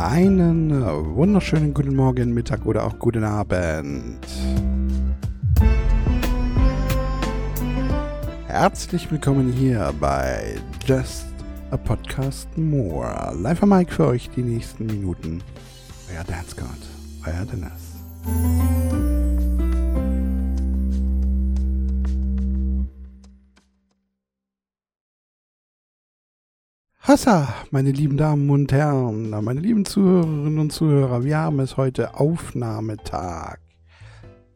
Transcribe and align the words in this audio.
Einen 0.00 0.82
wunderschönen 1.14 1.74
guten 1.74 1.94
Morgen, 1.94 2.32
Mittag 2.32 2.64
oder 2.64 2.86
auch 2.86 2.98
guten 2.98 3.22
Abend. 3.22 4.26
Herzlich 8.46 9.10
willkommen 9.10 9.52
hier 9.52 9.92
bei 10.00 10.56
Just 10.86 11.26
a 11.70 11.76
Podcast 11.76 12.48
More. 12.56 13.34
Live 13.42 13.62
am 13.62 13.68
Mike 13.68 13.92
für 13.92 14.06
euch 14.06 14.30
die 14.30 14.42
nächsten 14.42 14.86
Minuten. 14.86 15.42
Euer 16.10 16.24
Dance 16.24 16.56
God, 16.56 17.26
euer 17.26 17.44
Dennis. 17.44 19.19
Hassa, 27.02 27.48
meine 27.70 27.92
lieben 27.92 28.18
Damen 28.18 28.50
und 28.50 28.70
Herren, 28.72 29.30
meine 29.30 29.60
lieben 29.60 29.86
Zuhörerinnen 29.86 30.58
und 30.58 30.70
Zuhörer, 30.70 31.24
wir 31.24 31.38
haben 31.38 31.58
es 31.60 31.78
heute 31.78 32.20
Aufnahmetag. 32.20 33.58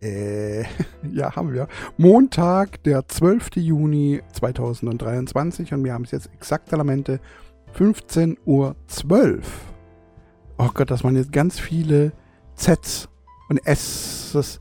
Äh, 0.02 0.65
ja, 1.11 1.35
haben 1.35 1.55
wir. 1.55 1.69
Montag, 1.97 2.83
der 2.83 3.09
12. 3.09 3.57
Juni 3.57 4.21
2023 4.35 5.73
und 5.73 5.85
wir 5.85 5.95
haben 5.95 6.05
es 6.05 6.11
jetzt 6.11 6.29
exakt 6.35 6.71
Elemente 6.75 7.19
15.12 7.79 8.37
Uhr. 8.45 8.77
Oh 10.59 10.69
Gott, 10.74 10.91
das 10.91 11.02
waren 11.02 11.16
jetzt 11.16 11.33
ganz 11.33 11.59
viele 11.59 12.13
Zs 12.57 13.09
und 13.49 13.66
S. 13.66 14.61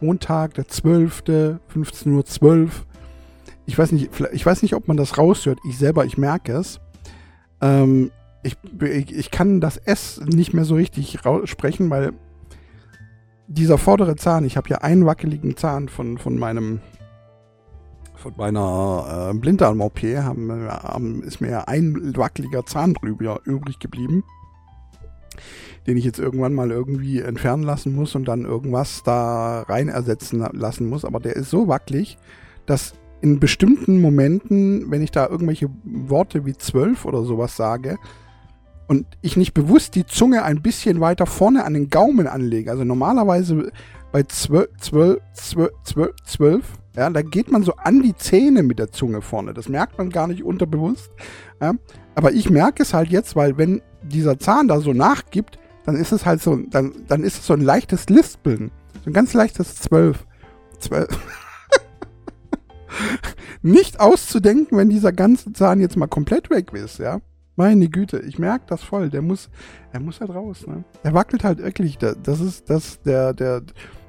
Montag, 0.00 0.54
der 0.54 0.66
12. 0.66 1.22
15.12 1.22 2.64
Uhr 2.64 2.70
ich 3.66 3.78
weiß 3.78 3.92
nicht, 3.92 4.10
ich 4.32 4.44
weiß 4.44 4.62
nicht, 4.62 4.74
ob 4.74 4.88
man 4.88 4.96
das 4.96 5.16
raushört. 5.16 5.58
Ich 5.68 5.78
selber, 5.78 6.04
ich 6.04 6.18
merke 6.18 6.52
es. 6.52 6.80
Ähm, 7.60 8.10
ich, 8.42 8.58
ich, 8.82 9.30
kann 9.30 9.60
das 9.60 9.78
S 9.78 10.20
nicht 10.20 10.52
mehr 10.52 10.66
so 10.66 10.74
richtig 10.74 11.18
sprechen, 11.44 11.88
weil 11.88 12.12
dieser 13.46 13.78
vordere 13.78 14.16
Zahn, 14.16 14.44
ich 14.44 14.58
habe 14.58 14.68
ja 14.68 14.78
einen 14.78 15.06
wackeligen 15.06 15.56
Zahn 15.56 15.88
von, 15.88 16.18
von 16.18 16.38
meinem 16.38 16.80
von 18.16 18.32
meiner 18.38 19.30
äh, 19.32 19.38
Blinddarm-OP 19.38 20.02
ist 20.02 21.40
mir 21.42 21.50
ja 21.50 21.64
ein 21.64 22.16
wackeliger 22.16 22.64
Zahn 22.64 22.94
drüber 22.94 23.40
übrig 23.44 23.78
geblieben, 23.78 24.24
den 25.86 25.98
ich 25.98 26.04
jetzt 26.06 26.18
irgendwann 26.18 26.54
mal 26.54 26.70
irgendwie 26.70 27.20
entfernen 27.20 27.64
lassen 27.64 27.94
muss 27.94 28.14
und 28.14 28.26
dann 28.26 28.46
irgendwas 28.46 29.02
da 29.02 29.62
rein 29.62 29.88
ersetzen 29.88 30.38
lassen 30.52 30.88
muss. 30.88 31.04
Aber 31.04 31.20
der 31.20 31.36
ist 31.36 31.50
so 31.50 31.68
wackelig, 31.68 32.16
dass 32.64 32.94
in 33.24 33.40
bestimmten 33.40 34.02
Momenten, 34.02 34.90
wenn 34.90 35.02
ich 35.02 35.10
da 35.10 35.26
irgendwelche 35.26 35.70
Worte 35.82 36.44
wie 36.44 36.52
zwölf 36.52 37.06
oder 37.06 37.22
sowas 37.22 37.56
sage 37.56 37.96
und 38.86 39.06
ich 39.22 39.38
nicht 39.38 39.54
bewusst 39.54 39.94
die 39.94 40.04
Zunge 40.04 40.42
ein 40.42 40.60
bisschen 40.60 41.00
weiter 41.00 41.24
vorne 41.24 41.64
an 41.64 41.72
den 41.72 41.88
Gaumen 41.88 42.26
anlege, 42.26 42.70
also 42.70 42.84
normalerweise 42.84 43.72
bei 44.12 44.24
zwölf, 44.24 44.68
zwölf, 44.78 45.20
zwölf, 45.32 45.72
zwölf, 45.84 46.14
zwölf 46.26 46.64
ja, 46.96 47.08
da 47.08 47.22
geht 47.22 47.50
man 47.50 47.62
so 47.62 47.72
an 47.76 48.02
die 48.02 48.14
Zähne 48.14 48.62
mit 48.62 48.78
der 48.78 48.92
Zunge 48.92 49.20
vorne. 49.22 49.52
Das 49.52 49.68
merkt 49.68 49.98
man 49.98 50.10
gar 50.10 50.28
nicht 50.28 50.44
unterbewusst. 50.44 51.10
Ja. 51.60 51.72
Aber 52.14 52.30
ich 52.30 52.50
merke 52.50 52.84
es 52.84 52.94
halt 52.94 53.08
jetzt, 53.08 53.34
weil 53.34 53.58
wenn 53.58 53.82
dieser 54.02 54.38
Zahn 54.38 54.68
da 54.68 54.78
so 54.80 54.92
nachgibt, 54.92 55.58
dann 55.86 55.96
ist 55.96 56.12
es 56.12 56.24
halt 56.24 56.40
so, 56.40 56.56
dann, 56.56 56.92
dann 57.08 57.24
ist 57.24 57.38
es 57.38 57.46
so 57.46 57.54
ein 57.54 57.62
leichtes 57.62 58.08
Lispeln. 58.10 58.70
So 59.02 59.10
ein 59.10 59.12
ganz 59.12 59.32
leichtes 59.32 59.74
Zwölf. 59.76 60.24
Zwölf. 60.78 61.08
Nicht 63.62 64.00
auszudenken, 64.00 64.78
wenn 64.78 64.90
dieser 64.90 65.12
ganze 65.12 65.52
Zahn 65.52 65.80
jetzt 65.80 65.96
mal 65.96 66.06
komplett 66.06 66.50
weg 66.50 66.72
ist, 66.72 66.98
ja. 66.98 67.20
Meine 67.56 67.88
Güte, 67.88 68.18
ich 68.18 68.38
merke 68.38 68.64
das 68.68 68.82
voll. 68.82 69.10
Der 69.10 69.22
muss, 69.22 69.48
er 69.92 70.00
muss 70.00 70.20
halt 70.20 70.30
raus, 70.30 70.66
ne? 70.66 70.84
Er 71.04 71.14
wackelt 71.14 71.44
halt 71.44 71.58
wirklich. 71.58 71.98
Das 71.98 72.40
ist, 72.40 72.68
das, 72.68 73.00
der, 73.02 73.32
der, 73.32 73.62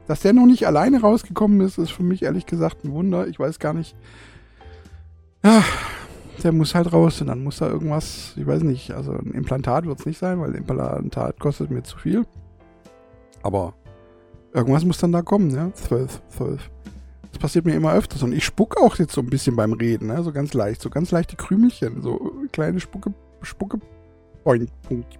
dass 0.07 0.21
der 0.21 0.33
noch 0.33 0.47
nicht 0.47 0.65
alleine 0.65 1.01
rausgekommen 1.01 1.61
ist, 1.61 1.77
ist 1.77 1.91
für 1.91 2.03
mich 2.03 2.23
ehrlich 2.23 2.47
gesagt 2.47 2.83
ein 2.83 2.91
Wunder. 2.91 3.27
Ich 3.27 3.39
weiß 3.39 3.59
gar 3.59 3.73
nicht. 3.73 3.95
Ja, 5.43 5.63
der 6.43 6.51
muss 6.51 6.73
halt 6.73 6.91
raus 6.91 7.21
und 7.21 7.27
dann 7.27 7.43
muss 7.43 7.57
da 7.57 7.67
irgendwas, 7.69 8.33
ich 8.35 8.47
weiß 8.47 8.63
nicht, 8.63 8.91
also 8.91 9.11
ein 9.11 9.31
Implantat 9.31 9.85
wird 9.85 9.99
es 9.99 10.05
nicht 10.05 10.17
sein, 10.17 10.39
weil 10.39 10.49
ein 10.49 10.55
Implantat 10.55 11.39
kostet 11.39 11.69
mir 11.69 11.83
zu 11.83 11.97
viel. 11.97 12.25
Aber 13.43 13.75
irgendwas 14.53 14.85
muss 14.85 14.97
dann 14.97 15.11
da 15.11 15.21
kommen, 15.21 15.51
ja. 15.51 15.71
Zwölf, 15.73 16.21
zwölf. 16.29 16.71
Das 17.35 17.41
passiert 17.41 17.65
mir 17.65 17.75
immer 17.75 17.91
öfters 17.91 18.23
und 18.23 18.31
ich 18.31 18.45
spucke 18.45 18.81
auch 18.81 18.95
jetzt 18.95 19.11
so 19.11 19.19
ein 19.19 19.27
bisschen 19.27 19.57
beim 19.57 19.73
Reden, 19.73 20.07
ne? 20.07 20.23
so 20.23 20.31
ganz 20.31 20.53
leicht, 20.53 20.81
so 20.81 20.89
ganz 20.89 21.11
leichte 21.11 21.35
Krümelchen, 21.35 22.01
so 22.01 22.31
kleine 22.53 22.79
Spucke, 22.79 23.13
Spucke, 23.41 23.77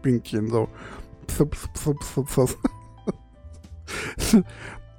Pünktchen, 0.02 0.50
so. 0.50 0.70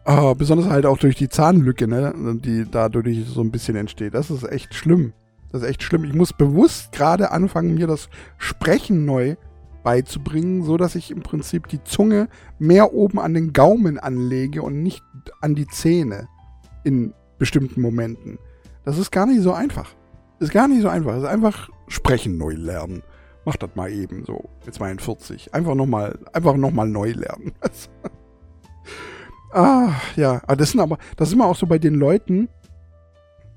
oh, 0.04 0.34
besonders 0.38 0.68
halt 0.68 0.84
auch 0.84 0.98
durch 0.98 1.16
die 1.16 1.30
Zahnlücke, 1.30 1.88
ne, 1.88 2.12
die 2.44 2.66
dadurch 2.70 3.24
so 3.26 3.40
ein 3.40 3.50
bisschen 3.50 3.76
entsteht. 3.76 4.12
Das 4.12 4.30
ist 4.30 4.42
echt 4.42 4.74
schlimm. 4.74 5.14
Das 5.52 5.62
ist 5.62 5.68
echt 5.68 5.82
schlimm. 5.82 6.04
Ich 6.04 6.12
muss 6.12 6.34
bewusst 6.34 6.92
gerade 6.92 7.30
anfangen, 7.30 7.76
mir 7.76 7.86
das 7.86 8.10
Sprechen 8.36 9.06
neu 9.06 9.36
beizubringen, 9.82 10.64
so 10.64 10.76
dass 10.76 10.94
ich 10.94 11.10
im 11.10 11.22
Prinzip 11.22 11.68
die 11.68 11.82
Zunge 11.82 12.28
mehr 12.58 12.92
oben 12.92 13.18
an 13.18 13.32
den 13.32 13.54
Gaumen 13.54 13.98
anlege 13.98 14.60
und 14.60 14.82
nicht 14.82 15.02
an 15.40 15.54
die 15.54 15.66
Zähne 15.66 16.28
in 16.86 17.12
bestimmten 17.38 17.82
Momenten. 17.82 18.38
Das 18.84 18.96
ist 18.96 19.10
gar 19.10 19.26
nicht 19.26 19.42
so 19.42 19.52
einfach. 19.52 19.90
Ist 20.38 20.52
gar 20.52 20.68
nicht 20.68 20.82
so 20.82 20.88
einfach. 20.88 21.14
Das 21.14 21.24
ist 21.24 21.28
einfach 21.28 21.68
sprechen 21.88 22.38
neu 22.38 22.52
lernen. 22.52 23.02
Mach 23.44 23.56
das 23.56 23.70
mal 23.74 23.90
eben 23.90 24.24
so 24.24 24.48
mit 24.64 24.74
42. 24.74 25.52
Einfach 25.52 25.74
nochmal, 25.74 26.16
einfach 26.32 26.56
nochmal 26.56 26.88
neu 26.88 27.10
lernen. 27.10 27.52
ah, 29.52 29.90
ja. 30.14 30.40
Aber 30.44 30.56
das 30.56 30.70
sind 30.70 30.80
aber, 30.80 30.98
das 31.16 31.28
ist 31.28 31.34
immer 31.34 31.46
auch 31.46 31.56
so 31.56 31.66
bei 31.66 31.78
den 31.78 31.96
Leuten, 31.96 32.48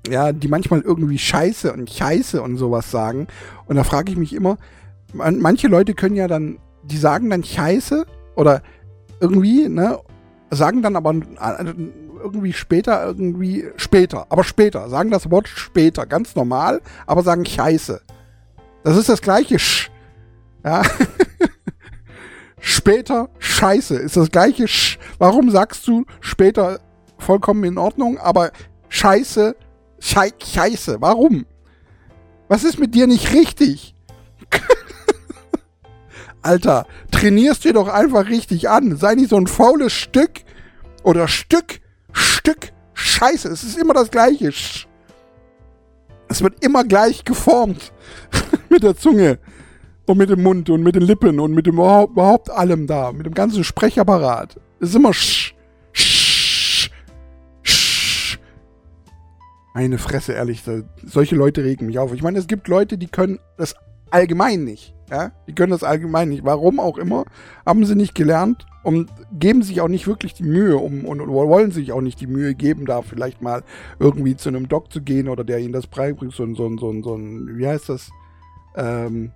ja, 0.08 0.32
die 0.32 0.48
manchmal 0.48 0.80
irgendwie 0.80 1.18
Scheiße 1.18 1.72
und 1.72 1.88
Scheiße 1.88 2.42
und 2.42 2.56
sowas 2.56 2.90
sagen. 2.90 3.28
Und 3.66 3.76
da 3.76 3.84
frage 3.84 4.10
ich 4.10 4.18
mich 4.18 4.32
immer, 4.32 4.58
man, 5.12 5.38
manche 5.38 5.68
Leute 5.68 5.94
können 5.94 6.16
ja 6.16 6.26
dann, 6.26 6.58
die 6.82 6.96
sagen 6.96 7.30
dann 7.30 7.44
Scheiße 7.44 8.06
oder 8.34 8.62
irgendwie, 9.20 9.68
ne, 9.68 10.00
sagen 10.50 10.82
dann 10.82 10.96
aber 10.96 11.14
irgendwie 12.22 12.52
später, 12.52 13.04
irgendwie 13.04 13.66
später, 13.76 14.26
aber 14.28 14.44
später, 14.44 14.88
sagen 14.88 15.10
das 15.10 15.30
Wort 15.30 15.48
später, 15.48 16.06
ganz 16.06 16.34
normal, 16.34 16.80
aber 17.06 17.22
sagen 17.22 17.44
Scheiße. 17.44 18.00
Das 18.84 18.96
ist 18.96 19.08
das 19.08 19.22
gleiche 19.22 19.58
Sch. 19.58 19.90
Ja. 20.64 20.82
später 22.60 23.28
Scheiße 23.38 23.96
ist 23.96 24.16
das 24.16 24.30
gleiche 24.30 24.68
Sch. 24.68 24.98
Warum 25.18 25.50
sagst 25.50 25.86
du 25.86 26.04
später 26.20 26.80
vollkommen 27.18 27.64
in 27.64 27.78
Ordnung, 27.78 28.18
aber 28.18 28.52
Scheiße, 28.88 29.54
Schei 30.00 30.32
Scheiße, 30.42 30.96
warum? 31.00 31.46
Was 32.48 32.64
ist 32.64 32.78
mit 32.78 32.94
dir 32.94 33.06
nicht 33.06 33.32
richtig? 33.32 33.94
Alter, 36.42 36.86
trainierst 37.10 37.64
dir 37.64 37.74
doch 37.74 37.88
einfach 37.88 38.28
richtig 38.28 38.70
an. 38.70 38.96
Sei 38.96 39.14
nicht 39.14 39.30
so 39.30 39.36
ein 39.36 39.46
faules 39.46 39.92
Stück 39.92 40.40
oder 41.02 41.28
Stück 41.28 41.80
Stück 42.12 42.72
Scheiße. 42.94 43.48
Es 43.48 43.62
ist 43.62 43.78
immer 43.78 43.94
das 43.94 44.10
Gleiche. 44.10 44.52
Es 46.28 46.42
wird 46.42 46.64
immer 46.64 46.84
gleich 46.84 47.24
geformt. 47.24 47.92
mit 48.68 48.82
der 48.82 48.96
Zunge. 48.96 49.38
Und 50.06 50.18
mit 50.18 50.30
dem 50.30 50.42
Mund 50.42 50.68
und 50.70 50.82
mit 50.82 50.96
den 50.96 51.02
Lippen 51.02 51.38
und 51.38 51.52
mit 51.52 51.66
dem 51.66 51.74
überhaupt 51.74 52.50
allem 52.50 52.86
da. 52.86 53.12
Mit 53.12 53.26
dem 53.26 53.34
ganzen 53.34 53.64
Sprechapparat. 53.64 54.56
Es 54.80 54.90
ist 54.90 54.94
immer 54.96 55.12
sch. 55.12 55.54
Sch. 55.92 56.90
Sch. 57.62 58.38
Meine 59.74 59.98
Fresse, 59.98 60.32
ehrlich. 60.32 60.62
Solche 61.04 61.36
Leute 61.36 61.62
regen 61.64 61.86
mich 61.86 61.98
auf. 61.98 62.12
Ich 62.12 62.22
meine, 62.22 62.38
es 62.38 62.46
gibt 62.46 62.66
Leute, 62.68 62.98
die 62.98 63.06
können 63.06 63.38
das 63.56 63.74
allgemein 64.10 64.64
nicht. 64.64 64.94
Ja? 65.10 65.32
Die 65.46 65.54
können 65.54 65.72
das 65.72 65.84
allgemein 65.84 66.28
nicht. 66.28 66.44
Warum 66.44 66.80
auch 66.80 66.98
immer, 66.98 67.24
haben 67.66 67.84
sie 67.84 67.94
nicht 67.94 68.14
gelernt 68.14 68.66
und 68.82 69.10
geben 69.38 69.62
sich 69.62 69.80
auch 69.80 69.88
nicht 69.88 70.06
wirklich 70.06 70.34
die 70.34 70.44
Mühe 70.44 70.76
um, 70.76 71.04
und, 71.04 71.20
und, 71.20 71.28
wollen 71.28 71.70
sich 71.70 71.92
auch 71.92 72.00
nicht 72.00 72.20
die 72.20 72.26
Mühe 72.26 72.54
geben, 72.54 72.86
da 72.86 73.02
vielleicht 73.02 73.42
mal 73.42 73.62
irgendwie 73.98 74.36
zu 74.36 74.48
einem 74.48 74.68
Doc 74.68 74.92
zu 74.92 75.02
gehen 75.02 75.28
oder 75.28 75.44
der 75.44 75.58
ihnen 75.58 75.72
das 75.72 75.86
beibringt, 75.86 76.32
so 76.32 76.44
ein, 76.44 76.54
so 76.54 76.66
ein, 76.66 76.78
so 76.78 76.90
ein, 76.90 77.02
so 77.02 77.14
ein 77.14 77.58
wie 77.58 77.66
heißt 77.66 77.88
das? 77.88 78.10
Ähm, 78.76 79.32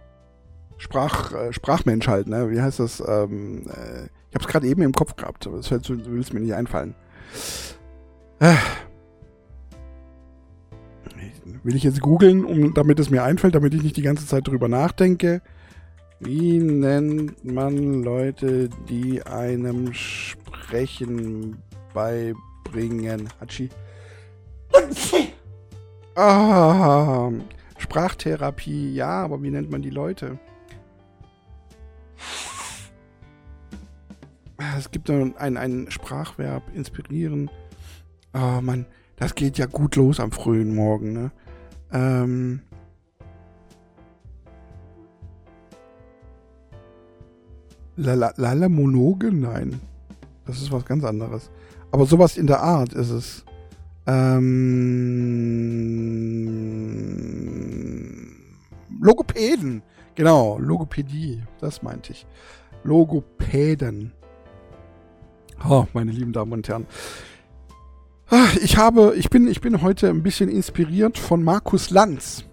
Sprach, 0.76 1.32
äh, 1.32 1.52
Sprachmensch 1.52 2.08
halt, 2.08 2.26
ne? 2.26 2.50
Wie 2.50 2.60
heißt 2.60 2.80
das? 2.80 3.02
Ähm, 3.06 3.66
äh, 3.68 4.04
ich 4.30 4.34
hab's 4.34 4.48
gerade 4.48 4.66
eben 4.66 4.82
im 4.82 4.92
Kopf 4.92 5.16
gehabt, 5.16 5.46
aber 5.46 5.58
das 5.58 5.70
will 5.70 6.20
es 6.20 6.32
mir 6.32 6.40
nicht 6.40 6.54
einfallen. 6.54 6.94
Äh. 8.40 8.54
Will 11.62 11.76
ich 11.76 11.84
jetzt 11.84 12.00
googeln, 12.00 12.44
um, 12.44 12.74
damit 12.74 12.98
es 12.98 13.10
mir 13.10 13.22
einfällt, 13.22 13.54
damit 13.54 13.72
ich 13.72 13.82
nicht 13.82 13.96
die 13.96 14.02
ganze 14.02 14.26
Zeit 14.26 14.46
drüber 14.46 14.68
nachdenke. 14.68 15.40
Wie 16.20 16.58
nennt 16.58 17.44
man 17.44 18.02
Leute, 18.02 18.68
die 18.88 19.22
einem 19.22 19.92
Sprechen 19.92 21.62
beibringen? 21.92 23.28
Hatschi. 23.40 23.68
Ah, 26.16 27.30
Sprachtherapie, 27.76 28.94
ja, 28.94 29.24
aber 29.24 29.42
wie 29.42 29.50
nennt 29.50 29.70
man 29.70 29.82
die 29.82 29.90
Leute? 29.90 30.38
es 34.78 34.90
gibt 34.90 35.10
ein, 35.10 35.36
ein 35.56 35.86
Sprachverb, 35.90 36.62
inspirieren. 36.74 37.50
Oh 38.32 38.60
Mann, 38.60 38.86
das 39.16 39.34
geht 39.34 39.58
ja 39.58 39.66
gut 39.66 39.96
los 39.96 40.20
am 40.20 40.32
frühen 40.32 40.74
Morgen, 40.74 41.12
ne? 41.12 41.32
Ähm. 41.92 42.60
Lala 47.96 48.68
Monoge? 48.68 49.32
Nein. 49.32 49.80
Das 50.46 50.60
ist 50.60 50.70
was 50.72 50.84
ganz 50.84 51.04
anderes. 51.04 51.50
Aber 51.90 52.06
sowas 52.06 52.36
in 52.36 52.46
der 52.46 52.60
Art 52.60 52.92
ist 52.92 53.10
es. 53.10 53.44
Ähm, 54.06 54.44
Logopäden. 59.00 59.82
Genau, 60.14 60.58
Logopädie. 60.58 61.42
Das 61.60 61.82
meinte 61.82 62.12
ich. 62.12 62.26
Logopäden. 62.82 64.12
Oh, 65.66 65.86
meine 65.94 66.10
lieben 66.10 66.32
Damen 66.32 66.52
und 66.52 66.68
Herren. 66.68 66.86
Ah, 68.28 68.48
ich 68.62 68.76
habe, 68.76 69.14
ich 69.16 69.30
bin, 69.30 69.48
ich 69.48 69.60
bin 69.60 69.80
heute 69.82 70.08
ein 70.08 70.22
bisschen 70.22 70.48
inspiriert 70.48 71.18
von 71.18 71.42
Markus 71.42 71.90
Lanz. 71.90 72.44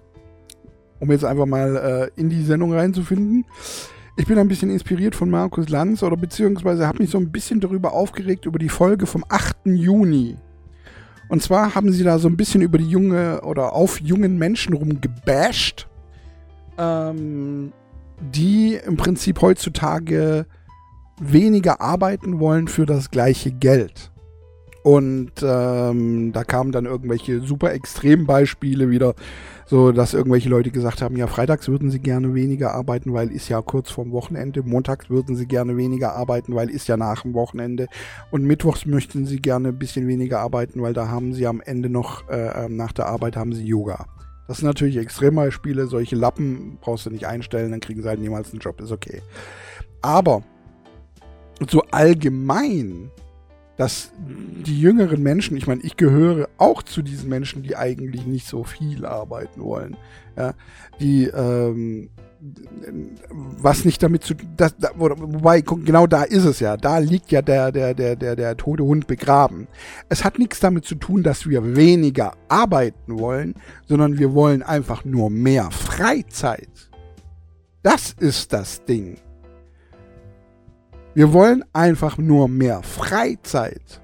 Um 0.99 1.11
jetzt 1.11 1.25
einfach 1.25 1.45
mal 1.45 2.11
äh, 2.15 2.19
in 2.19 2.29
die 2.29 2.43
Sendung 2.43 2.73
reinzufinden. 2.73 3.45
Ich 4.21 4.27
bin 4.27 4.37
ein 4.37 4.47
bisschen 4.47 4.69
inspiriert 4.69 5.15
von 5.15 5.31
Markus 5.31 5.67
Lanz 5.69 6.03
oder 6.03 6.15
beziehungsweise 6.15 6.85
habe 6.85 6.99
mich 6.99 7.09
so 7.09 7.17
ein 7.17 7.31
bisschen 7.31 7.59
darüber 7.59 7.93
aufgeregt 7.93 8.45
über 8.45 8.59
die 8.59 8.69
Folge 8.69 9.07
vom 9.07 9.25
8. 9.27 9.65
Juni. 9.65 10.37
Und 11.27 11.41
zwar 11.41 11.73
haben 11.73 11.91
sie 11.91 12.03
da 12.03 12.19
so 12.19 12.27
ein 12.27 12.37
bisschen 12.37 12.61
über 12.61 12.77
die 12.77 12.87
junge 12.87 13.41
oder 13.41 13.73
auf 13.73 13.99
jungen 13.99 14.37
Menschen 14.37 14.75
rumgebasht, 14.75 15.87
ähm, 16.77 17.73
die 18.19 18.75
im 18.75 18.95
Prinzip 18.95 19.41
heutzutage 19.41 20.45
weniger 21.19 21.81
arbeiten 21.81 22.39
wollen 22.39 22.67
für 22.67 22.85
das 22.85 23.09
gleiche 23.09 23.51
Geld. 23.51 24.10
Und 24.83 25.31
ähm, 25.43 26.31
da 26.33 26.43
kamen 26.43 26.71
dann 26.71 26.85
irgendwelche 26.85 27.41
super 27.41 27.71
Extrembeispiele 27.71 28.89
wieder, 28.89 29.13
so 29.67 29.91
dass 29.91 30.15
irgendwelche 30.15 30.49
Leute 30.49 30.71
gesagt 30.71 31.03
haben, 31.03 31.15
ja, 31.17 31.27
freitags 31.27 31.67
würden 31.67 31.91
sie 31.91 31.99
gerne 31.99 32.33
weniger 32.33 32.73
arbeiten, 32.73 33.13
weil 33.13 33.31
ist 33.31 33.47
ja 33.47 33.61
kurz 33.61 33.91
vorm 33.91 34.11
Wochenende. 34.11 34.63
Montags 34.63 35.09
würden 35.09 35.35
sie 35.35 35.45
gerne 35.45 35.77
weniger 35.77 36.15
arbeiten, 36.15 36.55
weil 36.55 36.69
ist 36.69 36.87
ja 36.87 36.97
nach 36.97 37.21
dem 37.21 37.35
Wochenende. 37.35 37.87
Und 38.31 38.43
mittwochs 38.43 38.87
möchten 38.87 39.27
sie 39.27 39.39
gerne 39.39 39.69
ein 39.69 39.77
bisschen 39.77 40.07
weniger 40.07 40.39
arbeiten, 40.39 40.81
weil 40.81 40.93
da 40.93 41.09
haben 41.09 41.33
sie 41.33 41.45
am 41.45 41.61
Ende 41.61 41.89
noch, 41.89 42.27
äh, 42.29 42.65
ähm, 42.65 42.75
nach 42.75 42.91
der 42.91 43.05
Arbeit 43.05 43.37
haben 43.37 43.53
sie 43.53 43.63
Yoga. 43.63 44.07
Das 44.47 44.57
sind 44.57 44.67
natürlich 44.67 44.97
Extrembeispiele, 44.97 45.85
solche 45.85 46.15
Lappen 46.15 46.77
brauchst 46.81 47.05
du 47.05 47.11
nicht 47.11 47.27
einstellen, 47.27 47.71
dann 47.71 47.79
kriegen 47.79 48.01
sie 48.01 48.09
halt 48.09 48.19
niemals 48.19 48.51
einen 48.51 48.59
Job, 48.59 48.81
ist 48.81 48.91
okay. 48.91 49.21
Aber 50.01 50.41
so 51.69 51.83
allgemein 51.91 53.11
dass 53.81 54.11
die 54.19 54.79
jüngeren 54.79 55.23
Menschen, 55.23 55.57
ich 55.57 55.65
meine, 55.65 55.81
ich 55.81 55.97
gehöre 55.97 56.49
auch 56.59 56.83
zu 56.83 57.01
diesen 57.01 57.29
Menschen, 57.29 57.63
die 57.63 57.75
eigentlich 57.75 58.27
nicht 58.27 58.45
so 58.45 58.63
viel 58.63 59.07
arbeiten 59.07 59.59
wollen, 59.63 59.97
ja, 60.37 60.53
die 60.99 61.23
ähm, 61.23 62.11
was 63.39 63.83
nicht 63.83 64.03
damit 64.03 64.23
zu 64.23 64.35
das, 64.55 64.77
da, 64.77 64.89
wobei 64.95 65.61
genau 65.61 66.05
da 66.05 66.21
ist 66.21 66.45
es 66.45 66.59
ja, 66.59 66.77
da 66.77 66.99
liegt 66.99 67.31
ja 67.31 67.41
der 67.41 67.71
der 67.71 67.95
der 67.95 68.15
der 68.15 68.35
der 68.35 68.55
tote 68.55 68.83
Hund 68.83 69.07
begraben. 69.07 69.67
Es 70.09 70.23
hat 70.23 70.37
nichts 70.37 70.59
damit 70.59 70.85
zu 70.85 70.93
tun, 70.93 71.23
dass 71.23 71.49
wir 71.49 71.75
weniger 71.75 72.33
arbeiten 72.49 73.17
wollen, 73.17 73.55
sondern 73.87 74.19
wir 74.19 74.35
wollen 74.35 74.61
einfach 74.61 75.05
nur 75.05 75.31
mehr 75.31 75.71
Freizeit. 75.71 76.69
Das 77.81 78.13
ist 78.19 78.53
das 78.53 78.85
Ding. 78.85 79.17
Wir 81.13 81.33
wollen 81.33 81.63
einfach 81.73 82.17
nur 82.17 82.47
mehr 82.47 82.83
Freizeit. 82.83 84.01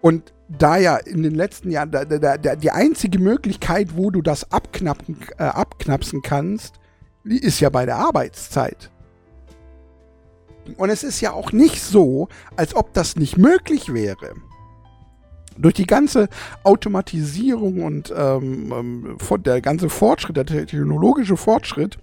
Und 0.00 0.32
da 0.48 0.76
ja 0.76 0.96
in 0.96 1.22
den 1.22 1.34
letzten 1.34 1.70
Jahren 1.70 1.90
da, 1.90 2.04
da, 2.04 2.36
da, 2.36 2.56
die 2.56 2.70
einzige 2.70 3.18
Möglichkeit, 3.18 3.96
wo 3.96 4.10
du 4.10 4.22
das 4.22 4.52
abknappen, 4.52 5.18
äh, 5.38 5.44
abknapsen 5.44 6.22
kannst, 6.22 6.74
ist 7.24 7.60
ja 7.60 7.70
bei 7.70 7.86
der 7.86 7.96
Arbeitszeit. 7.96 8.90
Und 10.76 10.90
es 10.90 11.04
ist 11.04 11.20
ja 11.20 11.32
auch 11.32 11.52
nicht 11.52 11.82
so, 11.82 12.28
als 12.56 12.74
ob 12.74 12.92
das 12.92 13.16
nicht 13.16 13.38
möglich 13.38 13.92
wäre. 13.92 14.34
Durch 15.56 15.74
die 15.74 15.86
ganze 15.86 16.28
Automatisierung 16.64 17.82
und 17.82 18.12
ähm, 18.16 18.72
ähm 18.72 19.42
der 19.42 19.60
ganze 19.60 19.88
Fortschritt, 19.88 20.36
der 20.36 20.46
technologische 20.46 21.36
Fortschritt, 21.36 21.98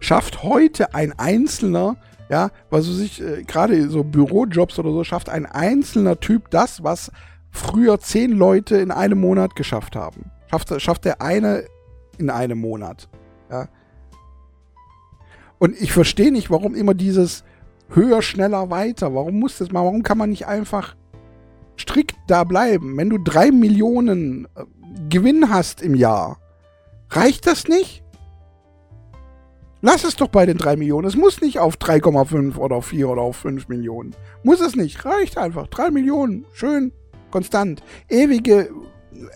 schafft 0.00 0.42
heute 0.42 0.94
ein 0.94 1.12
Einzelner, 1.18 1.96
ja, 2.28 2.50
was 2.70 2.88
weiß 2.88 3.00
ich, 3.00 3.22
äh, 3.22 3.42
gerade 3.42 3.88
so 3.88 4.04
Bürojobs 4.04 4.78
oder 4.78 4.90
so, 4.90 5.04
schafft 5.04 5.28
ein 5.28 5.46
einzelner 5.46 6.20
Typ 6.20 6.50
das, 6.50 6.82
was 6.82 7.10
früher 7.50 7.98
zehn 8.00 8.32
Leute 8.32 8.76
in 8.76 8.90
einem 8.90 9.20
Monat 9.20 9.56
geschafft 9.56 9.96
haben. 9.96 10.30
Schafft, 10.50 10.80
schafft 10.80 11.04
der 11.04 11.22
eine 11.22 11.64
in 12.18 12.30
einem 12.30 12.58
Monat. 12.58 13.08
Ja. 13.50 13.68
Und 15.58 15.80
ich 15.80 15.92
verstehe 15.92 16.32
nicht, 16.32 16.50
warum 16.50 16.74
immer 16.74 16.94
dieses 16.94 17.44
höher, 17.88 18.22
schneller, 18.22 18.70
weiter. 18.70 19.14
Warum 19.14 19.38
muss 19.38 19.58
das 19.58 19.72
mal? 19.72 19.84
Warum 19.84 20.02
kann 20.02 20.18
man 20.18 20.30
nicht 20.30 20.46
einfach 20.46 20.94
strikt 21.78 22.16
da 22.26 22.44
bleiben? 22.44 22.96
Wenn 22.96 23.10
du 23.10 23.18
drei 23.18 23.50
Millionen 23.50 24.46
äh, 24.54 24.64
Gewinn 25.08 25.50
hast 25.50 25.82
im 25.82 25.94
Jahr, 25.94 26.38
reicht 27.10 27.46
das 27.46 27.66
nicht? 27.66 28.02
Lass 29.80 30.02
es 30.02 30.16
doch 30.16 30.28
bei 30.28 30.44
den 30.44 30.58
3 30.58 30.76
Millionen. 30.76 31.06
Es 31.06 31.16
muss 31.16 31.40
nicht 31.40 31.58
auf 31.60 31.76
3,5 31.76 32.56
oder 32.56 32.76
auf 32.76 32.86
4 32.86 33.08
oder 33.08 33.22
auf 33.22 33.36
5 33.36 33.68
Millionen. 33.68 34.14
Muss 34.42 34.60
es 34.60 34.74
nicht. 34.74 35.04
Reicht 35.04 35.38
einfach. 35.38 35.68
3 35.68 35.90
Millionen. 35.90 36.46
Schön. 36.52 36.92
Konstant. 37.30 37.82
Ewige, 38.08 38.70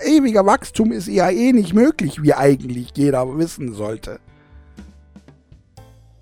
ewiger 0.04 0.44
Wachstum 0.44 0.90
ist 0.90 1.06
ja 1.06 1.30
eh 1.30 1.52
nicht 1.52 1.74
möglich, 1.74 2.22
wie 2.22 2.34
eigentlich 2.34 2.92
jeder 2.96 3.38
wissen 3.38 3.72
sollte. 3.72 4.18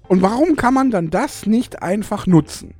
Und 0.09 0.23
warum 0.23 0.57
kann 0.57 0.75
man 0.75 0.91
dann 0.91 1.11
das 1.11 1.47
nicht 1.47 1.83
einfach 1.83 2.27
nutzen? 2.27 2.75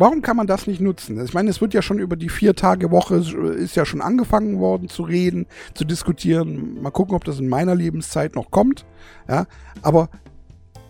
Warum 0.00 0.22
kann 0.22 0.34
man 0.34 0.46
das 0.46 0.66
nicht 0.66 0.80
nutzen? 0.80 1.22
Ich 1.22 1.34
meine, 1.34 1.50
es 1.50 1.60
wird 1.60 1.74
ja 1.74 1.82
schon 1.82 1.98
über 1.98 2.16
die 2.16 2.30
Vier-Tage-Woche, 2.30 3.16
ist 3.16 3.76
ja 3.76 3.84
schon 3.84 4.00
angefangen 4.00 4.58
worden 4.58 4.88
zu 4.88 5.02
reden, 5.02 5.44
zu 5.74 5.84
diskutieren. 5.84 6.80
Mal 6.80 6.90
gucken, 6.90 7.14
ob 7.14 7.24
das 7.24 7.38
in 7.38 7.50
meiner 7.50 7.74
Lebenszeit 7.74 8.34
noch 8.34 8.50
kommt. 8.50 8.86
Ja, 9.28 9.46
aber 9.82 10.08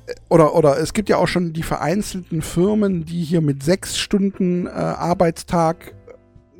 äh, 0.06 0.14
oder, 0.28 0.54
oder 0.54 0.78
es 0.78 0.92
gibt 0.92 1.08
ja 1.08 1.16
auch 1.16 1.26
schon 1.26 1.52
die 1.52 1.64
vereinzelten 1.64 2.40
Firmen, 2.40 3.04
die 3.04 3.24
hier 3.24 3.40
mit 3.40 3.64
sechs 3.64 3.98
Stunden 3.98 4.68
äh, 4.68 4.70
Arbeitstag 4.70 5.92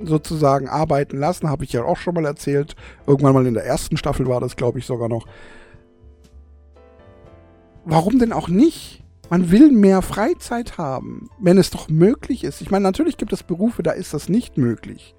sozusagen 0.02 0.68
arbeiten 0.68 1.18
lassen, 1.18 1.48
habe 1.48 1.62
ich 1.62 1.72
ja 1.72 1.84
auch 1.84 1.98
schon 1.98 2.14
mal 2.14 2.26
erzählt. 2.26 2.74
Irgendwann 3.06 3.34
mal 3.34 3.46
in 3.46 3.54
der 3.54 3.64
ersten 3.64 3.96
Staffel 3.96 4.26
war 4.26 4.40
das, 4.40 4.56
glaube 4.56 4.80
ich, 4.80 4.86
sogar 4.86 5.08
noch. 5.08 5.24
Warum 7.84 8.18
denn 8.18 8.32
auch 8.32 8.48
nicht? 8.48 8.99
Man 9.30 9.52
will 9.52 9.70
mehr 9.70 10.02
Freizeit 10.02 10.76
haben, 10.76 11.30
wenn 11.38 11.56
es 11.56 11.70
doch 11.70 11.88
möglich 11.88 12.42
ist. 12.42 12.60
Ich 12.60 12.72
meine, 12.72 12.82
natürlich 12.82 13.16
gibt 13.16 13.32
es 13.32 13.44
Berufe, 13.44 13.84
da 13.84 13.92
ist 13.92 14.12
das 14.12 14.28
nicht 14.28 14.58
möglich. 14.58 15.14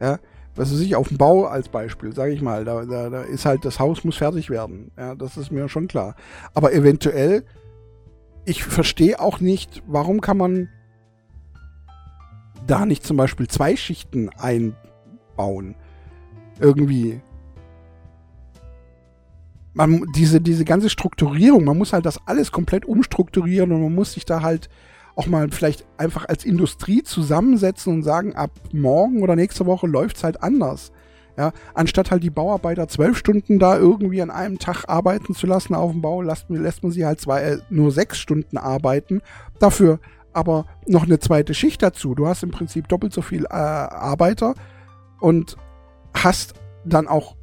Ja, 0.00 0.18
was 0.56 0.72
weiß 0.72 0.80
ich, 0.80 0.96
auf 0.96 1.08
dem 1.08 1.16
Bau 1.16 1.46
als 1.46 1.68
Beispiel, 1.68 2.12
sage 2.12 2.32
ich 2.32 2.42
mal, 2.42 2.64
da, 2.64 2.84
da, 2.84 3.08
da 3.08 3.22
ist 3.22 3.46
halt, 3.46 3.64
das 3.64 3.78
Haus 3.78 4.02
muss 4.02 4.16
fertig 4.16 4.50
werden. 4.50 4.90
Ja, 4.98 5.14
das 5.14 5.36
ist 5.36 5.52
mir 5.52 5.68
schon 5.68 5.86
klar. 5.86 6.16
Aber 6.54 6.72
eventuell, 6.72 7.44
ich 8.44 8.64
verstehe 8.64 9.20
auch 9.20 9.38
nicht, 9.38 9.82
warum 9.86 10.20
kann 10.20 10.36
man 10.36 10.68
da 12.66 12.84
nicht 12.84 13.06
zum 13.06 13.16
Beispiel 13.16 13.46
zwei 13.46 13.76
Schichten 13.76 14.28
einbauen? 14.30 15.76
Irgendwie 16.58 17.20
man, 19.74 20.06
diese, 20.14 20.40
diese 20.40 20.64
ganze 20.64 20.90
Strukturierung, 20.90 21.64
man 21.64 21.78
muss 21.78 21.92
halt 21.92 22.06
das 22.06 22.20
alles 22.26 22.52
komplett 22.52 22.84
umstrukturieren 22.84 23.72
und 23.72 23.82
man 23.82 23.94
muss 23.94 24.12
sich 24.12 24.24
da 24.24 24.42
halt 24.42 24.68
auch 25.14 25.26
mal 25.26 25.50
vielleicht 25.50 25.86
einfach 25.98 26.28
als 26.28 26.44
Industrie 26.44 27.02
zusammensetzen 27.02 27.92
und 27.92 28.02
sagen, 28.02 28.34
ab 28.34 28.50
morgen 28.72 29.22
oder 29.22 29.36
nächste 29.36 29.66
Woche 29.66 29.86
läuft 29.86 30.16
es 30.16 30.24
halt 30.24 30.42
anders. 30.42 30.92
Ja, 31.36 31.52
anstatt 31.72 32.10
halt 32.10 32.22
die 32.22 32.30
Bauarbeiter 32.30 32.88
zwölf 32.88 33.16
Stunden 33.16 33.58
da 33.58 33.78
irgendwie 33.78 34.20
an 34.20 34.30
einem 34.30 34.58
Tag 34.58 34.84
arbeiten 34.88 35.34
zu 35.34 35.46
lassen 35.46 35.74
auf 35.74 35.90
dem 35.90 36.02
Bau, 36.02 36.20
lässt, 36.20 36.50
lässt 36.50 36.82
man 36.82 36.92
sie 36.92 37.06
halt 37.06 37.20
zwei, 37.20 37.40
äh, 37.40 37.58
nur 37.70 37.90
sechs 37.90 38.18
Stunden 38.18 38.58
arbeiten. 38.58 39.22
Dafür 39.58 39.98
aber 40.34 40.66
noch 40.86 41.04
eine 41.04 41.18
zweite 41.18 41.54
Schicht 41.54 41.82
dazu. 41.82 42.14
Du 42.14 42.26
hast 42.26 42.42
im 42.42 42.50
Prinzip 42.50 42.88
doppelt 42.88 43.14
so 43.14 43.22
viel 43.22 43.44
äh, 43.44 43.48
Arbeiter 43.48 44.54
und 45.20 45.56
hast 46.14 46.54
dann 46.84 47.08
auch 47.08 47.36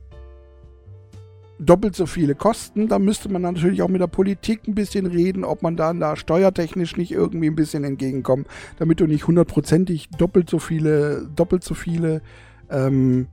doppelt 1.60 1.96
so 1.96 2.06
viele 2.06 2.36
Kosten. 2.36 2.88
Da 2.88 2.98
müsste 2.98 3.30
man 3.30 3.42
natürlich 3.42 3.82
auch 3.82 3.89
mit 3.89 4.01
der 4.01 4.08
Politik 4.08 4.68
ein 4.68 4.75
bisschen 4.75 5.06
reden, 5.06 5.44
ob 5.44 5.62
man 5.62 5.75
dann 5.75 6.00
da 6.00 6.16
steuertechnisch 6.16 6.98
nicht 6.98 7.12
irgendwie 7.12 7.48
ein 7.48 7.56
bisschen 7.56 7.84
entgegenkommt, 7.84 8.48
damit 8.78 9.00
du 9.00 9.06
nicht 9.06 9.28
hundertprozentig 9.28 10.10
doppelt 10.18 10.50
so 10.50 10.60
viele, 10.60 11.30
doppelt 11.36 11.63
so 11.63 11.75
viele, 11.75 12.22
ähm, 12.70 13.28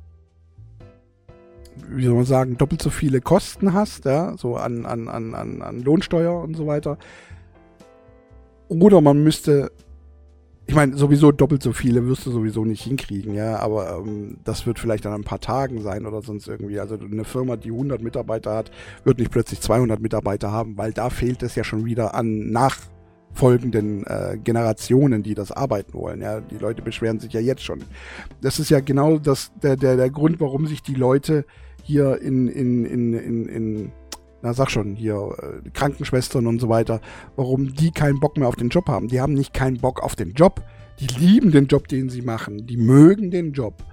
wie 1.89 2.05
soll 2.05 2.15
man 2.15 2.25
sagen, 2.25 2.57
doppelt 2.57 2.83
so 2.83 2.91
viele 2.91 3.21
Kosten 3.21 3.73
hast, 3.73 4.05
ja, 4.05 4.37
so 4.37 4.57
an, 4.57 4.85
an, 4.87 5.09
an, 5.09 5.35
an 5.63 5.81
Lohnsteuer 5.83 6.41
und 6.43 6.57
so 6.57 6.67
weiter. 6.67 6.99
Oder 8.69 9.01
man 9.01 9.23
müsste, 9.23 9.71
ich 10.69 10.75
meine, 10.75 10.97
sowieso 10.97 11.31
doppelt 11.31 11.63
so 11.63 11.73
viele 11.73 12.07
wirst 12.09 12.27
du 12.27 12.33
sowieso 12.33 12.65
nicht 12.65 12.83
hinkriegen, 12.83 13.35
ja, 13.35 13.59
aber 13.61 13.99
ähm, 13.99 14.39
das 14.43 14.67
wird 14.67 14.81
vielleicht 14.81 15.07
an 15.07 15.13
ein 15.13 15.25
paar 15.25 15.41
Tagen 15.41 15.81
sein 15.81 16.07
oder 16.07 16.23
sonst 16.23 16.49
irgendwie. 16.49 16.81
Also 16.81 16.97
eine 16.99 17.25
Firma, 17.25 17.57
die 17.57 17.71
100 17.71 18.03
Mitarbeiter 18.03 18.55
hat, 18.55 18.73
wird 19.05 19.19
nicht 19.19 19.31
plötzlich 19.31 19.61
200 19.61 20.01
Mitarbeiter 20.01 20.51
haben, 20.51 20.77
weil 20.77 20.93
da 20.93 21.09
fehlt 21.09 21.45
es 21.45 21.55
ja 21.55 21.63
schon 21.63 21.85
wieder 21.85 22.15
an 22.15 22.51
nachfolgenden 22.51 24.05
äh, 24.07 24.39
Generationen, 24.43 25.23
die 25.23 25.35
das 25.35 25.53
arbeiten 25.53 25.95
wollen. 25.95 26.21
Ja, 26.21 26.41
die 26.41 26.59
Leute 26.59 26.83
beschweren 26.83 27.21
sich 27.21 27.33
ja 27.33 27.41
jetzt 27.41 27.63
schon. 27.63 27.85
Das 28.41 28.59
ist 28.59 28.69
ja 28.69 28.81
genau 28.81 29.19
das, 29.19 29.53
der, 29.63 29.77
der, 29.77 29.97
der 29.97 30.11
Grund, 30.11 30.41
warum 30.41 30.67
sich 30.67 30.83
die 30.83 30.95
Leute 30.95 31.45
hier 31.85 32.21
in, 32.21 32.49
in, 32.49 32.85
in, 32.85 33.15
in, 33.15 33.47
in 33.47 33.93
na 34.43 34.53
sag 34.53 34.71
schon, 34.71 34.95
hier 34.95 35.35
äh, 35.39 35.71
Krankenschwestern 35.71 36.47
und 36.47 36.61
so 36.61 36.69
weiter, 36.69 37.01
warum 37.37 37.75
die 37.75 37.91
keinen 37.91 38.21
Bock 38.21 38.37
mehr 38.37 38.49
auf 38.49 38.57
den 38.57 38.69
Job 38.69 38.89
haben. 38.89 39.09
Die 39.09 39.21
haben 39.21 39.35
nicht 39.35 39.53
keinen 39.53 39.79
Bock 39.79 40.03
auf 40.03 40.17
den 40.17 40.33
Job. 40.33 40.63
Die 41.01 41.07
lieben 41.07 41.51
den 41.51 41.67
Job, 41.67 41.89
den 41.89 42.09
sie 42.09 42.23
machen. 42.23 42.67
Die 42.67 42.77
mögen 42.77 43.31
den 43.31 43.53
Job. 43.53 43.85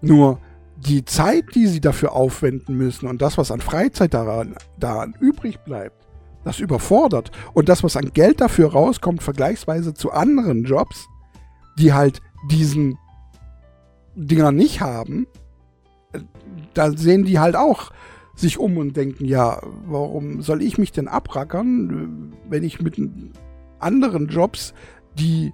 Nur 0.00 0.38
die 0.76 1.04
Zeit, 1.04 1.54
die 1.54 1.66
sie 1.66 1.80
dafür 1.80 2.12
aufwenden 2.12 2.76
müssen 2.76 3.06
und 3.06 3.22
das, 3.22 3.38
was 3.38 3.50
an 3.50 3.60
Freizeit 3.60 4.14
daran, 4.14 4.56
daran 4.78 5.14
übrig 5.20 5.60
bleibt, 5.60 6.06
das 6.44 6.58
überfordert. 6.58 7.30
Und 7.54 7.68
das, 7.68 7.84
was 7.84 7.96
an 7.96 8.12
Geld 8.12 8.40
dafür 8.40 8.72
rauskommt, 8.72 9.22
vergleichsweise 9.22 9.94
zu 9.94 10.10
anderen 10.10 10.64
Jobs, 10.64 11.06
die 11.78 11.92
halt 11.92 12.20
diesen 12.50 12.98
Dinger 14.14 14.50
nicht 14.50 14.80
haben, 14.80 15.26
äh, 16.12 16.20
da 16.74 16.90
sehen 16.90 17.24
die 17.24 17.38
halt 17.38 17.54
auch 17.54 17.92
sich 18.34 18.58
um 18.58 18.76
und 18.78 18.96
denken, 18.96 19.24
ja, 19.24 19.60
warum 19.86 20.42
soll 20.42 20.62
ich 20.62 20.78
mich 20.78 20.92
denn 20.92 21.08
abrackern, 21.08 22.32
wenn 22.48 22.64
ich 22.64 22.80
mit 22.80 22.96
anderen 23.78 24.28
Jobs, 24.28 24.74
die 25.18 25.52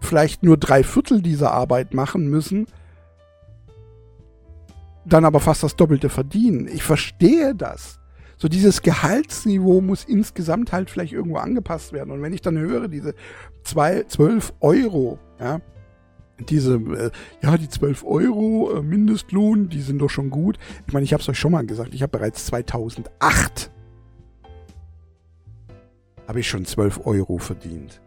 vielleicht 0.00 0.42
nur 0.42 0.56
drei 0.56 0.84
Viertel 0.84 1.22
dieser 1.22 1.52
Arbeit 1.52 1.94
machen 1.94 2.28
müssen, 2.28 2.66
dann 5.04 5.24
aber 5.24 5.40
fast 5.40 5.62
das 5.62 5.76
Doppelte 5.76 6.08
verdienen. 6.08 6.68
Ich 6.68 6.82
verstehe 6.82 7.54
das. 7.54 7.98
So 8.38 8.48
dieses 8.48 8.82
Gehaltsniveau 8.82 9.80
muss 9.80 10.04
insgesamt 10.04 10.72
halt 10.72 10.90
vielleicht 10.90 11.12
irgendwo 11.12 11.38
angepasst 11.38 11.92
werden. 11.92 12.10
Und 12.10 12.22
wenn 12.22 12.32
ich 12.32 12.42
dann 12.42 12.58
höre, 12.58 12.88
diese 12.88 13.14
zwei, 13.64 14.04
12 14.04 14.52
Euro, 14.60 15.18
ja, 15.40 15.60
diese, 16.38 16.76
äh, 16.76 17.10
ja, 17.42 17.56
die 17.56 17.68
12 17.68 18.04
Euro 18.04 18.74
äh, 18.74 18.82
Mindestlohn, 18.82 19.68
die 19.68 19.80
sind 19.80 19.98
doch 19.98 20.10
schon 20.10 20.30
gut. 20.30 20.58
Ich 20.86 20.92
meine, 20.92 21.04
ich 21.04 21.12
habe 21.12 21.22
es 21.22 21.28
euch 21.28 21.38
schon 21.38 21.52
mal 21.52 21.66
gesagt, 21.66 21.94
ich 21.94 22.02
habe 22.02 22.18
bereits 22.18 22.46
2008 22.46 23.70
habe 26.26 26.40
ich 26.40 26.48
schon 26.48 26.64
12 26.64 27.06
Euro 27.06 27.38
verdient. 27.38 28.00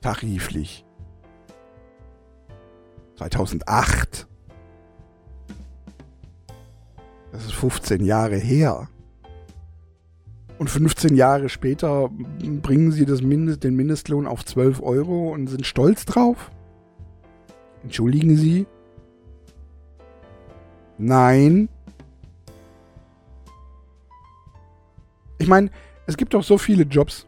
Tariflich. 0.00 0.84
2008. 3.16 4.26
Das 7.32 7.44
ist 7.44 7.54
15 7.54 8.04
Jahre 8.04 8.36
her. 8.36 8.88
Und 10.58 10.70
15 10.70 11.16
Jahre 11.16 11.48
später 11.48 12.10
bringen 12.62 12.90
sie 12.90 13.04
das 13.04 13.20
Mindest, 13.20 13.64
den 13.64 13.76
Mindestlohn 13.76 14.26
auf 14.26 14.44
12 14.44 14.82
Euro 14.82 15.32
und 15.32 15.48
sind 15.48 15.66
stolz 15.66 16.06
drauf? 16.06 16.50
Entschuldigen 17.82 18.36
Sie? 18.36 18.66
Nein. 20.98 21.68
Ich 25.38 25.46
meine, 25.46 25.70
es 26.06 26.16
gibt 26.16 26.34
auch 26.34 26.42
so 26.42 26.56
viele 26.56 26.84
Jobs. 26.84 27.26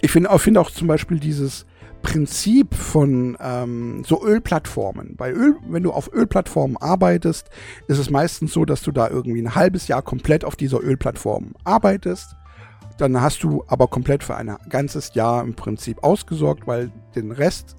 Ich 0.00 0.12
finde 0.12 0.30
find 0.38 0.58
auch 0.58 0.70
zum 0.70 0.86
Beispiel 0.86 1.18
dieses 1.18 1.66
Prinzip 2.02 2.74
von 2.74 3.36
ähm, 3.40 4.02
so 4.04 4.24
Ölplattformen. 4.24 5.16
Bei 5.16 5.32
Öl, 5.32 5.56
wenn 5.68 5.82
du 5.82 5.92
auf 5.92 6.12
Ölplattformen 6.12 6.76
arbeitest, 6.76 7.50
ist 7.88 7.98
es 7.98 8.10
meistens 8.10 8.52
so, 8.52 8.64
dass 8.64 8.82
du 8.82 8.92
da 8.92 9.08
irgendwie 9.08 9.42
ein 9.42 9.54
halbes 9.54 9.88
Jahr 9.88 10.02
komplett 10.02 10.44
auf 10.44 10.56
dieser 10.56 10.80
Ölplattform 10.80 11.54
arbeitest. 11.64 12.36
Dann 12.98 13.20
hast 13.20 13.42
du 13.42 13.64
aber 13.66 13.88
komplett 13.88 14.24
für 14.24 14.36
ein 14.36 14.56
ganzes 14.68 15.14
Jahr 15.14 15.42
im 15.42 15.54
Prinzip 15.54 16.02
ausgesorgt, 16.02 16.66
weil 16.66 16.90
den 17.14 17.32
Rest 17.32 17.76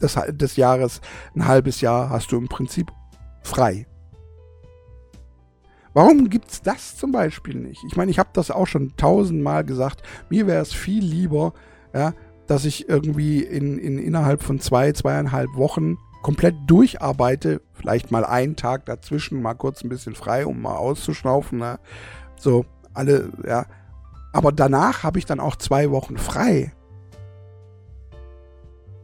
des, 0.00 0.18
des 0.32 0.56
Jahres, 0.56 1.00
ein 1.34 1.46
halbes 1.46 1.80
Jahr, 1.80 2.10
hast 2.10 2.32
du 2.32 2.38
im 2.38 2.48
Prinzip 2.48 2.90
frei. 3.42 3.86
Warum 5.94 6.30
gibt 6.30 6.50
es 6.50 6.62
das 6.62 6.96
zum 6.96 7.12
Beispiel 7.12 7.54
nicht? 7.56 7.82
Ich 7.86 7.96
meine, 7.96 8.10
ich 8.10 8.18
habe 8.18 8.30
das 8.32 8.50
auch 8.50 8.66
schon 8.66 8.96
tausendmal 8.96 9.64
gesagt. 9.64 10.02
Mir 10.30 10.46
wäre 10.46 10.62
es 10.62 10.72
viel 10.72 11.04
lieber, 11.04 11.52
ja, 11.94 12.14
dass 12.46 12.64
ich 12.64 12.88
irgendwie 12.88 13.40
in, 13.40 13.78
in 13.78 13.98
innerhalb 13.98 14.42
von 14.42 14.60
zwei, 14.60 14.92
zweieinhalb 14.92 15.48
Wochen 15.54 15.98
komplett 16.22 16.54
durcharbeite, 16.66 17.60
vielleicht 17.72 18.10
mal 18.10 18.24
einen 18.24 18.56
Tag 18.56 18.86
dazwischen, 18.86 19.42
mal 19.42 19.54
kurz 19.54 19.82
ein 19.82 19.88
bisschen 19.88 20.14
frei, 20.14 20.46
um 20.46 20.62
mal 20.62 20.76
auszuschnaufen, 20.76 21.58
ne? 21.58 21.78
so 22.36 22.64
alle, 22.94 23.30
ja. 23.46 23.66
Aber 24.32 24.52
danach 24.52 25.02
habe 25.02 25.18
ich 25.18 25.26
dann 25.26 25.40
auch 25.40 25.56
zwei 25.56 25.90
Wochen 25.90 26.16
frei. 26.16 26.72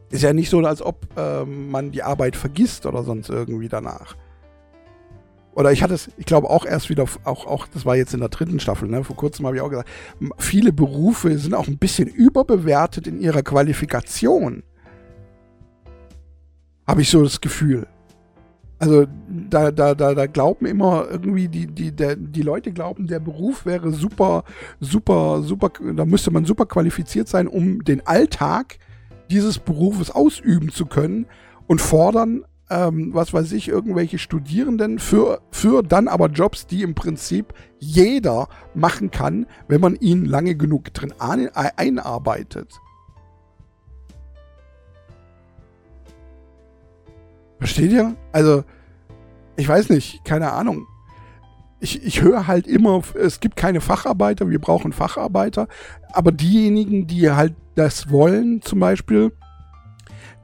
Ist 0.09 0.23
ja 0.23 0.33
nicht 0.33 0.49
so, 0.49 0.59
als 0.59 0.81
ob 0.81 1.07
ähm, 1.17 1.69
man 1.69 1.91
die 1.91 2.01
Arbeit 2.01 2.35
vergisst 2.35 2.87
oder 2.87 3.03
sonst 3.03 3.29
irgendwie 3.29 3.69
danach. 3.69 4.15
Oder 5.59 5.73
ich 5.73 5.83
hatte 5.83 5.93
es, 5.93 6.09
ich 6.15 6.25
glaube 6.25 6.49
auch 6.49 6.65
erst 6.65 6.89
wieder, 6.89 7.03
auch, 7.25 7.45
auch, 7.45 7.67
das 7.67 7.85
war 7.85 7.97
jetzt 7.97 8.13
in 8.13 8.21
der 8.21 8.29
dritten 8.29 8.61
Staffel, 8.61 8.87
ne? 8.87 9.03
vor 9.03 9.17
kurzem 9.17 9.45
habe 9.45 9.57
ich 9.57 9.61
auch 9.61 9.69
gesagt, 9.69 9.89
viele 10.37 10.71
Berufe 10.71 11.37
sind 11.37 11.53
auch 11.53 11.67
ein 11.67 11.77
bisschen 11.77 12.07
überbewertet 12.07 13.07
in 13.07 13.19
ihrer 13.19 13.43
Qualifikation. 13.43 14.63
Habe 16.87 17.01
ich 17.01 17.09
so 17.09 17.21
das 17.21 17.41
Gefühl. 17.41 17.87
Also 18.77 19.05
da, 19.27 19.71
da, 19.71 19.95
da, 19.95 20.15
da 20.15 20.27
glauben 20.27 20.65
immer 20.65 21.07
irgendwie, 21.11 21.49
die, 21.49 21.67
die, 21.67 21.91
der, 21.91 22.15
die 22.15 22.41
Leute 22.41 22.71
glauben, 22.71 23.07
der 23.07 23.19
Beruf 23.19 23.65
wäre 23.65 23.91
super, 23.91 24.45
super, 24.79 25.41
super, 25.43 25.71
da 25.93 26.05
müsste 26.05 26.31
man 26.31 26.45
super 26.45 26.67
qualifiziert 26.67 27.27
sein, 27.27 27.49
um 27.49 27.83
den 27.83 28.07
Alltag 28.07 28.77
dieses 29.29 29.59
Berufes 29.59 30.09
ausüben 30.09 30.69
zu 30.69 30.85
können 30.85 31.25
und 31.67 31.81
fordern 31.81 32.45
ähm, 32.69 33.13
was 33.13 33.33
weiß 33.33 33.51
ich, 33.53 33.67
irgendwelche 33.67 34.19
Studierenden 34.19 34.99
für, 34.99 35.41
für 35.51 35.83
dann 35.83 36.07
aber 36.07 36.27
Jobs, 36.27 36.67
die 36.67 36.83
im 36.83 36.95
Prinzip 36.95 37.53
jeder 37.79 38.47
machen 38.73 39.11
kann, 39.11 39.47
wenn 39.67 39.81
man 39.81 39.95
ihn 39.95 40.25
lange 40.25 40.55
genug 40.55 40.93
drin 40.93 41.13
einarbeitet. 41.19 42.79
Versteht 47.57 47.91
ihr? 47.91 48.15
Also, 48.31 48.63
ich 49.57 49.67
weiß 49.67 49.89
nicht, 49.89 50.23
keine 50.23 50.53
Ahnung. 50.53 50.87
Ich, 51.81 52.03
ich 52.03 52.21
höre 52.21 52.47
halt 52.47 52.67
immer, 52.67 53.01
es 53.15 53.39
gibt 53.39 53.55
keine 53.55 53.81
Facharbeiter, 53.81 54.49
wir 54.49 54.59
brauchen 54.59 54.91
Facharbeiter, 54.91 55.67
aber 56.11 56.31
diejenigen, 56.31 57.07
die 57.07 57.31
halt 57.31 57.55
das 57.75 58.09
wollen, 58.09 58.61
zum 58.61 58.79
Beispiel, 58.79 59.31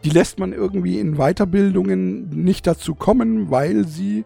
die 0.06 0.12
lässt 0.12 0.38
man 0.38 0.54
irgendwie 0.54 1.00
in 1.00 1.16
Weiterbildungen 1.16 2.30
nicht 2.30 2.68
dazu 2.68 2.94
kommen, 2.94 3.50
weil 3.50 3.88
sie, 3.88 4.24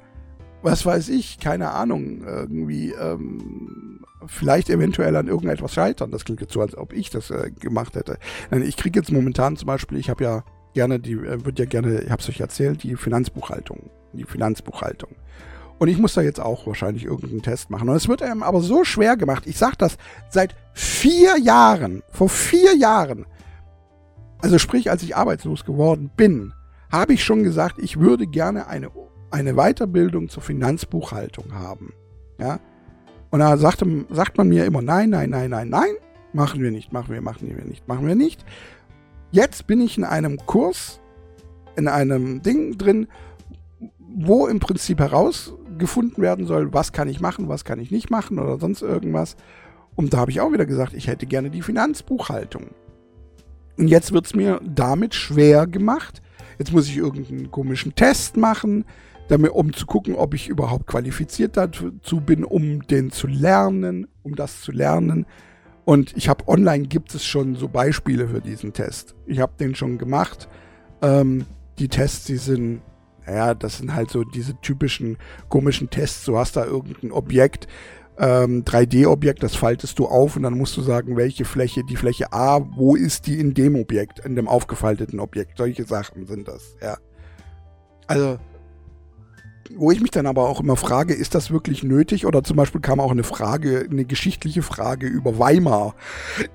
was 0.62 0.86
weiß 0.86 1.08
ich, 1.08 1.40
keine 1.40 1.72
Ahnung, 1.72 2.22
irgendwie 2.26 2.92
ähm, 2.92 4.02
vielleicht 4.26 4.70
eventuell 4.70 5.16
an 5.16 5.30
irgendetwas 5.30 5.74
scheitern. 5.74 6.12
Das 6.12 6.26
klingt 6.26 6.42
jetzt 6.42 6.52
so, 6.52 6.60
als 6.60 6.78
ob 6.78 6.92
ich 6.92 7.10
das 7.10 7.32
äh, 7.32 7.52
gemacht 7.52 7.96
hätte. 7.96 8.18
Ich 8.52 8.76
kriege 8.76 9.00
jetzt 9.00 9.10
momentan 9.10 9.56
zum 9.56 9.68
Beispiel, 9.68 9.98
ich 9.98 10.10
habe 10.10 10.22
ja 10.22 10.44
gerne 10.74 11.00
die, 11.00 11.14
äh, 11.14 11.46
wird 11.46 11.60
ja 11.60 11.66
gerne, 11.66 12.02
ich 12.02 12.12
habe 12.12 12.22
es 12.22 12.28
euch 12.28 12.42
erzählt, 12.42 12.84
die 12.84 12.98
Finanzbuchhaltung. 12.98 13.90
Die 14.12 14.26
Finanzbuchhaltung. 14.26 15.12
Und 15.78 15.88
ich 15.88 15.98
muss 15.98 16.14
da 16.14 16.22
jetzt 16.22 16.42
auch 16.42 16.68
wahrscheinlich 16.68 17.06
irgendeinen 17.06 17.42
Test 17.42 17.70
machen. 17.70 17.88
Und 17.88 17.96
es 17.96 18.10
wird 18.10 18.22
einem 18.22 18.44
aber 18.44 18.60
so 18.60 18.84
schwer 18.84 19.16
gemacht. 19.16 19.48
Ich 19.48 19.58
sage 19.58 19.78
das 19.78 19.98
seit 20.30 20.58
vier 20.74 21.38
Jahren, 21.40 22.04
vor 22.10 22.28
vier 22.28 22.76
Jahren 22.76 23.26
also 24.42 24.58
sprich, 24.58 24.90
als 24.90 25.04
ich 25.04 25.16
arbeitslos 25.16 25.66
geworden 25.66 26.10
bin, 26.16 26.54
habe 26.92 27.14
ich 27.14 27.24
schon 27.24 27.44
gesagt, 27.44 27.78
ich 27.80 28.00
würde 28.00 28.26
gerne 28.26 28.68
eine, 28.68 28.90
eine 29.32 29.54
Weiterbildung 29.54 30.30
zur 30.30 30.42
Finanzbuchhaltung 30.42 31.54
haben. 31.54 31.94
Ja? 32.40 32.60
Und 33.30 33.40
da 33.40 33.58
sagte, 33.58 34.06
sagt 34.10 34.38
man 34.38 34.50
mir 34.50 34.66
immer, 34.66 34.82
nein, 34.82 35.12
nein, 35.12 35.30
nein, 35.30 35.52
nein, 35.52 35.70
nein, 35.70 35.92
machen 36.34 36.62
wir 36.62 36.72
nicht, 36.72 36.92
machen 36.92 37.14
wir, 37.14 37.22
machen 37.22 37.48
wir 37.56 37.64
nicht, 37.64 37.88
machen 37.88 38.08
wir 38.08 38.16
nicht. 38.16 38.44
Jetzt 39.32 39.68
bin 39.68 39.82
ich 39.82 39.98
in 39.98 40.04
einem 40.04 40.38
Kurs, 40.46 41.00
in 41.76 41.88
einem 41.88 42.42
Ding 42.42 42.78
drin, 42.78 43.08
wo 44.00 44.48
im 44.48 44.60
Prinzip 44.60 45.00
herausgefunden 45.00 46.24
werden 46.24 46.48
soll, 46.48 46.74
was 46.74 46.94
kann 46.94 47.08
ich 47.08 47.20
machen, 47.20 47.48
was 47.48 47.64
kann 47.64 47.80
ich 47.80 47.92
nicht 47.92 48.10
machen 48.10 48.40
oder 48.40 48.58
sonst 48.58 48.82
irgendwas. 48.82 49.36
Und 49.96 50.14
da 50.14 50.18
habe 50.18 50.32
ich 50.32 50.42
auch 50.42 50.52
wieder 50.52 50.66
gesagt, 50.66 50.94
ich 50.94 51.08
hätte 51.08 51.28
gerne 51.28 51.52
die 51.52 51.62
Finanzbuchhaltung. 51.62 52.72
Und 53.80 53.88
jetzt 53.88 54.12
wird 54.12 54.28
es 54.28 54.36
mir 54.36 54.62
damit 54.64 55.16
schwer 55.16 55.66
gemacht, 55.66 56.22
Jetzt 56.60 56.74
muss 56.74 56.90
ich 56.90 56.98
irgendeinen 56.98 57.50
komischen 57.52 57.96
Test 57.96 58.36
machen, 58.36 58.84
damit, 59.30 59.52
um 59.52 59.74
zu 59.74 59.86
gucken, 59.86 60.16
ob 60.16 60.34
ich 60.34 60.50
überhaupt 60.50 60.88
qualifiziert 60.88 61.56
dazu 61.56 62.20
bin, 62.20 62.44
um 62.44 62.86
den 62.86 63.12
zu 63.12 63.28
lernen, 63.28 64.08
um 64.24 64.36
das 64.36 64.62
zu 64.62 64.74
lernen. 64.74 65.26
Und 65.86 66.16
ich 66.18 66.28
habe 66.28 66.48
online 66.48 66.86
gibt 66.86 67.16
es 67.16 67.26
schon 67.26 67.56
so 67.56 67.70
Beispiele 67.70 68.28
für 68.28 68.42
diesen 68.42 68.74
Test. 68.74 69.16
Ich 69.26 69.40
habe 69.40 69.54
den 69.58 69.74
schon 69.74 69.98
gemacht. 69.98 70.50
Ähm, 71.02 71.46
die 71.80 71.88
Tests, 71.88 72.26
die 72.26 72.38
sind, 72.38 72.82
ja, 73.26 73.54
das 73.54 73.78
sind 73.78 73.96
halt 73.96 74.12
so 74.12 74.26
diese 74.26 74.60
typischen 74.60 75.18
komischen 75.48 75.90
Tests. 75.90 76.26
Du 76.26 76.38
hast 76.38 76.58
da 76.58 76.66
irgendein 76.66 77.14
Objekt, 77.14 77.70
ähm, 78.20 78.66
3D-Objekt, 78.66 79.44
das 79.44 79.56
faltest 79.56 79.98
du 79.98 80.06
auf 80.06 80.36
und 80.36 80.44
dann 80.44 80.58
musst 80.58 80.76
du 80.76 80.82
sagen, 80.82 81.16
welche 81.16 81.46
Fläche, 81.46 81.84
die 81.84 81.96
Fläche 81.96 82.34
A, 82.34 82.60
wo 82.76 82.96
ist 82.96 83.28
die 83.28 83.40
in 83.40 83.54
dem 83.54 83.76
Objekt, 83.76 84.20
in 84.20 84.36
dem 84.36 84.48
aufgefalteten 84.48 85.20
Objekt. 85.20 85.58
Solche 85.58 85.86
Sachen 85.86 86.28
sind 86.28 86.48
das, 86.48 86.76
ja. 86.82 86.98
Also, 88.08 88.38
wo 89.76 89.92
ich 89.92 90.02
mich 90.02 90.12
dann 90.12 90.26
aber 90.26 90.50
auch 90.50 90.60
immer 90.60 90.76
frage, 90.76 91.14
ist 91.14 91.36
das 91.36 91.52
wirklich 91.52 91.84
nötig? 91.84 92.26
Oder 92.26 92.44
zum 92.44 92.58
Beispiel 92.58 92.82
kam 92.82 93.00
auch 93.00 93.12
eine 93.12 93.24
Frage, 93.24 93.88
eine 93.90 94.04
geschichtliche 94.04 94.64
Frage 94.64 95.08
über 95.08 95.40
Weimar, 95.40 95.96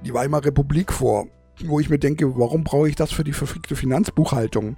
die 0.04 0.12
Weimarer 0.12 0.46
Republik 0.46 0.92
vor, 0.92 1.28
wo 1.64 1.80
ich 1.80 1.88
mir 1.88 1.98
denke, 1.98 2.36
warum 2.36 2.64
brauche 2.64 2.88
ich 2.88 2.96
das 2.96 3.12
für 3.12 3.24
die 3.24 3.32
verfickte 3.32 3.76
Finanzbuchhaltung? 3.76 4.76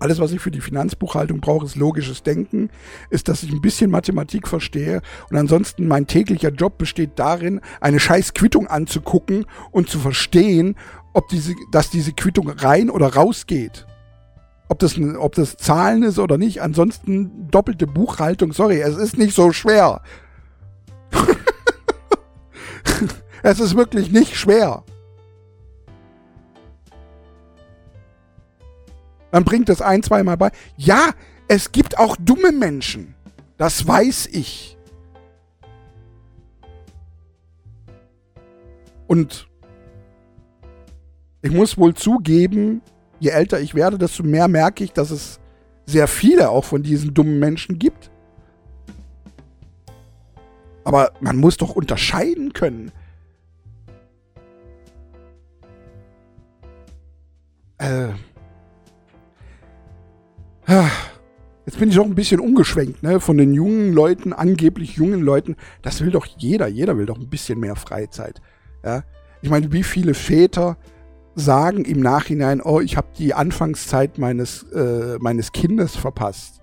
Alles, 0.00 0.20
was 0.20 0.32
ich 0.32 0.40
für 0.40 0.50
die 0.50 0.60
Finanzbuchhaltung 0.60 1.40
brauche, 1.40 1.66
ist 1.66 1.76
logisches 1.76 2.22
Denken, 2.22 2.70
ist, 3.10 3.28
dass 3.28 3.42
ich 3.42 3.50
ein 3.50 3.60
bisschen 3.60 3.90
Mathematik 3.90 4.46
verstehe 4.46 5.02
und 5.30 5.36
ansonsten 5.36 5.88
mein 5.88 6.06
täglicher 6.06 6.50
Job 6.50 6.78
besteht 6.78 7.12
darin, 7.16 7.60
eine 7.80 7.98
scheiß 7.98 8.34
Quittung 8.34 8.68
anzugucken 8.68 9.46
und 9.72 9.88
zu 9.88 9.98
verstehen, 9.98 10.76
ob 11.14 11.28
diese, 11.28 11.54
dass 11.72 11.90
diese 11.90 12.12
Quittung 12.12 12.48
rein 12.48 12.90
oder 12.90 13.14
raus 13.14 13.46
geht. 13.46 13.86
Ob 14.68 14.78
das, 14.78 14.96
ob 15.18 15.34
das 15.34 15.56
Zahlen 15.56 16.02
ist 16.02 16.18
oder 16.18 16.36
nicht. 16.36 16.60
Ansonsten 16.60 17.48
doppelte 17.50 17.86
Buchhaltung, 17.86 18.52
sorry, 18.52 18.80
es 18.80 18.96
ist 18.96 19.16
nicht 19.16 19.34
so 19.34 19.50
schwer. 19.52 20.02
es 23.42 23.60
ist 23.60 23.76
wirklich 23.76 24.12
nicht 24.12 24.36
schwer. 24.36 24.84
Dann 29.30 29.44
bringt 29.44 29.68
es 29.68 29.82
ein, 29.82 30.02
zweimal 30.02 30.36
bei. 30.36 30.50
Ja, 30.76 31.10
es 31.48 31.72
gibt 31.72 31.98
auch 31.98 32.16
dumme 32.16 32.52
Menschen. 32.52 33.14
Das 33.56 33.86
weiß 33.86 34.28
ich. 34.32 34.76
Und 39.06 39.48
ich 41.42 41.50
muss 41.50 41.78
wohl 41.78 41.94
zugeben, 41.94 42.82
je 43.20 43.30
älter 43.30 43.60
ich 43.60 43.74
werde, 43.74 43.98
desto 43.98 44.22
mehr 44.22 44.48
merke 44.48 44.84
ich, 44.84 44.92
dass 44.92 45.10
es 45.10 45.40
sehr 45.86 46.06
viele 46.06 46.50
auch 46.50 46.64
von 46.64 46.82
diesen 46.82 47.14
dummen 47.14 47.38
Menschen 47.38 47.78
gibt. 47.78 48.10
Aber 50.84 51.12
man 51.20 51.36
muss 51.36 51.56
doch 51.56 51.74
unterscheiden 51.74 52.52
können. 52.52 52.92
Äh, 57.78 58.08
Jetzt 61.64 61.78
bin 61.78 61.88
ich 61.88 61.98
auch 61.98 62.04
ein 62.04 62.14
bisschen 62.14 62.40
umgeschwenkt, 62.40 63.02
ne? 63.02 63.20
Von 63.20 63.38
den 63.38 63.54
jungen 63.54 63.92
Leuten, 63.92 64.32
angeblich 64.32 64.96
jungen 64.96 65.20
Leuten. 65.20 65.56
Das 65.82 66.02
will 66.02 66.10
doch 66.10 66.26
jeder. 66.26 66.66
Jeder 66.66 66.96
will 66.98 67.06
doch 67.06 67.18
ein 67.18 67.28
bisschen 67.28 67.58
mehr 67.58 67.76
Freizeit. 67.76 68.40
Ja? 68.84 69.02
Ich 69.42 69.50
meine, 69.50 69.72
wie 69.72 69.82
viele 69.82 70.14
Väter 70.14 70.76
sagen 71.34 71.84
im 71.84 72.00
Nachhinein, 72.00 72.60
oh, 72.60 72.80
ich 72.80 72.96
habe 72.96 73.08
die 73.16 73.32
Anfangszeit 73.32 74.18
meines, 74.18 74.64
äh, 74.72 75.18
meines 75.20 75.52
Kindes 75.52 75.96
verpasst. 75.96 76.60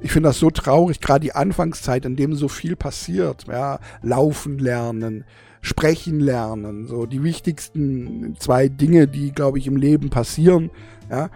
Ich 0.00 0.10
finde 0.10 0.30
das 0.30 0.38
so 0.38 0.50
traurig, 0.50 1.00
gerade 1.00 1.22
die 1.22 1.34
Anfangszeit, 1.34 2.04
in 2.04 2.16
dem 2.16 2.34
so 2.34 2.48
viel 2.48 2.74
passiert. 2.74 3.46
Ja? 3.46 3.78
Laufen 4.02 4.58
lernen, 4.58 5.24
sprechen 5.60 6.18
lernen, 6.18 6.86
so 6.86 7.06
die 7.06 7.22
wichtigsten 7.22 8.36
zwei 8.38 8.68
Dinge, 8.68 9.06
die, 9.06 9.30
glaube 9.30 9.58
ich, 9.58 9.66
im 9.68 9.76
Leben 9.76 10.10
passieren. 10.10 10.70
Ja? 11.10 11.30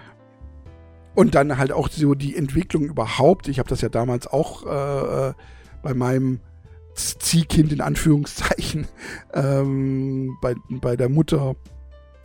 Und 1.16 1.34
dann 1.34 1.56
halt 1.56 1.72
auch 1.72 1.88
so 1.88 2.14
die 2.14 2.36
Entwicklung 2.36 2.84
überhaupt. 2.84 3.48
Ich 3.48 3.58
habe 3.58 3.68
das 3.68 3.80
ja 3.80 3.88
damals 3.88 4.26
auch 4.26 4.64
äh, 4.66 5.32
bei 5.82 5.94
meinem 5.94 6.40
Ziehkind 6.94 7.72
in 7.72 7.80
Anführungszeichen, 7.80 8.86
ähm, 9.34 10.36
bei, 10.40 10.54
bei 10.68 10.94
der 10.94 11.08
Mutter, 11.08 11.56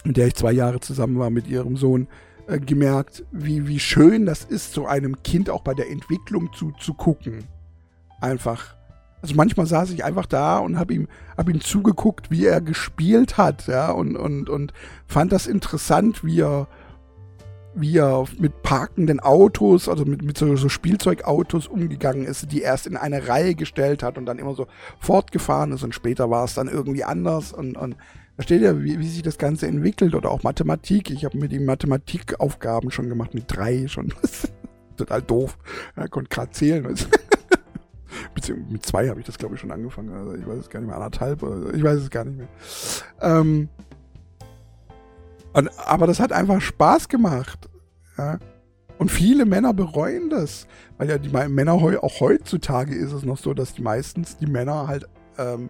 mit 0.04 0.18
der 0.18 0.28
ich 0.28 0.36
zwei 0.36 0.52
Jahre 0.52 0.82
zusammen 0.82 1.18
war 1.18 1.30
mit 1.30 1.48
ihrem 1.48 1.78
Sohn, 1.78 2.08
äh, 2.48 2.60
gemerkt, 2.60 3.24
wie, 3.32 3.66
wie 3.66 3.80
schön 3.80 4.26
das 4.26 4.44
ist, 4.44 4.74
so 4.74 4.86
einem 4.86 5.24
Kind 5.24 5.50
auch 5.50 5.62
bei 5.62 5.74
der 5.74 5.90
Entwicklung 5.90 6.52
zu, 6.54 6.72
zu 6.80 6.94
gucken. 6.94 7.46
Einfach. 8.20 8.76
Also 9.22 9.36
manchmal 9.36 9.68
saß 9.68 9.92
ich 9.92 10.04
einfach 10.04 10.26
da 10.26 10.58
und 10.58 10.78
habe 10.80 10.94
ihm, 10.94 11.08
hab 11.38 11.48
ihm 11.48 11.62
zugeguckt, 11.62 12.30
wie 12.30 12.46
er 12.46 12.60
gespielt 12.60 13.38
hat, 13.38 13.68
ja, 13.68 13.92
und, 13.92 14.18
und, 14.18 14.50
und 14.50 14.74
fand 15.06 15.32
das 15.32 15.48
interessant, 15.48 16.26
wie 16.26 16.42
er, 16.42 16.68
wie 17.74 17.98
er 17.98 18.26
mit 18.38 18.64
parkenden 18.64 19.20
Autos, 19.20 19.88
also 19.88 20.06
mit, 20.06 20.24
mit 20.24 20.38
so, 20.38 20.56
so, 20.56 20.70
Spielzeugautos 20.70 21.68
umgegangen 21.68 22.26
ist, 22.26 22.52
die 22.52 22.62
erst 22.62 22.88
in 22.88 22.98
eine 22.98 23.28
Reihe 23.28 23.56
gestellt 23.56 24.04
hat 24.04 24.18
und 24.18 24.26
dann 24.26 24.40
immer 24.40 24.56
so 24.56 24.68
fortgefahren 25.00 25.72
ist 25.72 25.84
und 25.84 25.96
später 25.96 26.30
war 26.30 26.44
es 26.44 26.54
dann 26.54 26.68
irgendwie 26.68 27.04
anders 27.04 27.54
und, 27.54 27.78
und 27.78 27.96
da 28.38 28.44
steht 28.44 28.62
ja, 28.62 28.82
wie, 28.82 29.00
wie 29.00 29.08
sich 29.08 29.22
das 29.22 29.38
Ganze 29.38 29.68
entwickelt 29.68 30.16
oder 30.16 30.32
auch 30.32 30.44
Mathematik. 30.44 31.12
Ich 31.12 31.26
habe 31.26 31.38
mit 31.38 31.52
ihm 31.52 31.66
Mathematikaufgaben 31.66 32.90
schon 32.90 33.10
gemacht, 33.10 33.34
mit 33.34 33.46
drei 33.48 33.88
schon. 33.88 34.14
Total 34.98 35.22
doof. 35.22 35.58
Er 35.96 36.08
konnte 36.08 36.30
gerade 36.30 36.52
zählen. 36.52 36.84
Beziehungsweise 38.36 38.72
mit 38.72 38.86
zwei 38.86 39.10
habe 39.10 39.20
ich 39.20 39.26
das, 39.26 39.38
glaube 39.38 39.56
ich, 39.56 39.62
schon 39.62 39.72
angefangen. 39.72 40.14
Also 40.14 40.34
ich 40.34 40.48
weiß 40.48 40.58
es 40.58 40.70
gar 40.70 40.80
nicht 40.80 40.88
mehr, 40.88 40.96
anderthalb 40.96 41.44
oder 41.44 41.74
ich 41.74 41.84
weiß 41.84 42.00
es 42.00 42.10
gar 42.10 42.26
nicht 42.26 42.38
mehr. 42.38 42.48
Ähm, 43.22 43.70
und, 45.54 45.70
aber 45.78 46.08
das 46.08 46.20
hat 46.20 46.32
einfach 46.32 46.62
Spaß 46.62 47.10
gemacht. 47.10 47.70
Ja. 48.18 48.40
Und 48.98 49.10
viele 49.10 49.46
Männer 49.46 49.74
bereuen 49.74 50.30
das. 50.30 50.68
Weil 50.98 51.10
ja 51.10 51.18
die 51.18 51.30
Männer 51.30 51.74
auch 51.74 52.20
heutzutage 52.20 52.94
ist 52.94 53.12
es 53.12 53.24
noch 53.24 53.38
so, 53.38 53.54
dass 53.54 53.74
die 53.74 53.82
meistens 53.82 54.38
die 54.38 54.46
Männer 54.46 54.88
halt 54.88 55.08
ähm, 55.38 55.70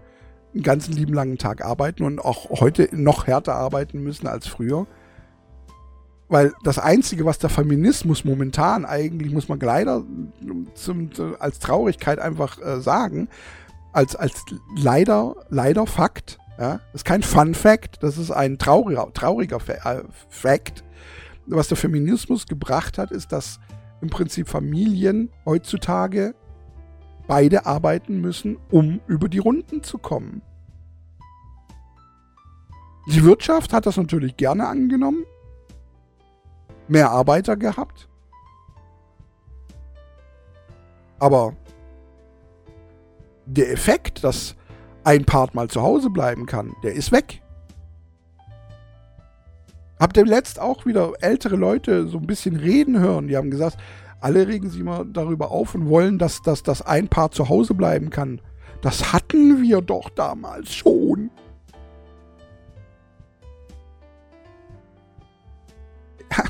einen 0.53 0.63
ganzen 0.63 0.93
lieben 0.93 1.13
langen 1.13 1.37
Tag 1.37 1.63
arbeiten 1.63 2.03
und 2.03 2.19
auch 2.19 2.49
heute 2.59 2.89
noch 2.91 3.27
härter 3.27 3.55
arbeiten 3.55 4.03
müssen 4.03 4.27
als 4.27 4.47
früher. 4.47 4.85
Weil 6.27 6.53
das 6.63 6.79
Einzige, 6.79 7.25
was 7.25 7.39
der 7.39 7.49
Feminismus 7.49 8.23
momentan 8.23 8.85
eigentlich, 8.85 9.33
muss 9.33 9.49
man 9.49 9.59
leider 9.59 10.03
zum, 10.75 11.09
als 11.39 11.59
Traurigkeit 11.59 12.19
einfach 12.19 12.61
äh, 12.61 12.81
sagen, 12.81 13.27
als, 13.91 14.15
als 14.15 14.45
leider, 14.75 15.35
leider 15.49 15.87
Fakt, 15.87 16.37
ja? 16.61 16.79
Das 16.93 17.01
ist 17.01 17.05
kein 17.05 17.23
Fun 17.23 17.55
Fact, 17.55 18.03
das 18.03 18.17
ist 18.17 18.31
ein 18.31 18.57
trauriger, 18.57 19.11
trauriger 19.13 19.57
äh, 19.67 20.03
Fact. 20.29 20.83
Was 21.47 21.67
der 21.67 21.77
Feminismus 21.77 22.45
gebracht 22.45 22.99
hat, 22.99 23.09
ist, 23.11 23.31
dass 23.31 23.59
im 23.99 24.09
Prinzip 24.09 24.47
Familien 24.47 25.31
heutzutage 25.43 26.35
beide 27.27 27.65
arbeiten 27.65 28.21
müssen, 28.21 28.57
um 28.69 29.01
über 29.07 29.27
die 29.27 29.39
Runden 29.39 29.83
zu 29.83 29.97
kommen. 29.97 30.43
Die 33.07 33.23
Wirtschaft 33.23 33.73
hat 33.73 33.87
das 33.87 33.97
natürlich 33.97 34.37
gerne 34.37 34.67
angenommen, 34.67 35.25
mehr 36.87 37.09
Arbeiter 37.09 37.57
gehabt, 37.57 38.07
aber 41.17 41.55
der 43.47 43.71
Effekt, 43.71 44.23
dass 44.23 44.55
ein 45.03 45.25
Part 45.25 45.55
mal 45.55 45.67
zu 45.67 45.81
Hause 45.81 46.09
bleiben 46.09 46.45
kann, 46.45 46.73
der 46.83 46.93
ist 46.93 47.11
weg. 47.11 47.41
Habt 49.99 50.17
ihr 50.17 50.25
letzt 50.25 50.59
auch 50.59 50.85
wieder 50.85 51.13
ältere 51.21 51.55
Leute 51.55 52.07
so 52.07 52.17
ein 52.17 52.25
bisschen 52.25 52.55
reden 52.55 52.99
hören? 52.99 53.27
Die 53.27 53.37
haben 53.37 53.51
gesagt, 53.51 53.77
alle 54.19 54.47
regen 54.47 54.69
sich 54.69 54.79
immer 54.79 55.05
darüber 55.05 55.51
auf 55.51 55.75
und 55.75 55.89
wollen, 55.89 56.17
dass, 56.17 56.41
dass, 56.41 56.63
dass 56.63 56.81
ein 56.81 57.07
Paar 57.07 57.31
zu 57.31 57.49
Hause 57.49 57.73
bleiben 57.73 58.09
kann. 58.09 58.41
Das 58.81 59.13
hatten 59.13 59.61
wir 59.61 59.81
doch 59.81 60.09
damals 60.09 60.73
schon. 60.73 61.29
Ja, 66.35 66.45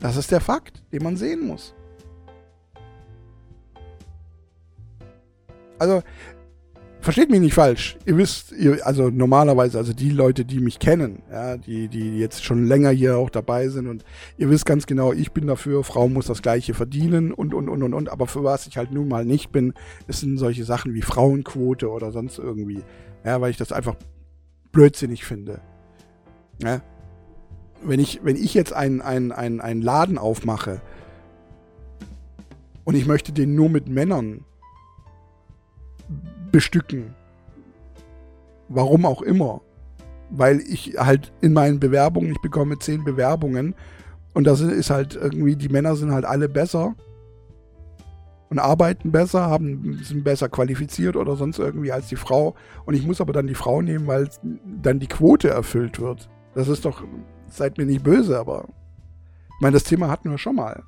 das 0.00 0.16
ist 0.16 0.30
der 0.30 0.40
Fakt, 0.40 0.82
den 0.92 1.02
man 1.02 1.16
sehen 1.16 1.46
muss. 1.46 1.74
Also, 5.78 6.02
versteht 7.02 7.30
mich 7.30 7.40
nicht 7.40 7.54
falsch. 7.54 7.98
Ihr 8.06 8.16
wisst, 8.16 8.52
ihr, 8.52 8.86
also 8.86 9.10
normalerweise, 9.10 9.76
also 9.76 9.92
die 9.92 10.10
Leute, 10.10 10.44
die 10.44 10.60
mich 10.60 10.78
kennen, 10.78 11.22
ja, 11.30 11.56
die, 11.56 11.88
die 11.88 12.18
jetzt 12.18 12.44
schon 12.44 12.64
länger 12.64 12.90
hier 12.90 13.18
auch 13.18 13.28
dabei 13.28 13.68
sind 13.68 13.88
und 13.88 14.04
ihr 14.38 14.48
wisst 14.48 14.64
ganz 14.64 14.86
genau, 14.86 15.12
ich 15.12 15.32
bin 15.32 15.48
dafür, 15.48 15.84
Frau 15.84 16.08
muss 16.08 16.26
das 16.26 16.42
Gleiche 16.42 16.74
verdienen 16.74 17.32
und, 17.32 17.54
und, 17.54 17.68
und, 17.68 17.82
und, 17.82 17.92
und. 17.92 18.08
Aber 18.08 18.26
für 18.26 18.44
was 18.44 18.66
ich 18.66 18.76
halt 18.76 18.92
nun 18.92 19.08
mal 19.08 19.24
nicht 19.24 19.50
bin, 19.50 19.74
es 20.06 20.20
sind 20.20 20.38
solche 20.38 20.64
Sachen 20.64 20.94
wie 20.94 21.02
Frauenquote 21.02 21.90
oder 21.90 22.12
sonst 22.12 22.38
irgendwie. 22.38 22.82
Ja, 23.24 23.40
weil 23.40 23.50
ich 23.50 23.56
das 23.56 23.72
einfach 23.72 23.96
blödsinnig 24.70 25.24
finde. 25.24 25.60
Ja. 26.62 26.80
wenn 27.82 27.98
ich, 27.98 28.20
wenn 28.22 28.36
ich 28.36 28.54
jetzt 28.54 28.72
einen, 28.72 29.00
einen, 29.00 29.32
einen, 29.32 29.60
einen 29.60 29.82
Laden 29.82 30.18
aufmache 30.18 30.80
und 32.84 32.94
ich 32.94 33.06
möchte 33.06 33.32
den 33.32 33.56
nur 33.56 33.68
mit 33.68 33.88
Männern 33.88 34.44
bestücken, 36.52 37.14
warum 38.68 39.04
auch 39.06 39.22
immer, 39.22 39.60
weil 40.30 40.60
ich 40.60 40.94
halt 40.98 41.32
in 41.40 41.52
meinen 41.52 41.80
Bewerbungen, 41.80 42.32
ich 42.32 42.40
bekomme 42.40 42.78
zehn 42.78 43.04
Bewerbungen 43.04 43.74
und 44.34 44.44
das 44.46 44.60
ist 44.60 44.90
halt 44.90 45.16
irgendwie, 45.16 45.56
die 45.56 45.68
Männer 45.68 45.96
sind 45.96 46.12
halt 46.12 46.24
alle 46.24 46.48
besser 46.48 46.94
und 48.52 48.58
arbeiten 48.58 49.12
besser, 49.12 49.46
haben, 49.46 49.98
sind 50.02 50.24
besser 50.24 50.48
qualifiziert 50.48 51.16
oder 51.16 51.36
sonst 51.36 51.58
irgendwie 51.58 51.90
als 51.90 52.08
die 52.08 52.16
Frau. 52.16 52.54
Und 52.84 52.92
ich 52.92 53.06
muss 53.06 53.22
aber 53.22 53.32
dann 53.32 53.46
die 53.46 53.54
Frau 53.54 53.80
nehmen, 53.80 54.06
weil 54.06 54.28
dann 54.82 55.00
die 55.00 55.06
Quote 55.06 55.48
erfüllt 55.48 56.00
wird. 56.00 56.28
Das 56.54 56.68
ist 56.68 56.84
doch, 56.84 57.02
seid 57.48 57.78
mir 57.78 57.86
nicht 57.86 58.04
böse, 58.04 58.38
aber 58.38 58.68
ich 59.54 59.60
meine, 59.62 59.72
das 59.72 59.84
Thema 59.84 60.08
hatten 60.08 60.30
wir 60.30 60.36
schon 60.36 60.56
mal. 60.56 60.82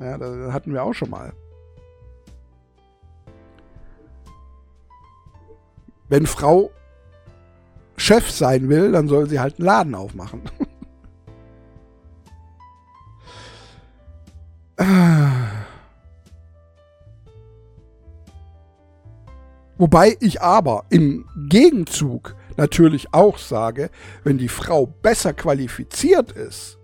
Ja, 0.00 0.16
das 0.16 0.54
hatten 0.54 0.72
wir 0.72 0.82
auch 0.82 0.94
schon 0.94 1.10
mal. 1.10 1.34
Wenn 6.10 6.26
Frau 6.26 6.70
Chef 7.96 8.30
sein 8.30 8.68
will, 8.68 8.92
dann 8.92 9.08
soll 9.08 9.28
sie 9.28 9.40
halt 9.40 9.58
einen 9.58 9.66
Laden 9.66 9.94
aufmachen. 9.94 10.42
Wobei 19.78 20.16
ich 20.20 20.42
aber 20.42 20.84
im 20.90 21.26
Gegenzug 21.48 22.34
natürlich 22.56 23.14
auch 23.14 23.38
sage, 23.38 23.90
wenn 24.24 24.36
die 24.36 24.48
Frau 24.48 24.86
besser 24.86 25.32
qualifiziert 25.32 26.32
ist, 26.32 26.76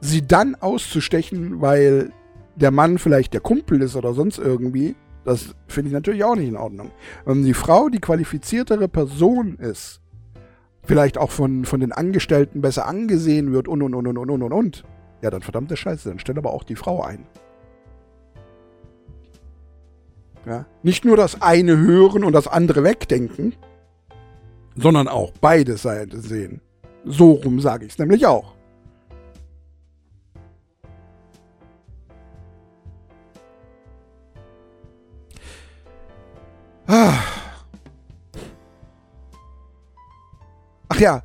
sie 0.00 0.26
dann 0.26 0.54
auszustechen, 0.54 1.60
weil 1.60 2.12
der 2.54 2.70
Mann 2.70 2.98
vielleicht 2.98 3.34
der 3.34 3.40
Kumpel 3.40 3.82
ist 3.82 3.96
oder 3.96 4.14
sonst 4.14 4.38
irgendwie, 4.38 4.94
das 5.28 5.54
finde 5.66 5.88
ich 5.88 5.94
natürlich 5.94 6.24
auch 6.24 6.34
nicht 6.34 6.48
in 6.48 6.56
Ordnung. 6.56 6.90
Wenn 7.24 7.44
die 7.44 7.54
Frau 7.54 7.88
die 7.88 8.00
qualifiziertere 8.00 8.88
Person 8.88 9.56
ist, 9.56 10.00
vielleicht 10.82 11.18
auch 11.18 11.30
von, 11.30 11.64
von 11.64 11.80
den 11.80 11.92
Angestellten 11.92 12.62
besser 12.62 12.86
angesehen 12.86 13.52
wird 13.52 13.68
und 13.68 13.82
und 13.82 13.94
und 13.94 14.06
und 14.06 14.16
und 14.16 14.42
und 14.42 14.52
und, 14.52 14.84
ja, 15.20 15.30
dann 15.30 15.42
verdammte 15.42 15.76
Scheiße, 15.76 16.08
dann 16.08 16.18
stell 16.18 16.38
aber 16.38 16.52
auch 16.52 16.64
die 16.64 16.76
Frau 16.76 17.02
ein. 17.02 17.26
Ja? 20.46 20.64
Nicht 20.82 21.04
nur 21.04 21.16
das 21.16 21.42
eine 21.42 21.76
hören 21.76 22.24
und 22.24 22.32
das 22.32 22.48
andere 22.48 22.82
wegdenken, 22.82 23.54
sondern 24.76 25.08
auch 25.08 25.32
beide 25.40 25.76
Seiten 25.76 26.22
sehen. 26.22 26.62
So 27.04 27.32
rum 27.32 27.60
sage 27.60 27.84
ich 27.84 27.92
es 27.92 27.98
nämlich 27.98 28.26
auch. 28.26 28.54
Ach 40.88 40.98
ja, 40.98 41.22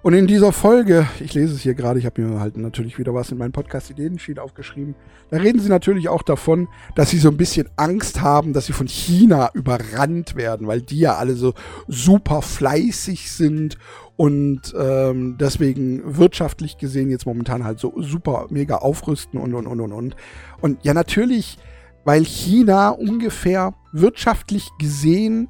und 0.00 0.14
in 0.14 0.26
dieser 0.26 0.52
Folge, 0.52 1.06
ich 1.20 1.34
lese 1.34 1.54
es 1.54 1.60
hier 1.60 1.74
gerade, 1.74 1.98
ich 1.98 2.06
habe 2.06 2.22
mir 2.22 2.40
halt 2.40 2.56
natürlich 2.56 2.98
wieder 2.98 3.12
was 3.12 3.30
in 3.30 3.36
meinen 3.36 3.52
Podcast-Ideensheet 3.52 4.38
aufgeschrieben, 4.38 4.94
da 5.30 5.36
reden 5.36 5.60
sie 5.60 5.68
natürlich 5.68 6.08
auch 6.08 6.22
davon, 6.22 6.66
dass 6.94 7.10
sie 7.10 7.18
so 7.18 7.28
ein 7.28 7.36
bisschen 7.36 7.68
Angst 7.76 8.22
haben, 8.22 8.54
dass 8.54 8.64
sie 8.64 8.72
von 8.72 8.88
China 8.88 9.50
überrannt 9.52 10.34
werden, 10.34 10.66
weil 10.66 10.80
die 10.80 11.00
ja 11.00 11.16
alle 11.16 11.34
so 11.34 11.52
super 11.88 12.40
fleißig 12.40 13.30
sind 13.30 13.76
und 14.16 14.74
ähm, 14.78 15.36
deswegen 15.38 16.16
wirtschaftlich 16.16 16.78
gesehen 16.78 17.10
jetzt 17.10 17.26
momentan 17.26 17.64
halt 17.64 17.78
so 17.78 17.92
super 18.00 18.46
mega 18.48 18.76
aufrüsten 18.76 19.38
und 19.38 19.52
und 19.52 19.66
und 19.66 19.80
und 19.80 19.92
und. 19.92 20.16
Und 20.62 20.82
ja, 20.84 20.94
natürlich, 20.94 21.58
weil 22.04 22.24
China 22.24 22.88
ungefähr 22.88 23.74
wirtschaftlich 23.92 24.70
gesehen 24.78 25.48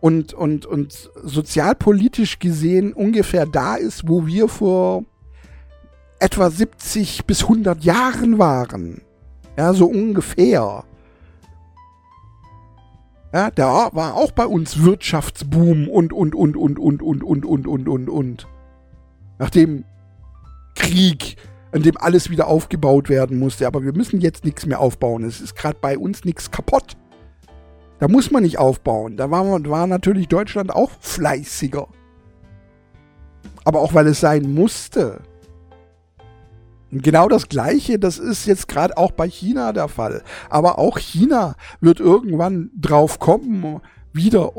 und, 0.00 0.32
und, 0.34 0.66
und 0.66 1.10
sozialpolitisch 1.22 2.38
gesehen 2.38 2.92
ungefähr 2.92 3.46
da 3.46 3.76
ist, 3.76 4.08
wo 4.08 4.26
wir 4.26 4.48
vor 4.48 5.04
etwa 6.20 6.50
70 6.50 7.24
bis 7.26 7.42
100 7.42 7.84
Jahren 7.84 8.38
waren. 8.38 9.02
Ja, 9.56 9.72
so 9.72 9.86
ungefähr. 9.86 10.84
Ja, 13.32 13.50
da 13.50 13.90
war 13.92 14.14
auch 14.14 14.32
bei 14.32 14.46
uns 14.46 14.82
Wirtschaftsboom 14.82 15.88
und, 15.88 16.12
und, 16.12 16.34
und, 16.34 16.56
und, 16.56 16.78
und, 16.78 17.02
und, 17.02 17.22
und, 17.22 17.44
und, 17.44 17.66
und, 17.66 17.88
und, 17.88 18.08
und. 18.08 18.46
Nach 19.38 19.50
dem 19.50 19.84
Krieg, 20.74 21.36
in 21.72 21.82
dem 21.82 21.96
alles 21.98 22.30
wieder 22.30 22.46
aufgebaut 22.46 23.08
werden 23.08 23.38
musste. 23.38 23.66
Aber 23.66 23.82
wir 23.82 23.92
müssen 23.92 24.20
jetzt 24.20 24.44
nichts 24.44 24.64
mehr 24.64 24.80
aufbauen. 24.80 25.24
Es 25.24 25.40
ist 25.40 25.56
gerade 25.56 25.78
bei 25.80 25.98
uns 25.98 26.24
nichts 26.24 26.50
kaputt. 26.50 26.96
Da 27.98 28.08
muss 28.08 28.30
man 28.30 28.42
nicht 28.42 28.58
aufbauen. 28.58 29.16
Da 29.16 29.30
war, 29.30 29.44
war 29.64 29.86
natürlich 29.86 30.28
Deutschland 30.28 30.74
auch 30.74 30.90
fleißiger. 31.00 31.88
Aber 33.64 33.80
auch 33.80 33.94
weil 33.94 34.06
es 34.06 34.20
sein 34.20 34.54
musste. 34.54 35.20
Und 36.90 37.02
genau 37.02 37.28
das 37.28 37.48
Gleiche, 37.48 37.98
das 37.98 38.18
ist 38.18 38.46
jetzt 38.46 38.68
gerade 38.68 38.96
auch 38.96 39.10
bei 39.12 39.28
China 39.28 39.72
der 39.72 39.88
Fall. 39.88 40.22
Aber 40.48 40.78
auch 40.78 40.98
China 40.98 41.54
wird 41.80 42.00
irgendwann 42.00 42.70
drauf 42.74 43.18
kommen, 43.18 43.80
wieder 44.12 44.52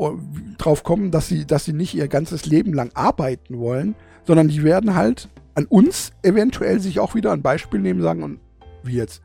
drauf 0.58 0.84
kommen, 0.84 1.10
dass 1.10 1.26
sie, 1.26 1.44
dass 1.44 1.64
sie 1.64 1.72
nicht 1.72 1.94
ihr 1.94 2.08
ganzes 2.08 2.46
Leben 2.46 2.72
lang 2.72 2.90
arbeiten 2.94 3.58
wollen, 3.58 3.96
sondern 4.24 4.48
die 4.48 4.62
werden 4.62 4.94
halt 4.94 5.28
an 5.54 5.66
uns 5.66 6.12
eventuell 6.22 6.78
sich 6.78 7.00
auch 7.00 7.14
wieder 7.14 7.32
ein 7.32 7.42
Beispiel 7.42 7.80
nehmen, 7.80 8.00
sagen, 8.00 8.22
und 8.22 8.38
wie 8.84 8.96
jetzt 8.96 9.22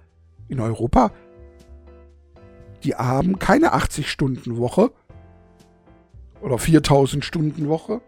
in 0.47 0.59
Europa, 0.59 1.11
die 2.85 2.95
haben 2.95 3.39
keine 3.39 3.73
80-Stunden-Woche 3.73 4.91
oder 6.41 6.55
4000-Stunden-Woche. 6.55 8.01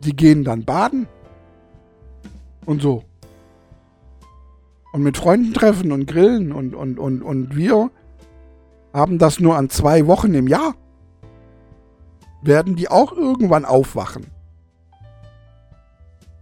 Die 0.00 0.14
gehen 0.14 0.44
dann 0.44 0.64
baden 0.64 1.08
und 2.66 2.82
so. 2.82 3.04
Und 4.92 5.02
mit 5.02 5.16
Freunden 5.16 5.54
treffen 5.54 5.92
und 5.92 6.06
grillen 6.06 6.52
und, 6.52 6.74
und, 6.74 6.98
und, 6.98 7.22
und 7.22 7.56
wir 7.56 7.90
haben 8.92 9.18
das 9.18 9.40
nur 9.40 9.56
an 9.56 9.70
zwei 9.70 10.06
Wochen 10.06 10.34
im 10.34 10.46
Jahr. 10.46 10.74
Werden 12.42 12.76
die 12.76 12.90
auch 12.90 13.12
irgendwann 13.12 13.64
aufwachen? 13.64 14.26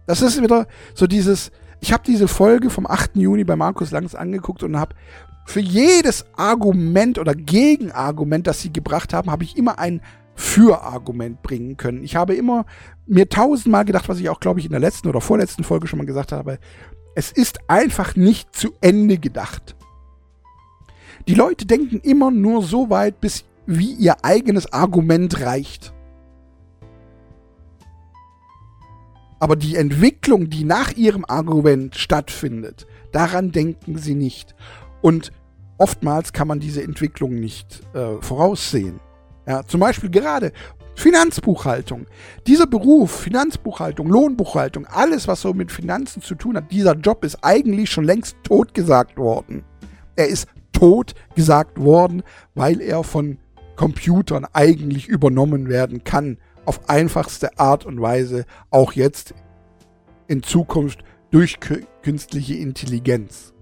Das 0.05 0.21
ist 0.21 0.41
wieder 0.41 0.67
so 0.93 1.07
dieses, 1.07 1.51
ich 1.79 1.93
habe 1.93 2.03
diese 2.05 2.27
Folge 2.27 2.69
vom 2.69 2.85
8. 2.85 3.15
Juni 3.15 3.43
bei 3.43 3.55
Markus 3.55 3.91
Langs 3.91 4.13
angeguckt 4.15 4.63
und 4.63 4.77
habe 4.77 4.95
für 5.47 5.61
jedes 5.61 6.25
Argument 6.35 7.17
oder 7.17 7.33
Gegenargument, 7.33 8.45
das 8.47 8.61
sie 8.61 8.73
gebracht 8.73 9.13
haben, 9.13 9.31
habe 9.31 9.45
ich 9.45 9.55
immer 9.55 9.79
ein 9.79 10.01
Für-Argument 10.35 11.41
bringen 11.41 11.77
können. 11.77 12.03
Ich 12.03 12.17
habe 12.17 12.35
immer 12.35 12.65
mir 13.05 13.29
tausendmal 13.29 13.85
gedacht, 13.85 14.09
was 14.09 14.19
ich 14.19 14.27
auch, 14.27 14.41
glaube 14.41 14.59
ich, 14.59 14.65
in 14.65 14.73
der 14.73 14.81
letzten 14.81 15.07
oder 15.07 15.21
vorletzten 15.21 15.63
Folge 15.63 15.87
schon 15.87 15.99
mal 15.99 16.05
gesagt 16.05 16.33
habe. 16.33 16.59
Es 17.15 17.31
ist 17.31 17.59
einfach 17.69 18.17
nicht 18.17 18.53
zu 18.53 18.73
Ende 18.81 19.17
gedacht. 19.17 19.77
Die 21.29 21.33
Leute 21.33 21.65
denken 21.65 22.01
immer 22.01 22.29
nur 22.29 22.61
so 22.61 22.89
weit, 22.89 23.21
bis 23.21 23.45
wie 23.65 23.93
ihr 23.93 24.25
eigenes 24.25 24.73
Argument 24.73 25.39
reicht. 25.39 25.93
Aber 29.39 29.55
die 29.55 29.77
Entwicklung, 29.77 30.49
die 30.49 30.65
nach 30.65 30.91
ihrem 30.91 31.23
Argument 31.25 31.95
stattfindet, 31.95 32.85
daran 33.13 33.53
denken 33.53 33.97
sie 33.97 34.15
nicht. 34.15 34.55
Und 35.01 35.31
oftmals 35.77 36.33
kann 36.33 36.47
man 36.47 36.59
diese 36.59 36.83
Entwicklung 36.83 37.35
nicht 37.35 37.81
äh, 37.93 38.21
voraussehen. 38.21 38.99
Ja, 39.47 39.63
zum 39.65 39.79
Beispiel 39.79 40.09
gerade 40.09 40.51
Finanzbuchhaltung. 40.95 42.07
Dieser 42.47 42.65
Beruf, 42.65 43.11
Finanzbuchhaltung, 43.11 44.07
Lohnbuchhaltung, 44.07 44.87
alles, 44.87 45.27
was 45.27 45.41
so 45.41 45.53
mit 45.53 45.71
Finanzen 45.71 46.21
zu 46.21 46.35
tun 46.35 46.57
hat, 46.57 46.71
dieser 46.71 46.95
Job 46.95 47.23
ist 47.23 47.37
eigentlich 47.43 47.91
schon 47.91 48.03
längst 48.03 48.35
totgesagt 48.43 49.17
worden. 49.17 49.63
Er 50.15 50.27
ist 50.27 50.47
totgesagt 50.73 51.79
worden, 51.79 52.23
weil 52.55 52.81
er 52.81 53.03
von 53.03 53.37
Computern 53.75 54.45
eigentlich 54.53 55.07
übernommen 55.07 55.69
werden 55.69 56.03
kann. 56.03 56.39
Auf 56.65 56.89
einfachste 56.89 57.57
Art 57.59 57.85
und 57.85 58.01
Weise, 58.01 58.45
auch 58.71 58.93
jetzt 58.93 59.33
in 60.27 60.43
Zukunft 60.43 61.03
durch 61.29 61.59
künstliche 62.01 62.55
Intelligenz. 62.55 63.53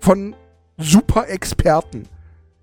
Von 0.00 0.34
Super-Experten 0.76 2.04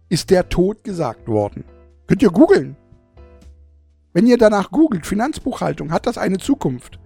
ist 0.09 0.29
der 0.29 0.49
tot 0.49 0.83
gesagt 0.83 1.27
worden. 1.27 1.63
Könnt 2.07 2.21
ihr 2.21 2.31
googeln. 2.31 2.75
Wenn 4.13 4.25
ihr 4.25 4.37
danach 4.37 4.71
googelt, 4.71 5.05
Finanzbuchhaltung, 5.05 5.91
hat 5.91 6.07
das 6.07 6.17
eine 6.17 6.39
Zukunft? 6.39 6.99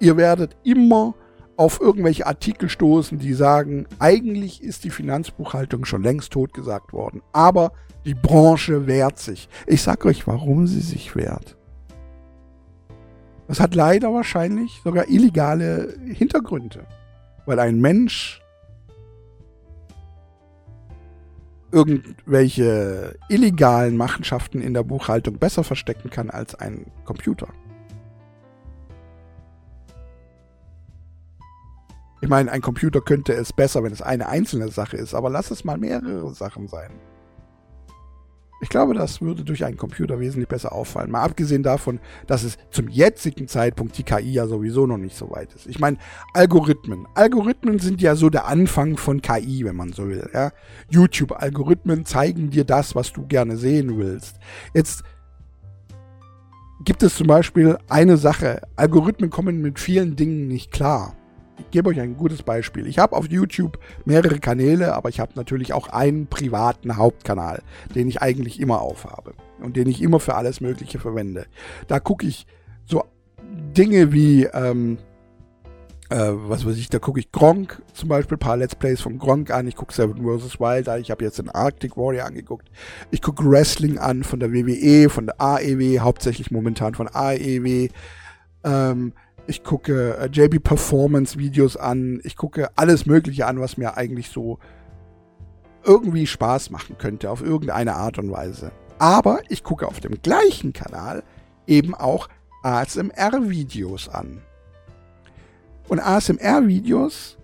Ihr 0.00 0.16
werdet 0.16 0.56
immer 0.64 1.14
auf 1.56 1.80
irgendwelche 1.80 2.26
Artikel 2.26 2.68
stoßen, 2.68 3.18
die 3.18 3.32
sagen, 3.32 3.86
eigentlich 3.98 4.62
ist 4.62 4.84
die 4.84 4.90
Finanzbuchhaltung 4.90 5.84
schon 5.84 6.02
längst 6.02 6.32
tot 6.32 6.52
gesagt 6.52 6.92
worden. 6.92 7.22
Aber 7.32 7.72
die 8.04 8.14
Branche 8.14 8.86
wehrt 8.86 9.18
sich. 9.18 9.48
Ich 9.66 9.82
sag 9.82 10.04
euch, 10.04 10.26
warum 10.26 10.66
sie 10.66 10.80
sich 10.80 11.16
wehrt. 11.16 11.56
Das 13.48 13.60
hat 13.60 13.74
leider 13.74 14.12
wahrscheinlich 14.12 14.80
sogar 14.82 15.08
illegale 15.08 15.94
Hintergründe. 16.04 16.86
Weil 17.46 17.60
ein 17.60 17.80
Mensch 17.80 18.42
irgendwelche 21.76 23.18
illegalen 23.28 23.98
Machenschaften 23.98 24.62
in 24.62 24.72
der 24.72 24.82
Buchhaltung 24.82 25.38
besser 25.38 25.62
verstecken 25.62 26.08
kann 26.08 26.30
als 26.30 26.54
ein 26.54 26.86
Computer. 27.04 27.48
Ich 32.22 32.30
meine, 32.30 32.50
ein 32.50 32.62
Computer 32.62 33.02
könnte 33.02 33.34
es 33.34 33.52
besser, 33.52 33.84
wenn 33.84 33.92
es 33.92 34.00
eine 34.00 34.26
einzelne 34.28 34.68
Sache 34.68 34.96
ist, 34.96 35.12
aber 35.12 35.28
lass 35.28 35.50
es 35.50 35.64
mal 35.64 35.76
mehrere 35.76 36.32
Sachen 36.32 36.66
sein. 36.66 36.92
Ich 38.60 38.70
glaube, 38.70 38.94
das 38.94 39.20
würde 39.20 39.44
durch 39.44 39.64
einen 39.64 39.76
Computer 39.76 40.18
wesentlich 40.18 40.48
besser 40.48 40.72
auffallen. 40.72 41.10
Mal 41.10 41.22
abgesehen 41.22 41.62
davon, 41.62 42.00
dass 42.26 42.42
es 42.42 42.56
zum 42.70 42.88
jetzigen 42.88 43.48
Zeitpunkt 43.48 43.98
die 43.98 44.02
KI 44.02 44.32
ja 44.32 44.46
sowieso 44.46 44.86
noch 44.86 44.96
nicht 44.96 45.16
so 45.16 45.30
weit 45.30 45.52
ist. 45.54 45.66
Ich 45.66 45.78
meine, 45.78 45.98
Algorithmen. 46.32 47.06
Algorithmen 47.14 47.78
sind 47.78 48.00
ja 48.00 48.14
so 48.14 48.30
der 48.30 48.46
Anfang 48.46 48.96
von 48.96 49.20
KI, 49.20 49.64
wenn 49.64 49.76
man 49.76 49.92
so 49.92 50.08
will. 50.08 50.30
Ja? 50.32 50.52
YouTube-Algorithmen 50.90 52.06
zeigen 52.06 52.48
dir 52.48 52.64
das, 52.64 52.94
was 52.94 53.12
du 53.12 53.26
gerne 53.26 53.58
sehen 53.58 53.98
willst. 53.98 54.36
Jetzt 54.72 55.02
gibt 56.84 57.02
es 57.02 57.16
zum 57.16 57.26
Beispiel 57.26 57.76
eine 57.88 58.16
Sache. 58.16 58.62
Algorithmen 58.76 59.28
kommen 59.28 59.60
mit 59.60 59.78
vielen 59.78 60.16
Dingen 60.16 60.48
nicht 60.48 60.70
klar 60.70 61.14
ich 61.58 61.70
gebe 61.70 61.90
euch 61.90 62.00
ein 62.00 62.16
gutes 62.16 62.42
Beispiel. 62.42 62.86
Ich 62.86 62.98
habe 62.98 63.16
auf 63.16 63.28
YouTube 63.28 63.78
mehrere 64.04 64.38
Kanäle, 64.38 64.94
aber 64.94 65.08
ich 65.08 65.20
habe 65.20 65.32
natürlich 65.36 65.72
auch 65.72 65.88
einen 65.88 66.26
privaten 66.26 66.96
Hauptkanal, 66.96 67.62
den 67.94 68.08
ich 68.08 68.22
eigentlich 68.22 68.60
immer 68.60 68.80
aufhabe 68.80 69.34
und 69.60 69.76
den 69.76 69.88
ich 69.88 70.02
immer 70.02 70.20
für 70.20 70.34
alles 70.34 70.60
Mögliche 70.60 70.98
verwende. 70.98 71.46
Da 71.88 72.00
gucke 72.00 72.26
ich 72.26 72.46
so 72.84 73.04
Dinge 73.76 74.12
wie, 74.12 74.44
ähm, 74.44 74.98
äh, 76.10 76.30
was 76.32 76.64
weiß 76.66 76.76
ich, 76.76 76.88
da 76.88 76.98
gucke 76.98 77.20
ich 77.20 77.32
Gronk 77.32 77.82
zum 77.92 78.08
Beispiel, 78.08 78.36
ein 78.36 78.40
paar 78.40 78.56
Let's 78.56 78.76
Plays 78.76 79.00
von 79.00 79.18
Gronk 79.18 79.50
an. 79.50 79.66
Ich 79.66 79.76
gucke 79.76 79.94
Seven 79.94 80.16
vs. 80.16 80.60
Wild 80.60 80.88
an. 80.88 81.00
Ich 81.00 81.10
habe 81.10 81.24
jetzt 81.24 81.38
den 81.38 81.48
Arctic 81.48 81.96
Warrior 81.96 82.26
angeguckt. 82.26 82.70
Ich 83.10 83.22
gucke 83.22 83.44
Wrestling 83.48 83.98
an 83.98 84.24
von 84.24 84.40
der 84.40 84.52
WWE, 84.52 85.08
von 85.08 85.26
der 85.26 85.40
AEW, 85.40 86.00
hauptsächlich 86.00 86.50
momentan 86.50 86.94
von 86.94 87.08
AEW. 87.08 87.88
Ähm, 88.64 89.12
ich 89.46 89.64
gucke 89.64 90.16
äh, 90.18 90.26
JB 90.26 90.62
Performance 90.62 91.38
Videos 91.38 91.76
an, 91.76 92.20
ich 92.24 92.36
gucke 92.36 92.70
alles 92.76 93.06
Mögliche 93.06 93.46
an, 93.46 93.60
was 93.60 93.76
mir 93.76 93.96
eigentlich 93.96 94.28
so 94.28 94.58
irgendwie 95.84 96.26
Spaß 96.26 96.70
machen 96.70 96.98
könnte, 96.98 97.30
auf 97.30 97.42
irgendeine 97.42 97.94
Art 97.94 98.18
und 98.18 98.30
Weise. 98.30 98.72
Aber 98.98 99.40
ich 99.48 99.62
gucke 99.62 99.86
auf 99.86 100.00
dem 100.00 100.20
gleichen 100.22 100.72
Kanal 100.72 101.22
eben 101.66 101.94
auch 101.94 102.28
ASMR-Videos 102.62 104.08
an. 104.08 104.42
Und 105.88 106.00
ASMR-Videos, 106.00 107.38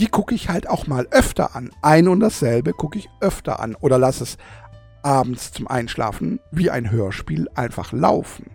die 0.00 0.08
gucke 0.08 0.34
ich 0.34 0.48
halt 0.48 0.68
auch 0.68 0.86
mal 0.86 1.06
öfter 1.10 1.54
an. 1.54 1.70
Ein 1.82 2.08
und 2.08 2.20
dasselbe 2.20 2.72
gucke 2.72 2.98
ich 2.98 3.08
öfter 3.20 3.60
an 3.60 3.76
oder 3.76 3.98
lasse 3.98 4.24
es 4.24 4.38
abends 5.02 5.52
zum 5.52 5.68
Einschlafen 5.68 6.40
wie 6.50 6.70
ein 6.70 6.90
Hörspiel 6.90 7.48
einfach 7.54 7.92
laufen. 7.92 8.50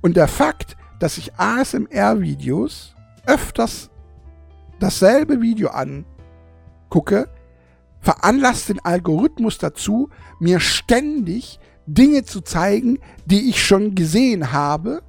Und 0.00 0.16
der 0.16 0.28
Fakt, 0.28 0.76
dass 0.98 1.18
ich 1.18 1.34
ASMR-Videos 1.34 2.94
öfters 3.26 3.90
dasselbe 4.78 5.40
Video 5.40 5.68
angucke, 5.70 7.28
veranlasst 8.00 8.68
den 8.68 8.84
Algorithmus 8.84 9.58
dazu, 9.58 10.10
mir 10.38 10.60
ständig 10.60 11.58
Dinge 11.86 12.24
zu 12.24 12.40
zeigen, 12.40 12.98
die 13.24 13.48
ich 13.48 13.64
schon 13.64 13.94
gesehen 13.94 14.52
habe, 14.52 15.02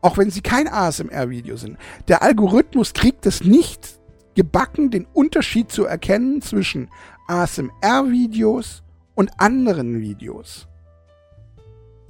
auch 0.00 0.18
wenn 0.18 0.30
sie 0.30 0.40
kein 0.40 0.68
ASMR-Video 0.68 1.56
sind. 1.56 1.78
Der 2.08 2.22
Algorithmus 2.22 2.92
kriegt 2.92 3.26
es 3.26 3.42
nicht 3.42 4.00
gebacken, 4.34 4.90
den 4.90 5.06
Unterschied 5.12 5.72
zu 5.72 5.84
erkennen 5.84 6.42
zwischen 6.42 6.90
ASMR-Videos 7.26 8.82
und 9.14 9.30
anderen 9.40 10.00
Videos. 10.00 10.68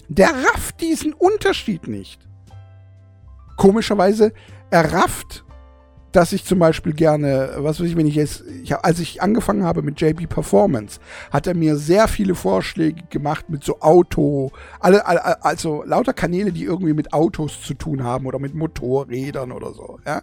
Der 0.09 0.29
rafft 0.29 0.81
diesen 0.81 1.13
Unterschied 1.13 1.89
nicht. 1.89 2.27
Komischerweise, 3.57 4.33
er 4.71 4.93
rafft, 4.93 5.45
dass 6.17 6.33
ich 6.33 6.45
zum 6.45 6.59
Beispiel 6.59 6.95
gerne, 6.95 7.51
was 7.59 7.79
weiß 7.79 7.89
ich, 7.89 7.97
wenn 7.97 8.07
ich 8.07 8.15
jetzt, 8.15 8.43
ich, 8.63 8.75
als 8.75 9.01
ich 9.01 9.21
angefangen 9.21 9.65
habe 9.65 9.83
mit 9.83 10.01
JB 10.01 10.29
Performance, 10.29 10.99
hat 11.31 11.47
er 11.47 11.55
mir 11.55 11.77
sehr 11.77 12.09
viele 12.09 12.35
Vorschläge 12.35 13.03
gemacht 13.11 13.51
mit 13.51 13.65
so 13.65 13.81
Auto, 13.81 14.51
alle, 14.81 15.07
alle, 15.07 15.45
also 15.45 15.83
lauter 15.85 16.15
Kanäle, 16.15 16.53
die 16.53 16.65
irgendwie 16.65 16.95
mit 16.95 17.13
Autos 17.13 17.61
zu 17.61 17.75
tun 17.75 18.03
haben 18.03 18.25
oder 18.27 18.39
mit 18.39 18.55
Motorrädern 18.55 19.53
oder 19.53 19.75
so, 19.75 19.99
ja. 20.07 20.23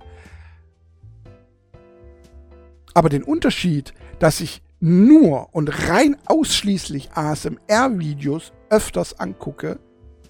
Aber 2.95 3.09
den 3.09 3.23
Unterschied, 3.23 3.93
dass 4.19 4.41
ich 4.41 4.63
nur 4.79 5.53
und 5.53 5.89
rein 5.89 6.17
ausschließlich 6.25 7.11
ASMR-Videos 7.13 8.51
öfters 8.73 9.19
angucke, 9.19 9.79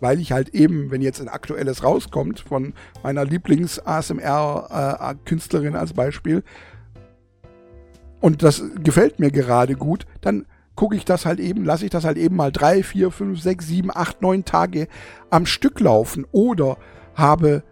weil 0.02 0.20
ich 0.20 0.34
halt 0.34 0.50
eben, 0.50 0.92
wenn 0.92 1.02
jetzt 1.02 1.22
ein 1.22 1.30
aktuelles 1.30 1.82
rauskommt 1.84 2.42
von 2.42 2.74
meiner 3.04 3.24
Lieblings-ASMR-Künstlerin 3.24 5.78
als 5.78 5.94
Beispiel, 5.94 6.44
und 8.20 8.44
das 8.44 8.62
gefällt 8.84 9.20
mir 9.20 9.32
gerade 9.32 9.76
gut, 9.76 10.06
dann 10.22 10.46
gucke 10.76 10.96
ich 10.96 11.06
das 11.06 11.26
halt 11.26 11.40
eben, 11.40 11.64
lasse 11.64 11.86
ich 11.86 11.92
das 11.92 12.04
halt 12.04 12.18
eben 12.18 12.36
mal 12.36 12.52
drei, 12.52 12.84
vier, 12.84 13.12
fünf, 13.12 13.42
sechs, 13.42 13.68
sieben, 13.68 13.92
acht, 13.94 14.22
neun 14.22 14.44
Tage 14.44 14.90
am 15.30 15.46
Stück 15.46 15.80
laufen 15.80 16.26
oder 16.32 16.78
habe 17.16 17.64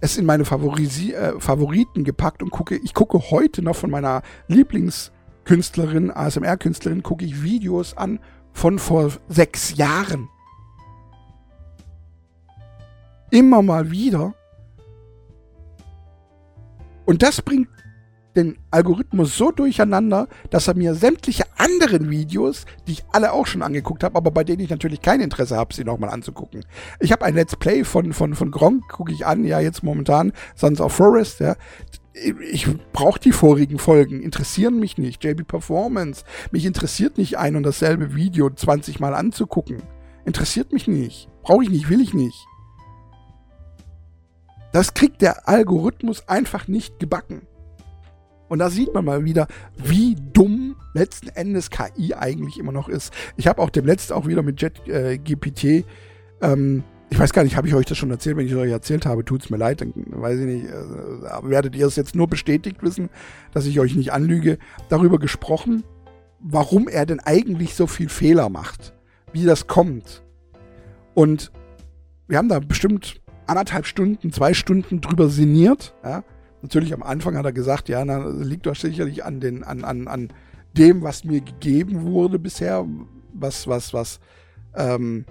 es 0.00 0.16
in 0.16 0.26
meine 0.26 0.44
Favorisi 0.44 1.12
äh, 1.12 1.40
Favoriten 1.40 2.04
gepackt 2.04 2.42
und 2.42 2.50
gucke, 2.50 2.76
ich 2.76 2.94
gucke 2.94 3.30
heute 3.30 3.62
noch 3.62 3.76
von 3.76 3.90
meiner 3.90 4.22
Lieblingskünstlerin, 4.48 6.10
ASMR-Künstlerin, 6.10 7.02
gucke 7.02 7.24
ich 7.24 7.42
Videos 7.42 7.96
an 7.96 8.20
von 8.58 8.80
vor 8.80 9.12
sechs 9.28 9.76
Jahren. 9.76 10.28
Immer 13.30 13.62
mal 13.62 13.92
wieder. 13.92 14.34
Und 17.06 17.22
das 17.22 17.40
bringt 17.40 17.68
den 18.38 18.58
Algorithmus 18.70 19.36
so 19.36 19.50
durcheinander, 19.50 20.28
dass 20.50 20.68
er 20.68 20.74
mir 20.74 20.94
sämtliche 20.94 21.44
anderen 21.56 22.10
Videos, 22.10 22.64
die 22.86 22.92
ich 22.92 23.04
alle 23.12 23.32
auch 23.32 23.46
schon 23.46 23.62
angeguckt 23.62 24.04
habe, 24.04 24.16
aber 24.16 24.30
bei 24.30 24.44
denen 24.44 24.60
ich 24.60 24.70
natürlich 24.70 25.02
kein 25.02 25.20
Interesse 25.20 25.56
habe, 25.56 25.74
sie 25.74 25.84
nochmal 25.84 26.10
anzugucken. 26.10 26.64
Ich 27.00 27.12
habe 27.12 27.24
ein 27.24 27.34
Let's 27.34 27.56
Play 27.56 27.84
von, 27.84 28.12
von, 28.12 28.34
von 28.34 28.50
Gronk, 28.50 28.88
gucke 28.88 29.12
ich 29.12 29.26
an, 29.26 29.44
ja, 29.44 29.60
jetzt 29.60 29.82
momentan, 29.82 30.32
Sons 30.54 30.80
of 30.80 30.92
Forest, 30.92 31.40
ja 31.40 31.56
ich 32.50 32.66
brauche 32.92 33.20
die 33.20 33.32
vorigen 33.32 33.78
Folgen, 33.78 34.22
interessieren 34.22 34.78
mich 34.78 34.98
nicht. 34.98 35.22
JB 35.22 35.46
Performance, 35.46 36.24
mich 36.50 36.64
interessiert 36.66 37.18
nicht 37.18 37.38
ein 37.38 37.56
und 37.56 37.62
dasselbe 37.62 38.14
Video 38.14 38.50
20 38.50 39.00
Mal 39.00 39.14
anzugucken. 39.14 39.82
Interessiert 40.24 40.72
mich 40.72 40.88
nicht. 40.88 41.28
Brauche 41.42 41.62
ich 41.62 41.70
nicht, 41.70 41.88
will 41.88 42.00
ich 42.00 42.14
nicht. 42.14 42.46
Das 44.72 44.94
kriegt 44.94 45.22
der 45.22 45.48
Algorithmus 45.48 46.28
einfach 46.28 46.68
nicht 46.68 46.98
gebacken. 46.98 47.42
Und 48.48 48.58
da 48.60 48.70
sieht 48.70 48.94
man 48.94 49.04
mal 49.04 49.24
wieder, 49.24 49.46
wie 49.76 50.16
dumm 50.32 50.76
letzten 50.94 51.28
Endes 51.28 51.70
KI 51.70 52.14
eigentlich 52.14 52.58
immer 52.58 52.72
noch 52.72 52.88
ist. 52.88 53.12
Ich 53.36 53.46
habe 53.46 53.60
auch 53.60 53.70
dem 53.70 53.86
letzten 53.86 54.14
auch 54.14 54.26
wieder 54.26 54.42
mit 54.42 54.60
JetGPT 54.60 55.64
äh, 55.64 55.84
ähm, 56.40 56.84
ich 57.10 57.18
weiß 57.18 57.32
gar 57.32 57.42
nicht, 57.42 57.56
habe 57.56 57.66
ich 57.66 57.74
euch 57.74 57.86
das 57.86 57.96
schon 57.96 58.10
erzählt? 58.10 58.36
Wenn 58.36 58.46
ich 58.46 58.52
es 58.52 58.58
euch 58.58 58.70
erzählt 58.70 59.06
habe, 59.06 59.24
tut 59.24 59.42
es 59.42 59.50
mir 59.50 59.56
leid, 59.56 59.80
dann 59.80 59.92
weiß 59.94 60.40
ich 60.40 60.46
nicht, 60.46 60.66
äh, 60.66 61.50
werdet 61.50 61.74
ihr 61.74 61.86
es 61.86 61.96
jetzt 61.96 62.14
nur 62.14 62.28
bestätigt 62.28 62.82
wissen, 62.82 63.08
dass 63.52 63.66
ich 63.66 63.80
euch 63.80 63.94
nicht 63.94 64.12
anlüge, 64.12 64.58
darüber 64.88 65.18
gesprochen, 65.18 65.84
warum 66.40 66.86
er 66.86 67.06
denn 67.06 67.20
eigentlich 67.20 67.74
so 67.74 67.86
viel 67.86 68.08
Fehler 68.08 68.50
macht, 68.50 68.94
wie 69.32 69.44
das 69.44 69.66
kommt. 69.66 70.22
Und 71.14 71.50
wir 72.26 72.36
haben 72.36 72.48
da 72.48 72.60
bestimmt 72.60 73.20
anderthalb 73.46 73.86
Stunden, 73.86 74.30
zwei 74.30 74.52
Stunden 74.52 75.00
drüber 75.00 75.28
sinniert. 75.30 75.94
Ja? 76.04 76.24
Natürlich 76.62 76.92
am 76.92 77.02
Anfang 77.02 77.36
hat 77.36 77.44
er 77.44 77.52
gesagt, 77.52 77.88
ja, 77.88 78.04
na, 78.04 78.26
liegt 78.26 78.66
doch 78.66 78.74
sicherlich 78.74 79.24
an, 79.24 79.40
den, 79.40 79.62
an, 79.62 79.84
an, 79.84 80.08
an 80.08 80.28
dem, 80.76 81.02
was 81.02 81.24
mir 81.24 81.40
gegeben 81.40 82.02
wurde 82.02 82.38
bisher, 82.38 82.86
was, 83.32 83.66
was, 83.68 83.92
was, 83.94 84.20
ähm, 84.74 85.24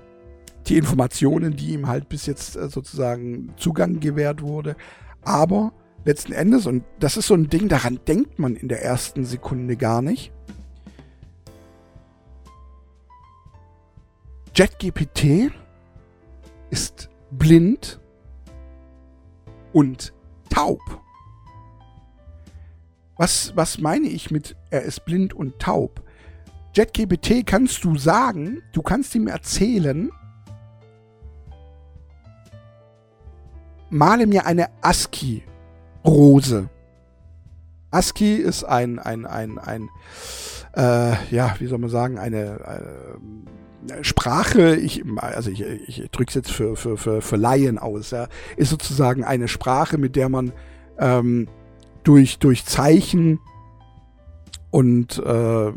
die 0.67 0.77
Informationen, 0.77 1.55
die 1.55 1.73
ihm 1.73 1.87
halt 1.87 2.09
bis 2.09 2.25
jetzt 2.25 2.55
äh, 2.55 2.69
sozusagen 2.69 3.53
Zugang 3.57 3.99
gewährt 3.99 4.41
wurde. 4.41 4.75
Aber 5.23 5.73
letzten 6.05 6.33
Endes, 6.33 6.65
und 6.65 6.83
das 6.99 7.17
ist 7.17 7.27
so 7.27 7.33
ein 7.33 7.49
Ding, 7.49 7.67
daran 7.67 7.99
denkt 8.07 8.39
man 8.39 8.55
in 8.55 8.67
der 8.67 8.83
ersten 8.83 9.25
Sekunde 9.25 9.77
gar 9.77 10.01
nicht. 10.01 10.31
JetGPT 14.55 15.51
ist 16.69 17.09
blind 17.31 17.99
und 19.73 20.13
taub. 20.49 20.79
Was, 23.17 23.53
was 23.55 23.79
meine 23.79 24.07
ich 24.07 24.31
mit, 24.31 24.55
er 24.69 24.83
ist 24.83 25.05
blind 25.05 25.33
und 25.33 25.59
taub? 25.59 26.03
JetGPT 26.73 27.45
kannst 27.45 27.83
du 27.83 27.97
sagen, 27.97 28.61
du 28.73 28.81
kannst 28.83 29.15
ihm 29.15 29.27
erzählen, 29.27 30.11
male 33.89 34.27
mir 34.27 34.45
eine 34.45 34.67
ASCII-Rose. 34.81 36.69
ASCII 37.89 38.35
ist 38.35 38.63
ein, 38.63 38.99
ein, 38.99 39.25
ein, 39.25 39.57
ein, 39.57 39.89
äh, 40.75 41.15
ja, 41.33 41.55
wie 41.57 41.65
soll 41.65 41.79
man 41.79 41.89
sagen, 41.89 42.19
eine, 42.19 42.59
äh, 42.59 43.17
Sprache, 44.01 44.75
ich, 44.75 45.03
also 45.17 45.49
ich, 45.49 45.61
ich 45.61 46.11
drücke 46.11 46.29
es 46.29 46.35
jetzt 46.35 46.51
für, 46.51 46.75
für, 46.75 46.97
für, 46.97 47.21
für 47.21 47.35
Laien 47.37 47.77
aus, 47.77 48.11
ja, 48.11 48.27
ist 48.57 48.69
sozusagen 48.69 49.23
eine 49.23 49.47
Sprache, 49.47 49.97
mit 49.97 50.15
der 50.15 50.29
man 50.29 50.51
ähm, 50.99 51.47
durch, 52.07 52.39
durch 52.39 52.65
Zeichen 52.65 53.39
und 54.71 55.17
äh, 55.17 55.71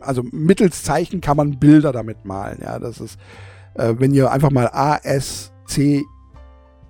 also 0.00 0.22
mittels 0.32 0.82
Zeichen 0.82 1.20
kann 1.20 1.36
man 1.36 1.58
Bilder 1.58 1.92
damit 1.92 2.24
malen. 2.24 2.58
Ja, 2.62 2.78
das 2.78 3.00
ist, 3.00 3.18
äh, 3.74 3.94
wenn 3.98 4.12
ihr 4.12 4.30
einfach 4.30 4.50
mal 4.50 4.68
A 4.72 4.96
S 4.96 5.52
C 5.66 6.02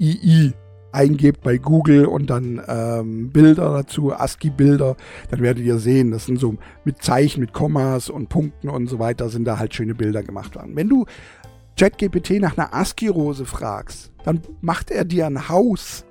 I 0.01 0.19
I 0.23 0.53
eingebt 0.93 1.43
bei 1.43 1.59
Google 1.59 2.07
und 2.07 2.31
dann 2.31 2.62
ähm, 2.69 3.31
Bilder 3.31 3.73
dazu, 3.73 4.12
ASCII-Bilder, 4.12 4.97
dann 5.31 5.40
werdet 5.40 5.64
ihr 5.64 5.79
sehen, 5.79 6.12
das 6.12 6.27
sind 6.27 6.38
so 6.38 6.57
mit 6.85 7.03
Zeichen, 7.03 7.40
mit 7.40 7.53
Kommas 7.53 8.09
und 8.11 8.29
Punkten 8.29 8.69
und 8.69 8.87
so 8.88 9.01
weiter, 9.01 9.29
sind 9.29 9.45
da 9.45 9.59
halt 9.59 9.75
schöne 9.75 9.97
Bilder 9.97 10.23
gemacht 10.23 10.55
worden. 10.55 10.77
Wenn 10.77 10.88
du 10.88 11.05
ChatGPT 11.77 12.40
nach 12.40 12.57
einer 12.57 12.73
ASCII-Rose 12.73 13.45
fragst, 13.45 14.12
dann 14.25 14.40
macht 14.61 14.93
er 14.93 15.05
dir 15.05 15.27
ein 15.27 15.49
Haus 15.49 16.05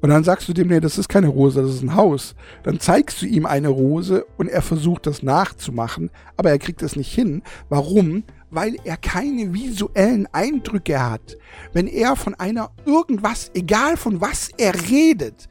und 0.00 0.10
dann 0.10 0.22
sagst 0.22 0.48
du 0.48 0.52
dem, 0.52 0.68
nee, 0.68 0.80
das 0.80 0.96
ist 0.96 1.08
keine 1.08 1.28
Rose, 1.28 1.60
das 1.60 1.74
ist 1.74 1.82
ein 1.82 1.96
Haus. 1.96 2.34
Dann 2.62 2.78
zeigst 2.78 3.20
du 3.20 3.26
ihm 3.26 3.46
eine 3.46 3.68
Rose 3.68 4.26
und 4.36 4.48
er 4.48 4.62
versucht 4.62 5.06
das 5.06 5.22
nachzumachen, 5.22 6.10
aber 6.36 6.50
er 6.50 6.58
kriegt 6.58 6.82
es 6.82 6.94
nicht 6.94 7.12
hin. 7.12 7.42
Warum? 7.68 8.22
Weil 8.50 8.76
er 8.84 8.96
keine 8.96 9.52
visuellen 9.52 10.28
Eindrücke 10.32 11.04
hat. 11.04 11.36
Wenn 11.72 11.88
er 11.88 12.14
von 12.14 12.34
einer 12.34 12.70
irgendwas, 12.86 13.50
egal 13.54 13.96
von 13.96 14.20
was 14.20 14.50
er 14.56 14.72
redet, 14.88 15.48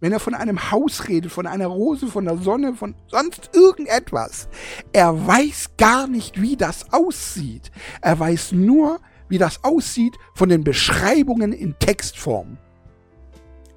wenn 0.00 0.12
er 0.12 0.20
von 0.20 0.34
einem 0.34 0.70
Haus 0.70 1.08
redet, 1.08 1.32
von 1.32 1.48
einer 1.48 1.66
Rose, 1.66 2.06
von 2.06 2.24
der 2.24 2.38
Sonne, 2.38 2.74
von 2.74 2.94
sonst 3.08 3.50
irgendetwas, 3.52 4.48
er 4.92 5.26
weiß 5.26 5.70
gar 5.76 6.06
nicht, 6.06 6.40
wie 6.40 6.56
das 6.56 6.92
aussieht. 6.92 7.72
Er 8.00 8.18
weiß 8.20 8.52
nur, 8.52 9.00
wie 9.28 9.38
das 9.38 9.64
aussieht 9.64 10.14
von 10.34 10.48
den 10.48 10.62
Beschreibungen 10.62 11.52
in 11.52 11.74
Textform. 11.80 12.58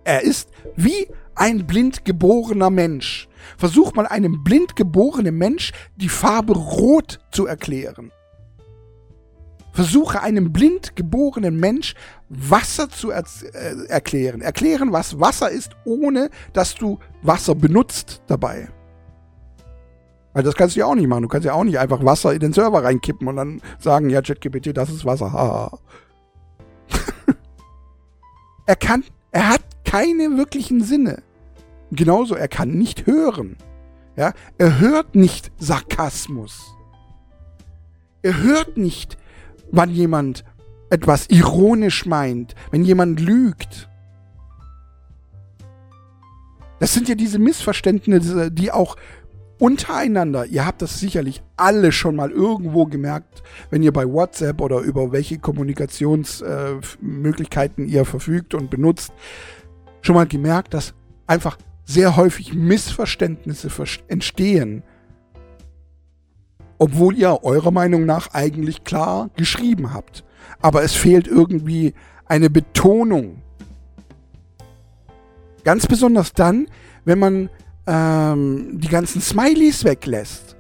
Er 0.04 0.22
ist 0.22 0.50
wie 0.76 1.08
ein 1.36 1.66
blind 1.66 2.06
geborener 2.06 2.70
Mensch. 2.70 3.28
Versuch 3.58 3.94
mal 3.94 4.08
einem 4.08 4.44
blind 4.44 4.76
geborenen 4.76 5.38
Mensch 5.38 5.72
die 5.96 6.10
Farbe 6.10 6.54
Rot 6.54 7.20
zu 7.32 7.46
erklären. 7.46 8.12
Versuche 9.74 10.22
einem 10.22 10.52
blind 10.52 10.96
geborenen 10.96 11.58
Mensch 11.58 11.96
Wasser 12.30 12.90
zu 12.90 13.10
er 13.10 13.24
äh, 13.54 13.88
erklären. 13.88 14.42
Erklären, 14.42 14.92
was 14.92 15.20
Wasser 15.20 15.50
ist, 15.50 15.72
ohne 15.86 16.30
dass 16.54 16.76
du 16.76 17.00
Wasser 17.22 17.56
benutzt 17.56 18.22
dabei. 18.28 18.68
Weil 20.34 20.44
das 20.44 20.56
kannst 20.56 20.76
du 20.76 20.82
ja 20.82 20.86
auch 20.86 20.96
nicht 20.96 21.08
machen. 21.08 21.24
Du 21.24 21.28
kannst 21.30 21.46
ja 21.46 21.54
auch 21.54 21.64
nicht 21.64 21.80
einfach 21.80 22.04
Wasser 22.04 22.34
in 22.34 22.40
den 22.40 22.54
Server 22.54 22.84
reinkippen 22.84 23.28
und 23.28 23.38
dann 23.38 23.62
sagen, 23.80 24.10
ja, 24.10 24.22
ChatGPT, 24.22 24.76
das 24.76 24.90
ist 24.90 25.06
Wasser. 25.06 25.72
er 28.66 28.76
kann, 28.76 29.04
er 29.32 29.50
hat 29.50 29.62
keine 29.92 30.38
wirklichen 30.38 30.82
Sinne. 30.82 31.22
Genauso, 31.92 32.36
er 32.36 32.48
kann 32.48 32.70
nicht 32.70 33.08
hören. 33.08 33.58
Ja, 34.16 34.32
er 34.58 34.80
hört 34.80 35.16
nicht 35.16 35.52
Sarkasmus. 35.58 36.62
Er 38.22 38.42
hört 38.42 38.78
nicht, 38.78 39.18
wann 39.70 39.90
jemand 39.90 40.46
etwas 40.90 41.28
ironisch 41.28 42.06
meint, 42.06 42.56
wenn 42.72 42.86
jemand 42.86 43.20
lügt. 43.20 43.90
Das 46.80 46.94
sind 46.94 47.10
ja 47.10 47.16
diese 47.16 47.40
Missverständnisse, 47.40 48.50
die 48.50 48.72
auch 48.72 48.96
untereinander, 49.60 50.46
ihr 50.46 50.66
habt 50.66 50.82
das 50.82 51.02
sicherlich 51.02 51.44
alle 51.58 51.92
schon 51.92 52.16
mal 52.16 52.32
irgendwo 52.32 52.86
gemerkt, 52.86 53.44
wenn 53.70 53.84
ihr 53.84 53.92
bei 53.92 54.08
WhatsApp 54.08 54.62
oder 54.62 54.80
über 54.80 55.12
welche 55.12 55.38
Kommunikationsmöglichkeiten 55.38 57.86
äh, 57.86 57.92
ihr 57.92 58.06
verfügt 58.06 58.54
und 58.56 58.70
benutzt, 58.70 59.12
schon 60.02 60.16
mal 60.16 60.28
gemerkt, 60.28 60.74
dass 60.74 60.94
einfach 61.28 61.58
sehr 61.86 62.16
häufig 62.16 62.54
Missverständnisse 62.54 63.70
entstehen, 64.08 64.84
obwohl 66.78 67.16
ihr 67.18 67.44
eurer 67.44 67.72
Meinung 67.72 68.06
nach 68.06 68.34
eigentlich 68.34 68.84
klar 68.84 69.30
geschrieben 69.36 69.94
habt. 69.94 70.24
Aber 70.62 70.84
es 70.84 70.94
fehlt 70.94 71.28
irgendwie 71.28 71.94
eine 72.26 72.50
Betonung. 72.50 73.42
Ganz 75.64 75.86
besonders 75.86 76.34
dann, 76.34 76.68
wenn 77.06 77.20
man 77.20 77.50
ähm, 77.86 78.80
die 78.80 78.88
ganzen 78.88 79.22
Smileys 79.22 79.84
weglässt. 79.84 80.56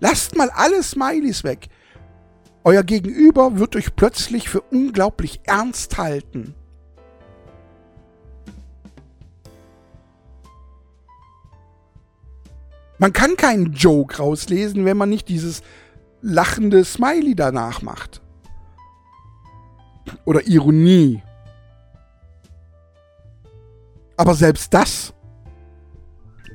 Lasst 0.00 0.36
mal 0.36 0.50
alle 0.50 0.82
Smileys 0.82 1.44
weg. 1.44 1.68
Euer 2.64 2.82
Gegenüber 2.82 3.58
wird 3.58 3.76
euch 3.76 3.96
plötzlich 3.96 4.48
für 4.48 4.60
unglaublich 4.60 5.40
ernst 5.44 5.98
halten. 5.98 6.54
Man 12.98 13.12
kann 13.12 13.36
keinen 13.36 13.72
Joke 13.72 14.18
rauslesen, 14.18 14.84
wenn 14.84 14.96
man 14.96 15.08
nicht 15.08 15.28
dieses 15.28 15.62
lachende 16.20 16.84
Smiley 16.84 17.34
danach 17.34 17.82
macht. 17.82 18.20
Oder 20.24 20.46
Ironie. 20.46 21.22
Aber 24.16 24.34
selbst 24.34 24.74
das 24.74 25.14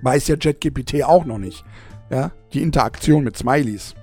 weiß 0.02 0.28
ja 0.28 0.36
JetGPT 0.36 1.04
auch 1.04 1.26
noch 1.26 1.38
nicht. 1.38 1.64
Ja, 2.10 2.32
die 2.52 2.62
Interaktion 2.62 3.24
mit 3.24 3.38
Smileys. 3.38 3.96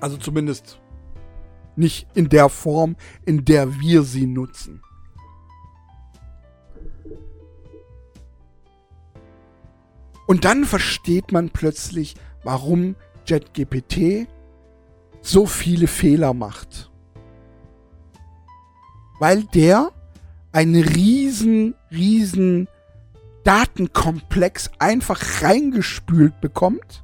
Also 0.00 0.16
zumindest 0.18 0.78
nicht 1.74 2.06
in 2.14 2.28
der 2.28 2.48
Form, 2.48 2.96
in 3.24 3.44
der 3.44 3.80
wir 3.80 4.02
sie 4.02 4.26
nutzen. 4.26 4.82
Und 10.28 10.44
dann 10.44 10.66
versteht 10.66 11.32
man 11.32 11.48
plötzlich, 11.48 12.14
warum 12.44 12.96
JetGPT 13.24 14.28
so 15.22 15.46
viele 15.46 15.86
Fehler 15.86 16.34
macht. 16.34 16.90
Weil 19.18 19.44
der 19.44 19.90
einen 20.52 20.82
riesen, 20.82 21.74
riesen 21.90 22.68
Datenkomplex 23.44 24.70
einfach 24.78 25.42
reingespült 25.42 26.38
bekommt. 26.42 27.02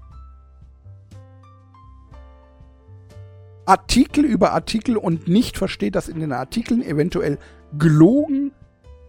Artikel 3.64 4.26
über 4.26 4.52
Artikel 4.52 4.98
und 4.98 5.28
nicht 5.28 5.56
versteht, 5.56 5.94
dass 5.94 6.08
in 6.08 6.20
den 6.20 6.32
Artikeln 6.32 6.82
eventuell 6.82 7.38
gelogen 7.78 8.52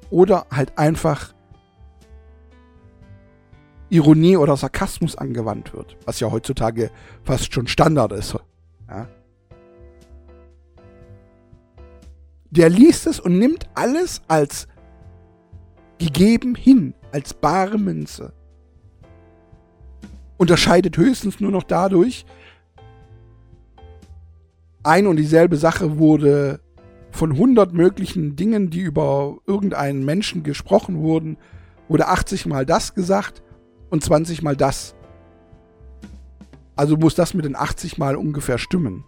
oder 0.09 0.47
halt 0.49 0.77
einfach 0.77 1.34
Ironie 3.89 4.37
oder 4.37 4.57
Sarkasmus 4.57 5.15
angewandt 5.15 5.73
wird, 5.73 5.95
was 6.05 6.19
ja 6.19 6.31
heutzutage 6.31 6.89
fast 7.23 7.53
schon 7.53 7.67
Standard 7.67 8.11
ist. 8.11 8.35
Ja. 8.89 9.07
Der 12.49 12.69
liest 12.69 13.05
es 13.07 13.19
und 13.19 13.37
nimmt 13.37 13.67
alles 13.75 14.21
als 14.27 14.67
gegeben 15.97 16.55
hin, 16.55 16.93
als 17.11 17.33
bare 17.33 17.77
Münze. 17.77 18.33
Unterscheidet 20.37 20.97
höchstens 20.97 21.39
nur 21.39 21.51
noch 21.51 21.63
dadurch, 21.63 22.25
ein 24.83 25.07
und 25.07 25.15
dieselbe 25.15 25.57
Sache 25.57 25.97
wurde 25.97 26.59
von 27.11 27.31
100 27.31 27.73
möglichen 27.73 28.35
Dingen, 28.35 28.69
die 28.69 28.81
über 28.81 29.37
irgendeinen 29.47 30.05
Menschen 30.05 30.43
gesprochen 30.43 30.99
wurden, 30.99 31.37
wurde 31.87 32.07
80 32.07 32.45
mal 32.45 32.65
das 32.65 32.93
gesagt 32.93 33.41
und 33.89 34.03
20 34.03 34.41
mal 34.41 34.55
das. 34.55 34.95
Also 36.75 36.97
muss 36.97 37.15
das 37.15 37.33
mit 37.33 37.45
den 37.45 37.55
80 37.55 37.97
mal 37.97 38.15
ungefähr 38.15 38.57
stimmen. 38.57 39.05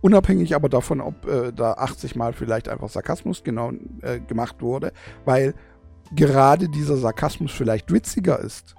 Unabhängig 0.00 0.54
aber 0.54 0.68
davon, 0.68 1.00
ob 1.00 1.26
äh, 1.26 1.52
da 1.52 1.74
80 1.74 2.16
mal 2.16 2.32
vielleicht 2.32 2.68
einfach 2.68 2.88
Sarkasmus 2.88 3.44
genau 3.44 3.72
äh, 4.00 4.18
gemacht 4.20 4.62
wurde, 4.62 4.92
weil 5.26 5.54
gerade 6.14 6.68
dieser 6.68 6.96
Sarkasmus 6.96 7.52
vielleicht 7.52 7.92
witziger 7.92 8.38
ist. 8.40 8.74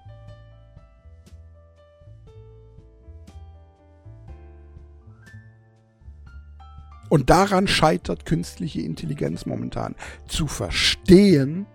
Und 7.11 7.29
daran 7.29 7.67
scheitert 7.67 8.25
künstliche 8.25 8.81
Intelligenz 8.81 9.45
momentan. 9.45 9.95
Zu 10.27 10.47
verstehen, 10.47 11.65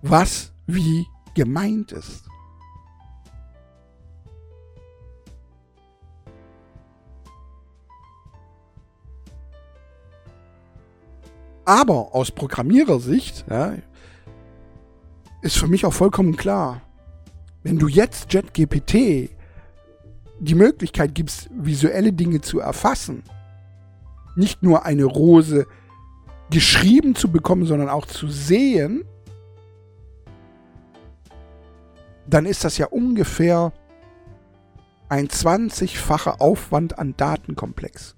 was 0.00 0.52
wie 0.74 1.06
gemeint 1.34 1.92
ist. 1.92 2.24
Aber 11.64 12.14
aus 12.14 12.32
Programmierersicht 12.32 13.44
ja, 13.48 13.74
ist 15.42 15.56
für 15.56 15.68
mich 15.68 15.86
auch 15.86 15.92
vollkommen 15.92 16.36
klar, 16.36 16.82
wenn 17.62 17.78
du 17.78 17.86
jetzt 17.86 18.32
JetGPT 18.32 19.30
die 20.40 20.54
Möglichkeit 20.54 21.14
gibst, 21.14 21.48
visuelle 21.52 22.12
Dinge 22.12 22.40
zu 22.40 22.58
erfassen, 22.58 23.22
nicht 24.34 24.62
nur 24.62 24.84
eine 24.84 25.04
Rose 25.04 25.66
geschrieben 26.50 27.14
zu 27.14 27.30
bekommen, 27.30 27.66
sondern 27.66 27.88
auch 27.88 28.06
zu 28.06 28.28
sehen, 28.28 29.04
dann 32.30 32.46
ist 32.46 32.64
das 32.64 32.78
ja 32.78 32.86
ungefähr 32.86 33.72
ein 35.08 35.28
20-facher 35.28 36.40
Aufwand 36.40 36.98
an 36.98 37.14
Datenkomplex. 37.16 38.14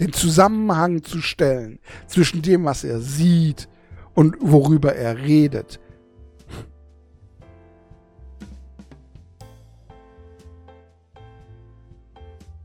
Den 0.00 0.12
Zusammenhang 0.12 1.04
zu 1.04 1.20
stellen 1.20 1.78
zwischen 2.06 2.42
dem, 2.42 2.64
was 2.64 2.82
er 2.82 3.00
sieht 3.00 3.68
und 4.14 4.36
worüber 4.40 4.96
er 4.96 5.18
redet. 5.18 5.78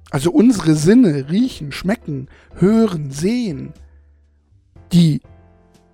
Also 0.10 0.32
unsere 0.32 0.74
Sinne 0.74 1.30
riechen, 1.30 1.72
schmecken, 1.72 2.30
hören, 2.56 3.12
sehen, 3.12 3.74
die 4.92 5.22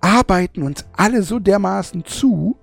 arbeiten 0.00 0.62
uns 0.62 0.84
alle 0.92 1.22
so 1.22 1.38
dermaßen 1.38 2.04
zu 2.04 2.56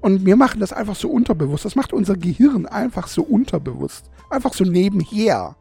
und 0.00 0.26
wir 0.26 0.36
machen 0.36 0.60
das 0.60 0.72
einfach 0.74 0.96
so 0.96 1.08
unterbewusst. 1.08 1.64
Das 1.64 1.76
macht 1.76 1.94
unser 1.94 2.14
Gehirn 2.14 2.66
einfach 2.66 3.08
so 3.08 3.22
unterbewusst. 3.22 4.10
Einfach 4.28 4.52
so 4.52 4.64
nebenher. 4.64 5.56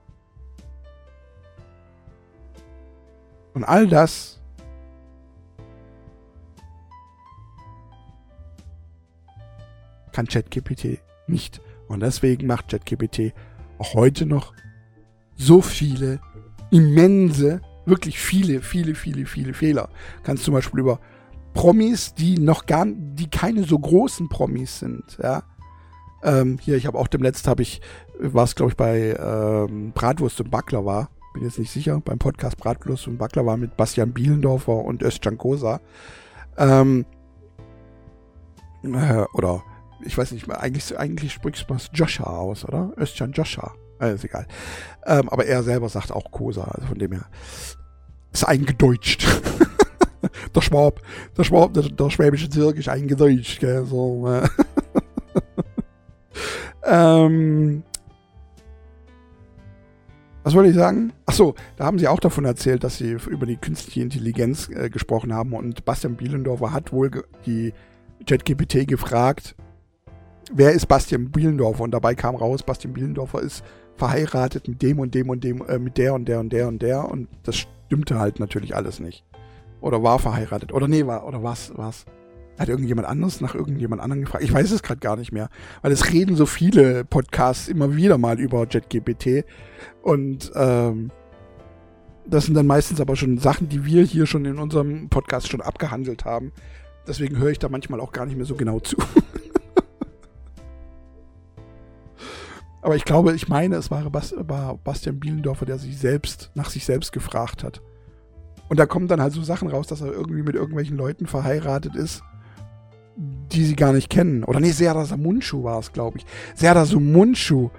Und 3.54 3.64
all 3.64 3.88
das 3.88 4.42
kann 10.12 10.28
ChatGPT 10.28 11.00
nicht. 11.28 11.62
Und 11.88 12.02
deswegen 12.02 12.48
macht 12.48 12.68
ChatGPT 12.70 13.34
auch 13.78 13.94
heute 13.94 14.26
noch 14.26 14.54
so 15.38 15.62
viele 15.62 16.20
immense 16.70 17.62
wirklich 17.86 18.20
viele, 18.20 18.62
viele, 18.62 18.96
viele, 18.96 19.26
viele 19.26 19.54
Fehler. 19.54 19.90
Kannst 20.24 20.44
zum 20.44 20.54
Beispiel 20.54 20.80
über 20.80 21.00
Promis, 21.54 22.14
die 22.14 22.40
noch 22.40 22.66
gar, 22.66 22.86
die 22.88 23.30
keine 23.30 23.64
so 23.64 23.78
großen 23.78 24.30
Promis 24.30 24.80
sind, 24.80 25.18
ja. 25.22 25.44
Ähm, 26.24 26.58
hier, 26.62 26.78
ich 26.78 26.88
habe 26.88 26.98
auch 26.98 27.08
dem 27.08 27.22
letzten 27.22 27.50
habe 27.50 27.62
ich, 27.62 27.82
war 28.18 28.46
es 28.46 28.56
glaube 28.56 28.72
ich 28.72 28.78
bei 28.78 29.14
ähm, 29.20 29.92
Bratwurst 29.92 30.40
und 30.40 30.50
Backler 30.50 30.86
war, 30.86 31.10
bin 31.34 31.44
jetzt 31.44 31.60
nicht 31.60 31.72
sicher, 31.72 32.00
beim 32.00 32.18
Podcast 32.18 32.58
Bratwurst 32.58 33.08
und 33.08 33.18
Backler 33.18 33.46
war 33.46 33.58
mit 33.58 33.76
Bastian 33.76 34.14
Bielendorfer 34.14 34.74
und 34.74 35.02
Özcan 35.02 35.38
Kosa. 35.38 35.82
Ähm, 36.58 37.06
äh, 38.84 39.26
oder 39.34 39.64
ich 40.06 40.18
weiß 40.18 40.32
nicht, 40.32 40.50
eigentlich, 40.50 40.98
eigentlich 40.98 41.34
sprichst 41.34 41.66
du 41.70 41.76
Joshua 41.94 42.38
aus, 42.38 42.66
oder? 42.66 42.94
Özcan 42.98 43.32
Joshua. 43.32 43.74
Äh, 44.04 44.16
ist 44.16 44.26
egal. 44.26 44.46
Ähm, 45.06 45.30
aber 45.30 45.46
er 45.46 45.64
selber 45.64 45.90
sagt 45.90 46.12
auch 46.12 46.32
Kosa, 46.32 46.64
also 46.64 46.88
von 46.88 47.00
dem 47.00 47.12
her. 47.12 47.26
Ist 48.32 48.48
eingedeutscht. 48.48 49.26
der 50.56 50.62
Schwab, 50.62 51.02
der 51.38 51.44
Schwab, 51.44 51.74
der, 51.74 51.84
der 51.84 52.10
schwäbische 52.10 52.50
Zirk 52.50 52.78
ist 52.78 52.90
eingedeutscht, 52.90 53.60
gell, 53.60 53.86
so. 53.86 54.28
Äh. 54.30 54.48
ähm, 56.86 57.84
was 60.44 60.54
wollte 60.54 60.70
ich 60.70 60.76
sagen? 60.76 61.14
Achso, 61.26 61.56
da 61.78 61.86
haben 61.86 62.00
sie 62.00 62.08
auch 62.08 62.20
davon 62.20 62.44
erzählt, 62.44 62.84
dass 62.84 62.98
sie 62.98 63.18
über 63.30 63.46
die 63.46 63.56
künstliche 63.56 64.02
Intelligenz 64.02 64.70
äh, 64.70 64.90
gesprochen 64.90 65.34
haben 65.34 65.54
und 65.54 65.86
Bastian 65.86 66.16
Bielendorfer 66.16 66.74
hat 66.74 66.92
wohl 66.92 67.12
die 67.46 67.74
ChatGPT 68.28 68.88
gefragt, 68.88 69.56
wer 70.52 70.72
ist 70.72 70.88
Bastian 70.88 71.32
Bielendorfer? 71.32 71.84
Und 71.84 71.92
dabei 71.92 72.16
kam 72.16 72.36
raus, 72.36 72.64
Bastian 72.64 72.94
Bielendorfer 72.94 73.42
ist 73.42 73.64
verheiratet 73.96 74.68
mit 74.68 74.82
dem 74.82 75.00
und 75.00 75.14
dem 75.14 75.30
und 75.30 75.44
dem, 75.44 75.62
äh, 75.68 75.80
mit 75.80 75.98
der 75.98 76.14
und 76.14 76.26
der 76.26 76.40
und 76.40 76.52
der 76.52 76.68
und 76.68 76.82
der 76.82 77.10
und 77.10 77.30
das 77.44 77.58
stimmte 77.58 78.20
halt 78.20 78.40
natürlich 78.40 78.76
alles 78.76 79.00
nicht. 79.00 79.24
Oder 79.82 80.02
war 80.02 80.18
verheiratet. 80.20 80.74
Oder 80.74 80.88
nee, 80.88 81.06
war, 81.06 81.28
oder 81.28 81.44
was, 81.44 81.74
was? 81.76 82.06
Hat 82.58 82.70
irgendjemand 82.70 83.08
anderes 83.08 83.42
nach 83.42 83.56
irgendjemand 83.56 84.02
anderen 84.02 84.24
gefragt? 84.24 84.44
Ich 84.44 84.54
weiß 84.54 84.72
es 84.72 84.84
gerade 84.84 85.00
gar 85.00 85.18
nicht 85.18 85.32
mehr. 85.32 85.50
Weil 85.82 85.92
es 85.92 86.12
reden 86.12 86.36
so 86.36 86.46
viele 86.46 87.04
Podcasts 87.04 87.68
immer 87.68 87.96
wieder 87.96 88.18
mal 88.18 88.40
über 88.40 88.66
JetGPT. 88.68 89.46
Und 90.02 90.52
ähm, 90.56 91.12
das 92.26 92.46
sind 92.46 92.54
dann 92.54 92.68
meistens 92.68 93.02
aber 93.02 93.16
schon 93.16 93.38
Sachen, 93.40 93.70
die 93.70 93.86
wir 93.86 94.04
hier 94.04 94.26
schon 94.26 94.46
in 94.46 94.60
unserem 94.60 95.10
Podcast 95.10 95.50
schon 95.50 95.62
abgehandelt 95.62 96.26
haben. 96.26 96.52
Deswegen 97.08 97.38
höre 97.38 97.50
ich 97.50 97.60
da 97.60 97.70
manchmal 97.70 98.00
auch 98.00 98.12
gar 98.12 98.26
nicht 98.26 98.38
mehr 98.38 98.46
so 98.46 98.56
genau 98.56 98.80
zu. 98.80 98.98
Aber 102.84 102.98
ich 102.98 103.06
glaube, 103.06 103.34
ich 103.34 103.48
meine, 103.48 103.78
es 103.78 103.90
war, 103.90 104.10
Bas 104.10 104.36
war 104.38 104.78
Bastian 104.78 105.18
Bielendorfer, 105.18 105.66
der 105.66 105.78
sich 105.78 105.98
selbst 105.98 106.52
nach 106.54 106.70
sich 106.70 106.84
selbst 106.86 107.14
gefragt 107.14 107.64
hat. 107.64 107.82
Und 108.68 108.78
da 108.78 108.86
kommen 108.86 109.08
dann 109.08 109.22
halt 109.22 109.32
so 109.32 109.42
Sachen 109.42 109.70
raus, 109.70 109.88
dass 109.88 110.02
er 110.02 110.12
irgendwie 110.12 110.44
mit 110.44 110.56
irgendwelchen 110.56 110.98
Leuten 110.98 111.26
verheiratet 111.26 111.96
ist, 111.96 112.24
die 113.16 113.64
sie 113.64 113.78
gar 113.78 113.94
nicht 113.94 114.10
kennen. 114.10 114.44
Oder 114.44 114.60
nee, 114.60 114.72
Serda 114.72 115.06
Samunchu 115.06 115.64
war 115.64 115.80
es, 115.80 115.94
glaube 115.94 116.18
ich. 116.18 116.26
Serda 116.56 116.86
Samunchu 116.86 117.70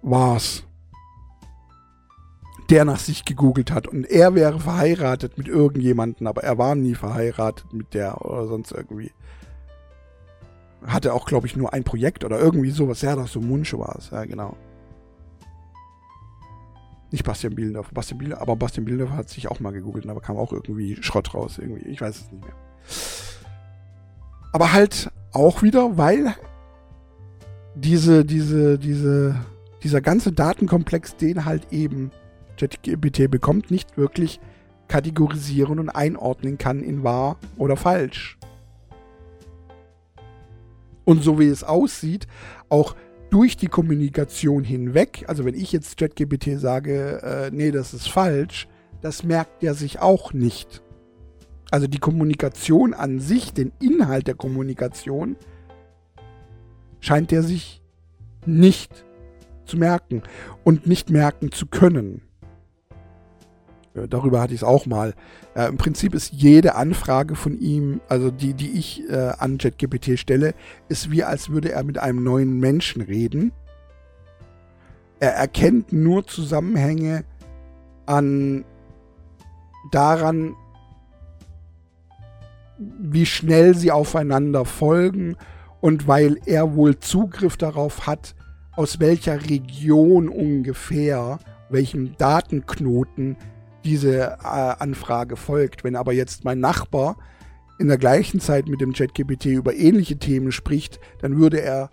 war 0.00 0.36
es, 0.36 0.64
der 2.70 2.86
nach 2.86 3.00
sich 3.00 3.26
gegoogelt 3.26 3.70
hat. 3.70 3.86
Und 3.86 4.04
er 4.04 4.34
wäre 4.34 4.60
verheiratet 4.60 5.36
mit 5.36 5.46
irgendjemanden, 5.46 6.26
aber 6.26 6.42
er 6.42 6.56
war 6.56 6.74
nie 6.74 6.94
verheiratet 6.94 7.70
mit 7.74 7.92
der 7.92 8.24
oder 8.24 8.46
sonst 8.46 8.72
irgendwie 8.72 9.12
hatte 10.86 11.12
auch, 11.12 11.26
glaube 11.26 11.46
ich, 11.46 11.56
nur 11.56 11.72
ein 11.72 11.84
Projekt 11.84 12.24
oder 12.24 12.38
irgendwie 12.38 12.70
sowas. 12.70 13.02
Ja, 13.02 13.16
das 13.16 13.32
so 13.32 13.40
Muncho 13.40 13.78
war 13.78 13.96
es. 13.98 14.10
Ja, 14.10 14.24
genau. 14.24 14.56
Nicht 17.10 17.24
Bastian 17.24 17.54
Bielendorf, 17.54 17.90
Bastian 17.90 18.18
Bielendorf, 18.18 18.42
aber 18.42 18.56
Bastian 18.56 18.84
Bielendorf 18.84 19.12
hat 19.12 19.28
sich 19.30 19.48
auch 19.48 19.60
mal 19.60 19.72
gegoogelt, 19.72 20.06
aber 20.08 20.20
kam 20.20 20.36
auch 20.36 20.52
irgendwie 20.52 20.96
Schrott 21.02 21.34
raus. 21.34 21.58
Irgendwie. 21.58 21.88
Ich 21.88 22.00
weiß 22.00 22.16
es 22.20 22.30
nicht 22.30 22.44
mehr. 22.44 22.54
Aber 24.52 24.72
halt 24.72 25.10
auch 25.32 25.62
wieder, 25.62 25.96
weil 25.96 26.34
diese, 27.74 28.24
diese, 28.24 28.78
diese, 28.78 29.36
dieser 29.82 30.00
ganze 30.00 30.32
Datenkomplex, 30.32 31.16
den 31.16 31.44
halt 31.44 31.72
eben 31.72 32.10
ChatGPT 32.58 33.30
bekommt, 33.30 33.70
nicht 33.70 33.96
wirklich 33.96 34.40
kategorisieren 34.88 35.78
und 35.78 35.90
einordnen 35.90 36.58
kann 36.58 36.82
in 36.82 37.04
wahr 37.04 37.36
oder 37.56 37.76
falsch 37.76 38.38
und 41.08 41.24
so 41.24 41.38
wie 41.38 41.46
es 41.46 41.64
aussieht, 41.64 42.26
auch 42.68 42.94
durch 43.30 43.56
die 43.56 43.68
Kommunikation 43.68 44.62
hinweg, 44.62 45.24
also 45.26 45.46
wenn 45.46 45.54
ich 45.54 45.72
jetzt 45.72 45.96
ChatGPT 45.96 46.58
sage, 46.58 47.22
äh, 47.22 47.50
nee, 47.50 47.70
das 47.70 47.94
ist 47.94 48.10
falsch, 48.10 48.68
das 49.00 49.22
merkt 49.24 49.64
er 49.64 49.72
sich 49.72 50.00
auch 50.00 50.34
nicht. 50.34 50.82
Also 51.70 51.86
die 51.86 51.98
Kommunikation 51.98 52.92
an 52.92 53.20
sich, 53.20 53.54
den 53.54 53.72
Inhalt 53.80 54.26
der 54.26 54.34
Kommunikation, 54.34 55.36
scheint 57.00 57.32
er 57.32 57.42
sich 57.42 57.80
nicht 58.44 59.06
zu 59.64 59.78
merken 59.78 60.22
und 60.62 60.86
nicht 60.86 61.08
merken 61.08 61.52
zu 61.52 61.64
können. 61.68 62.20
Äh, 63.98 64.08
darüber 64.08 64.40
hatte 64.40 64.54
ich 64.54 64.60
es 64.60 64.64
auch 64.64 64.86
mal. 64.86 65.14
Äh, 65.54 65.68
Im 65.68 65.76
Prinzip 65.76 66.14
ist 66.14 66.32
jede 66.32 66.74
Anfrage 66.74 67.34
von 67.34 67.58
ihm, 67.58 68.00
also 68.08 68.30
die, 68.30 68.54
die 68.54 68.72
ich 68.72 69.08
äh, 69.10 69.32
an 69.38 69.58
ChatGPT 69.58 70.18
stelle, 70.18 70.54
ist 70.88 71.10
wie 71.10 71.24
als 71.24 71.50
würde 71.50 71.72
er 71.72 71.84
mit 71.84 71.98
einem 71.98 72.22
neuen 72.22 72.58
Menschen 72.58 73.02
reden. 73.02 73.52
Er 75.20 75.34
erkennt 75.34 75.92
nur 75.92 76.26
Zusammenhänge 76.26 77.24
an 78.06 78.64
daran, 79.90 80.54
wie 82.78 83.26
schnell 83.26 83.74
sie 83.74 83.90
aufeinander 83.90 84.64
folgen 84.64 85.36
und 85.80 86.06
weil 86.06 86.38
er 86.46 86.74
wohl 86.74 86.98
Zugriff 86.98 87.56
darauf 87.56 88.06
hat, 88.06 88.34
aus 88.76 89.00
welcher 89.00 89.50
Region 89.50 90.28
ungefähr, 90.28 91.40
welchem 91.68 92.16
Datenknoten 92.16 93.36
diese 93.84 94.38
äh, 94.42 94.44
Anfrage 94.44 95.36
folgt. 95.36 95.84
Wenn 95.84 95.96
aber 95.96 96.12
jetzt 96.12 96.44
mein 96.44 96.60
Nachbar 96.60 97.16
in 97.78 97.88
der 97.88 97.98
gleichen 97.98 98.40
Zeit 98.40 98.68
mit 98.68 98.80
dem 98.80 98.92
ChatGPT 98.92 99.46
über 99.46 99.74
ähnliche 99.74 100.18
Themen 100.18 100.52
spricht, 100.52 100.98
dann 101.20 101.38
würde 101.38 101.60
er 101.60 101.90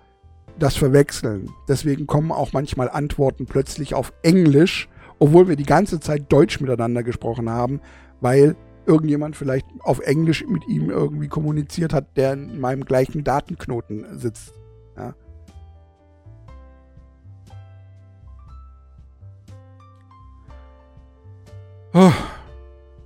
das 0.57 0.75
verwechseln. 0.75 1.49
Deswegen 1.67 2.07
kommen 2.07 2.31
auch 2.31 2.53
manchmal 2.53 2.89
Antworten 2.89 3.45
plötzlich 3.45 3.93
auf 3.93 4.13
Englisch, 4.23 4.89
obwohl 5.19 5.47
wir 5.47 5.55
die 5.55 5.63
ganze 5.63 5.99
Zeit 5.99 6.31
Deutsch 6.31 6.59
miteinander 6.59 7.03
gesprochen 7.03 7.49
haben, 7.49 7.81
weil 8.21 8.55
irgendjemand 8.85 9.35
vielleicht 9.35 9.65
auf 9.79 9.99
Englisch 9.99 10.45
mit 10.47 10.67
ihm 10.67 10.89
irgendwie 10.89 11.27
kommuniziert 11.27 11.93
hat, 11.93 12.17
der 12.17 12.33
in 12.33 12.59
meinem 12.59 12.85
gleichen 12.85 13.23
Datenknoten 13.23 14.17
sitzt. 14.17 14.53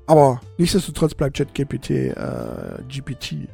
Aber 0.08 0.42
nichtsdestotrotz 0.58 1.14
bleibt 1.14 1.38
ChatGPT 1.38 1.90
äh, 1.92 2.82
GPT 2.88 3.48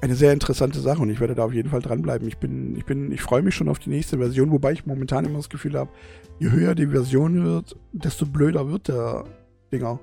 eine 0.00 0.16
sehr 0.16 0.32
interessante 0.32 0.80
Sache 0.80 1.00
und 1.00 1.10
ich 1.10 1.20
werde 1.20 1.36
da 1.36 1.44
auf 1.44 1.52
jeden 1.52 1.70
Fall 1.70 1.80
dranbleiben. 1.80 2.26
Ich 2.26 2.38
bin, 2.38 2.74
ich 2.76 2.84
bin, 2.84 3.12
ich 3.12 3.22
freue 3.22 3.42
mich 3.42 3.54
schon 3.54 3.68
auf 3.68 3.78
die 3.78 3.90
nächste 3.90 4.18
Version, 4.18 4.50
wobei 4.50 4.72
ich 4.72 4.84
momentan 4.84 5.24
immer 5.24 5.36
das 5.36 5.48
Gefühl 5.48 5.78
habe, 5.78 5.90
je 6.40 6.50
höher 6.50 6.74
die 6.74 6.88
Version 6.88 7.44
wird, 7.44 7.76
desto 7.92 8.26
blöder 8.26 8.68
wird 8.68 8.88
der 8.88 9.24
Dinger. 9.70 10.00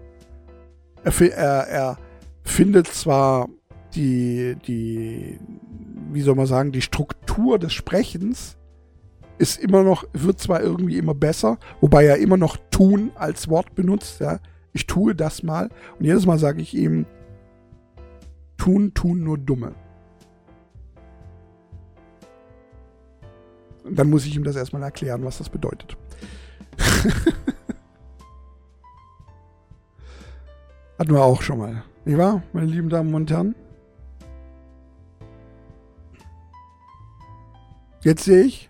Er, 1.03 1.21
er, 1.21 1.67
er 1.67 1.97
findet 2.43 2.87
zwar 2.87 3.49
die, 3.93 4.55
die, 4.67 5.37
wie 6.13 6.21
soll 6.21 6.35
man 6.35 6.45
sagen, 6.45 6.71
die 6.71 6.81
Struktur 6.81 7.59
des 7.59 7.73
Sprechens 7.73 8.55
ist 9.37 9.59
immer 9.59 9.83
noch, 9.83 10.05
wird 10.13 10.39
zwar 10.39 10.61
irgendwie 10.61 10.97
immer 10.97 11.15
besser, 11.15 11.57
wobei 11.81 12.05
er 12.05 12.17
immer 12.17 12.37
noch 12.37 12.55
tun 12.71 13.11
als 13.15 13.49
Wort 13.49 13.75
benutzt, 13.75 14.21
ja. 14.21 14.39
Ich 14.73 14.87
tue 14.87 15.15
das 15.15 15.43
mal 15.43 15.69
und 15.97 16.05
jedes 16.05 16.25
Mal 16.25 16.37
sage 16.37 16.61
ich 16.61 16.73
ihm, 16.73 17.05
tun, 18.57 18.93
tun 18.93 19.23
nur 19.23 19.37
Dumme. 19.37 19.73
Und 23.83 23.97
dann 23.97 24.09
muss 24.09 24.25
ich 24.25 24.35
ihm 24.35 24.43
das 24.43 24.55
erstmal 24.55 24.83
erklären, 24.83 25.23
was 25.23 25.39
das 25.39 25.49
bedeutet. 25.49 25.97
Hatten 30.99 31.11
wir 31.11 31.23
auch 31.23 31.41
schon 31.41 31.57
mal. 31.57 31.83
Nicht 32.05 32.17
wahr, 32.17 32.43
meine 32.53 32.67
lieben 32.67 32.89
Damen 32.89 33.13
und 33.13 33.31
Herren? 33.31 33.55
Jetzt 38.01 38.23
sehe 38.23 38.43
ich, 38.43 38.69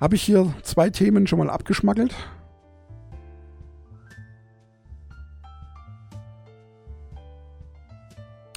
habe 0.00 0.14
ich 0.14 0.22
hier 0.22 0.52
zwei 0.62 0.90
Themen 0.90 1.26
schon 1.26 1.38
mal 1.38 1.50
abgeschmackelt. 1.50 2.14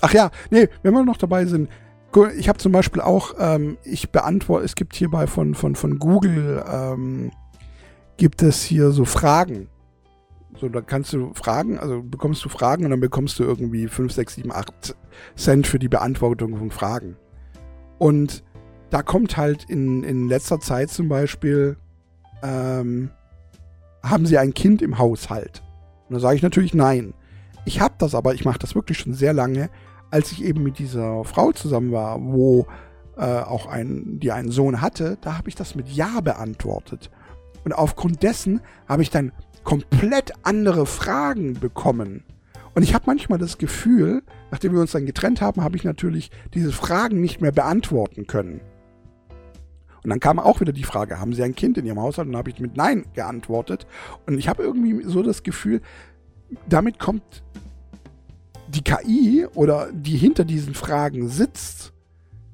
Ach 0.05 0.13
ja, 0.13 0.31
nee, 0.49 0.67
wenn 0.81 0.93
wir 0.93 1.05
noch 1.05 1.15
dabei 1.15 1.45
sind, 1.45 1.69
ich 2.37 2.49
habe 2.49 2.59
zum 2.59 2.73
Beispiel 2.73 3.01
auch, 3.01 3.35
ähm, 3.39 3.77
ich 3.85 4.11
beantworte, 4.11 4.65
es 4.65 4.75
gibt 4.75 4.95
hierbei 4.95 5.27
von, 5.27 5.55
von, 5.55 5.75
von 5.75 5.97
Google, 5.97 6.61
ähm, 6.69 7.31
gibt 8.17 8.41
es 8.41 8.61
hier 8.61 8.91
so 8.91 9.05
Fragen. 9.05 9.69
So, 10.59 10.67
da 10.67 10.81
kannst 10.81 11.13
du 11.13 11.33
Fragen, 11.33 11.79
also 11.79 12.03
bekommst 12.03 12.43
du 12.43 12.49
Fragen 12.49 12.83
und 12.83 12.91
dann 12.91 12.99
bekommst 12.99 13.39
du 13.39 13.45
irgendwie 13.45 13.87
5, 13.87 14.11
6, 14.11 14.35
7, 14.35 14.51
8 14.51 14.95
Cent 15.37 15.67
für 15.67 15.79
die 15.79 15.87
Beantwortung 15.87 16.57
von 16.57 16.69
Fragen. 16.69 17.15
Und 17.97 18.43
da 18.89 19.03
kommt 19.03 19.37
halt 19.37 19.63
in, 19.69 20.03
in 20.03 20.27
letzter 20.27 20.59
Zeit 20.59 20.89
zum 20.89 21.07
Beispiel, 21.07 21.77
ähm, 22.43 23.09
haben 24.03 24.25
sie 24.25 24.37
ein 24.37 24.53
Kind 24.53 24.81
im 24.81 24.97
Haushalt? 24.97 25.63
Und 26.09 26.15
da 26.15 26.19
sage 26.19 26.35
ich 26.35 26.43
natürlich 26.43 26.73
nein. 26.73 27.13
Ich 27.63 27.79
habe 27.79 27.95
das 27.99 28.13
aber, 28.15 28.33
ich 28.33 28.43
mache 28.43 28.59
das 28.59 28.75
wirklich 28.75 28.97
schon 28.97 29.13
sehr 29.13 29.31
lange, 29.31 29.69
als 30.13 30.31
ich 30.31 30.43
eben 30.43 30.61
mit 30.61 30.77
dieser 30.77 31.23
Frau 31.23 31.51
zusammen 31.53 31.91
war, 31.91 32.21
wo 32.21 32.67
äh, 33.17 33.23
auch 33.23 33.65
ein, 33.65 34.19
die 34.19 34.31
einen 34.31 34.51
Sohn 34.51 34.79
hatte, 34.79 35.17
da 35.21 35.39
habe 35.39 35.49
ich 35.49 35.55
das 35.55 35.73
mit 35.73 35.89
Ja 35.89 36.21
beantwortet. 36.21 37.09
Und 37.63 37.73
aufgrund 37.73 38.21
dessen 38.21 38.61
habe 38.87 39.01
ich 39.01 39.09
dann 39.09 39.31
komplett 39.63 40.33
andere 40.43 40.85
Fragen 40.85 41.53
bekommen. 41.53 42.23
Und 42.75 42.83
ich 42.83 42.93
habe 42.93 43.05
manchmal 43.07 43.39
das 43.39 43.57
Gefühl, 43.57 44.21
nachdem 44.51 44.73
wir 44.73 44.81
uns 44.81 44.91
dann 44.91 45.07
getrennt 45.07 45.41
haben, 45.41 45.63
habe 45.63 45.77
ich 45.77 45.83
natürlich 45.83 46.29
diese 46.53 46.71
Fragen 46.71 47.19
nicht 47.19 47.41
mehr 47.41 47.51
beantworten 47.51 48.27
können. 48.27 48.61
Und 50.03 50.11
dann 50.11 50.19
kam 50.19 50.37
auch 50.37 50.61
wieder 50.61 50.73
die 50.73 50.83
Frage, 50.83 51.19
haben 51.19 51.33
Sie 51.33 51.41
ein 51.41 51.55
Kind 51.55 51.79
in 51.79 51.87
Ihrem 51.87 51.99
Haushalt? 51.99 52.27
Und 52.27 52.33
dann 52.33 52.39
habe 52.39 52.51
ich 52.51 52.59
mit 52.59 52.77
Nein 52.77 53.05
geantwortet. 53.15 53.87
Und 54.27 54.37
ich 54.37 54.47
habe 54.47 54.61
irgendwie 54.61 55.03
so 55.05 55.23
das 55.23 55.41
Gefühl, 55.41 55.81
damit 56.69 56.99
kommt 56.99 57.41
die 58.73 58.83
KI 58.83 59.47
oder 59.53 59.89
die 59.91 60.17
hinter 60.17 60.45
diesen 60.45 60.73
Fragen 60.73 61.29
sitzt, 61.29 61.93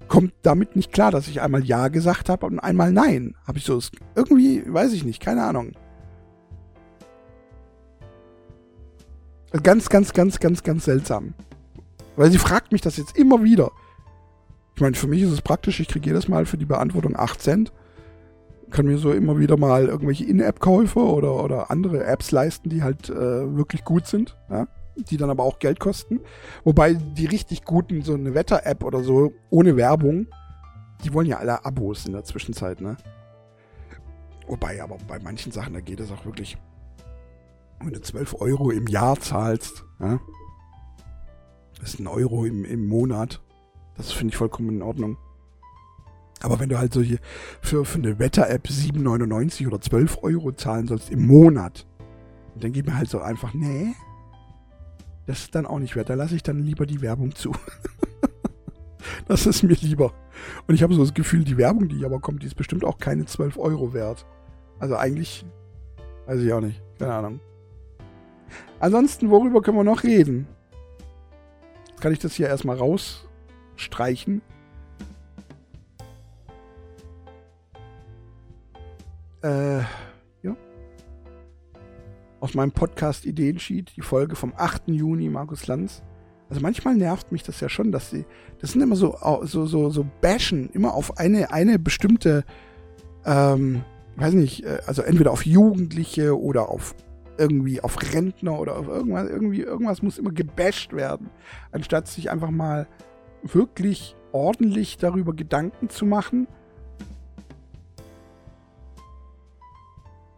kommt 0.07 0.34
damit 0.41 0.76
nicht 0.76 0.91
klar, 0.91 1.11
dass 1.11 1.28
ich 1.28 1.41
einmal 1.41 1.63
Ja 1.63 1.88
gesagt 1.88 2.30
habe 2.30 2.45
und 2.45 2.59
einmal 2.59 2.91
Nein. 2.91 3.36
Habe 3.47 3.59
ich 3.59 3.63
so 3.63 3.80
irgendwie, 4.15 4.63
weiß 4.65 4.93
ich 4.93 5.05
nicht, 5.05 5.22
keine 5.22 5.43
Ahnung. 5.43 5.72
Ganz, 9.63 9.89
ganz, 9.89 10.13
ganz, 10.13 10.39
ganz, 10.39 10.63
ganz 10.63 10.86
seltsam. 10.86 11.34
Weil 12.15 12.32
sie 12.32 12.38
fragt 12.38 12.72
mich 12.72 12.82
das 12.82 12.97
jetzt 12.97 13.17
immer 13.17 13.43
wieder. 13.43 13.72
Ich 14.76 14.82
meine, 14.82 14.95
für 14.95 15.07
mich 15.07 15.22
ist 15.22 15.32
es 15.32 15.41
praktisch, 15.41 15.80
ich 15.80 15.88
kriege 15.88 16.09
jedes 16.09 16.28
Mal 16.28 16.45
für 16.45 16.57
die 16.57 16.65
Beantwortung 16.65 17.15
8 17.15 17.41
Cent. 17.41 17.74
Kann 18.70 18.86
mir 18.86 18.97
so 18.97 19.11
immer 19.11 19.39
wieder 19.39 19.57
mal 19.57 19.88
irgendwelche 19.88 20.26
In-App-Käufe 20.26 20.99
oder, 20.99 21.43
oder 21.43 21.72
andere 21.72 22.03
Apps 22.03 22.32
leisten, 22.32 22.70
die 22.70 22.84
halt 22.84 23.09
äh, 23.09 23.55
wirklich 23.55 23.84
gut 23.84 24.05
sind. 24.05 24.38
Ja? 24.49 24.67
Die 24.96 25.18
dann 25.18 25.30
aber 25.30 25.44
auch 25.44 25.60
Geld 25.60 25.80
kosten. 25.80 26.20
Wobei 26.64 26.94
die 26.94 27.26
richtig 27.26 27.64
guten, 27.64 28.02
so 28.02 28.14
eine 28.14 28.34
Wetter-App 28.34 28.84
oder 28.84 29.04
so, 29.04 29.34
ohne 29.50 29.76
Werbung, 29.78 30.28
die 31.04 31.14
wollen 31.14 31.28
ja 31.28 31.38
alle 31.38 31.66
Abos 31.66 32.06
in 32.06 32.14
der 32.14 32.24
Zwischenzeit, 32.24 32.82
ne? 32.82 32.98
Wobei, 34.48 34.82
aber 34.82 34.98
bei 35.08 35.20
manchen 35.20 35.52
Sachen, 35.52 35.74
da 35.74 35.80
geht 35.80 36.00
es 36.00 36.12
auch 36.12 36.26
wirklich, 36.26 36.58
wenn 37.80 37.94
du 37.94 38.02
12 38.02 38.42
Euro 38.42 38.72
im 38.72 38.88
Jahr 38.88 39.20
zahlst, 39.20 39.86
ja? 40.00 40.20
Das 41.80 41.94
ist 41.94 42.00
ein 42.00 42.08
Euro 42.08 42.46
im, 42.46 42.66
im 42.66 42.88
Monat. 42.88 43.42
Das 43.96 44.12
finde 44.12 44.34
ich 44.34 44.38
vollkommen 44.38 44.70
in 44.70 44.82
Ordnung. 44.82 45.18
Aber 46.42 46.60
wenn 46.60 46.70
du 46.70 46.78
halt 46.78 46.94
so 46.94 47.02
hier 47.02 47.20
für, 47.62 47.86
für 47.86 47.98
eine 47.98 48.20
Wetter-App 48.20 48.68
7,99 48.68 49.68
oder 49.68 49.82
12 49.82 50.20
Euro 50.24 50.52
zahlen 50.52 50.88
sollst 50.88 51.10
im 51.10 51.26
Monat, 51.28 51.86
dann 52.56 52.72
geht 52.72 52.86
mir 52.86 52.98
halt 52.98 53.10
so 53.10 53.20
einfach, 53.20 53.54
nee, 53.54 53.94
das 55.30 55.42
ist 55.42 55.54
dann 55.54 55.68
auch 55.68 55.78
nicht 55.78 55.96
wert. 55.96 56.10
Da 56.10 56.16
lasse 56.16 56.36
ich 56.36 56.42
dann 56.42 56.58
lieber 56.58 56.88
die 56.88 57.02
Werbung 57.02 57.36
zu. 57.36 57.52
das 59.28 59.46
ist 59.46 59.62
mir 59.62 59.76
lieber. 59.76 60.12
Und 60.66 60.74
ich 60.74 60.82
habe 60.82 60.96
so 60.96 61.02
das 61.02 61.14
Gefühl, 61.14 61.44
die 61.44 61.56
Werbung, 61.56 61.88
die 61.88 62.04
aber 62.04 62.20
kommt, 62.20 62.42
die 62.42 62.48
ist 62.48 62.56
bestimmt 62.56 62.84
auch 62.84 62.98
keine 62.98 63.26
12 63.26 63.60
Euro 63.60 63.94
wert. 63.94 64.26
Also 64.80 64.96
eigentlich, 64.96 65.46
weiß 66.26 66.42
ich 66.42 66.52
auch 66.52 66.62
nicht. 66.62 66.82
Keine 66.98 67.14
Ahnung. 67.14 67.40
Ansonsten, 68.80 69.30
worüber 69.30 69.62
können 69.62 69.78
wir 69.78 69.84
noch 69.84 70.02
reden? 70.02 70.48
Jetzt 71.90 72.02
kann 72.02 72.12
ich 72.12 72.18
das 72.18 72.34
hier 72.34 72.48
erstmal 72.48 72.78
rausstreichen. 72.78 74.42
Äh, 79.44 79.82
aus 82.40 82.54
meinem 82.54 82.72
Podcast 82.72 83.26
Ideensheet, 83.26 83.96
die 83.96 84.02
Folge 84.02 84.36
vom 84.36 84.54
8. 84.56 84.88
Juni, 84.88 85.30
Markus 85.30 85.68
Lanz. 85.68 86.02
Also 86.50 86.62
manchmal 86.62 86.96
nervt 86.96 87.32
mich 87.32 87.44
das 87.44 87.60
ja 87.60 87.70
schon, 87.70 87.92
dass 87.92 88.10
sie, 88.10 88.26
das 88.60 88.72
sind 88.72 88.82
immer 88.82 88.96
so, 88.96 89.16
so, 89.44 89.66
so, 89.66 89.90
so 89.90 90.06
bashen, 90.22 90.70
immer 90.72 90.94
auf 90.94 91.18
eine, 91.18 91.52
eine 91.52 91.78
bestimmte, 91.78 92.44
ähm, 93.26 93.84
weiß 94.16 94.34
nicht, 94.34 94.66
äh, 94.66 94.80
also 94.88 95.04
entweder 95.04 95.32
auf 95.32 95.46
Jugendliche 95.46 96.40
oder 96.40 96.70
auf 96.70 96.96
irgendwie 97.38 97.82
auf 97.82 97.98
Rentner 98.14 98.60
oder 98.60 98.78
auf 98.78 98.88
irgendwas, 98.88 99.30
irgendwie, 99.30 99.62
irgendwas 99.62 100.02
muss 100.02 100.18
immer 100.18 100.32
gebasht 100.32 100.92
werden, 100.94 101.30
anstatt 101.72 102.08
sich 102.08 102.30
einfach 102.30 102.52
mal 102.52 102.88
wirklich 103.44 104.16
ordentlich 104.32 104.98
darüber 104.98 105.34
Gedanken 105.34 105.90
zu 105.90 106.06
machen. 106.06 106.48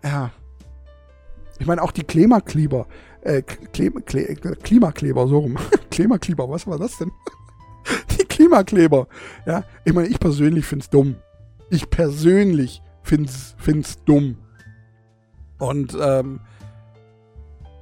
Ja, 0.03 0.31
ich 1.61 1.67
meine, 1.67 1.83
auch 1.83 1.91
die 1.91 2.03
Klimakleber, 2.03 2.87
äh, 3.21 3.43
Klima, 3.43 3.99
Klimakleber, 4.01 5.27
so 5.27 5.37
rum. 5.37 5.57
Klimakleber, 5.91 6.49
was 6.49 6.65
war 6.65 6.79
das 6.79 6.97
denn? 6.97 7.11
die 8.19 8.25
Klimakleber. 8.25 9.07
Ja, 9.45 9.63
ich 9.85 9.93
meine, 9.93 10.07
ich 10.07 10.19
persönlich 10.19 10.65
finde 10.65 10.81
es 10.81 10.89
dumm. 10.89 11.17
Ich 11.69 11.87
persönlich 11.91 12.81
finde 13.03 13.29
es 13.29 14.03
dumm. 14.05 14.37
Und 15.59 15.95
ähm, 16.01 16.39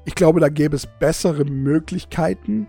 ich 0.03 0.13
glaube, 0.13 0.41
da 0.41 0.49
gäbe 0.49 0.75
es 0.75 0.85
bessere 0.85 1.45
Möglichkeiten. 1.45 2.67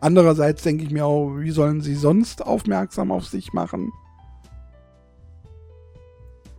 Andererseits 0.00 0.64
denke 0.64 0.82
ich 0.82 0.90
mir 0.90 1.06
auch, 1.06 1.36
wie 1.36 1.52
sollen 1.52 1.82
sie 1.82 1.94
sonst 1.94 2.44
aufmerksam 2.44 3.12
auf 3.12 3.26
sich 3.26 3.52
machen? 3.52 3.92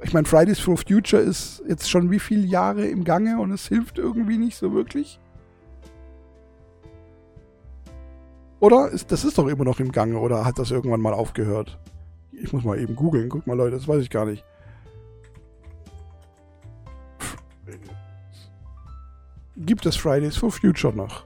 Ich 0.03 0.13
meine, 0.13 0.27
Fridays 0.27 0.59
for 0.59 0.77
Future 0.77 1.21
ist 1.21 1.63
jetzt 1.67 1.89
schon 1.89 2.11
wie 2.11 2.19
viele 2.19 2.45
Jahre 2.45 2.85
im 2.85 3.03
Gange 3.03 3.39
und 3.39 3.51
es 3.51 3.67
hilft 3.67 3.97
irgendwie 3.97 4.37
nicht 4.37 4.57
so 4.57 4.73
wirklich. 4.73 5.19
Oder? 8.59 8.89
Ist, 8.89 9.11
das 9.11 9.23
ist 9.23 9.37
doch 9.37 9.47
immer 9.47 9.63
noch 9.63 9.79
im 9.79 9.91
Gange 9.91 10.19
oder 10.19 10.45
hat 10.45 10.59
das 10.59 10.71
irgendwann 10.71 11.01
mal 11.01 11.13
aufgehört? 11.13 11.79
Ich 12.31 12.53
muss 12.53 12.63
mal 12.63 12.79
eben 12.79 12.95
googeln. 12.95 13.29
Guck 13.29 13.47
mal, 13.47 13.55
Leute, 13.55 13.75
das 13.75 13.87
weiß 13.87 14.01
ich 14.01 14.09
gar 14.09 14.25
nicht. 14.25 14.43
Gibt 19.57 19.85
es 19.87 19.95
Fridays 19.95 20.37
for 20.37 20.51
Future 20.51 20.95
noch? 20.95 21.25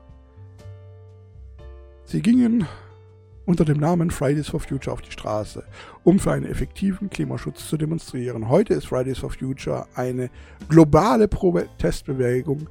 Sie 2.06 2.22
gingen 2.22 2.66
unter 3.46 3.66
dem 3.66 3.80
Namen 3.80 4.12
Fridays 4.12 4.50
for 4.50 4.60
Future 4.60 4.94
auf 4.94 5.02
die 5.02 5.12
Straße, 5.12 5.64
um 6.04 6.20
für 6.20 6.32
einen 6.32 6.46
effektiven 6.46 7.10
Klimaschutz 7.10 7.68
zu 7.68 7.78
demonstrieren. 7.78 8.50
Heute 8.50 8.74
ist 8.74 8.88
Fridays 8.88 9.18
for 9.18 9.32
Future 9.32 9.88
eine 9.96 10.30
globale 10.70 11.28
Protestbewegung 11.28 12.68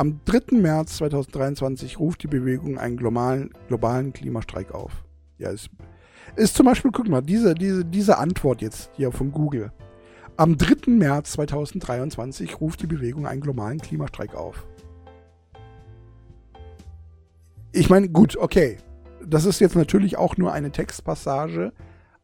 Am 0.00 0.20
3. 0.24 0.56
März 0.56 0.96
2023 0.96 1.98
ruft 1.98 2.22
die 2.22 2.26
Bewegung 2.26 2.78
einen 2.78 2.96
globalen, 2.96 3.50
globalen 3.68 4.14
Klimastreik 4.14 4.72
auf. 4.72 5.04
Ja, 5.36 5.50
ist, 5.50 5.68
ist 6.36 6.54
zum 6.54 6.64
Beispiel, 6.66 6.90
guck 6.90 7.06
mal, 7.08 7.20
diese, 7.20 7.54
diese, 7.54 7.84
diese 7.84 8.16
Antwort 8.16 8.62
jetzt 8.62 8.90
hier 8.94 9.12
von 9.12 9.30
Google. 9.30 9.72
Am 10.38 10.56
3. 10.56 10.90
März 10.92 11.32
2023 11.32 12.62
ruft 12.62 12.80
die 12.80 12.86
Bewegung 12.86 13.26
einen 13.26 13.42
globalen 13.42 13.78
Klimastreik 13.78 14.34
auf. 14.34 14.66
Ich 17.72 17.90
meine, 17.90 18.08
gut, 18.08 18.38
okay. 18.38 18.78
Das 19.24 19.44
ist 19.44 19.60
jetzt 19.60 19.76
natürlich 19.76 20.16
auch 20.16 20.36
nur 20.36 20.52
eine 20.52 20.70
Textpassage 20.70 21.72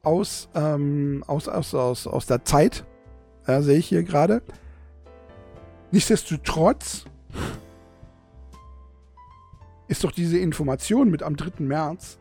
aus, 0.03 0.49
ähm, 0.55 1.25
aus, 1.27 1.49
aus, 1.49 1.75
aus, 1.75 2.07
aus 2.07 2.27
der 2.27 2.45
Zeit. 2.45 2.85
Ja, 3.47 3.63
sehe 3.63 3.79
ich 3.79 3.87
hier 3.87 4.03
gerade. 4.03 4.43
Nichtsdestotrotz 5.91 7.05
ist 9.89 10.05
doch 10.05 10.13
diese 10.13 10.39
Information 10.39 11.11
mit 11.11 11.23
am 11.23 11.37
3. 11.37 11.63
März 11.65 12.19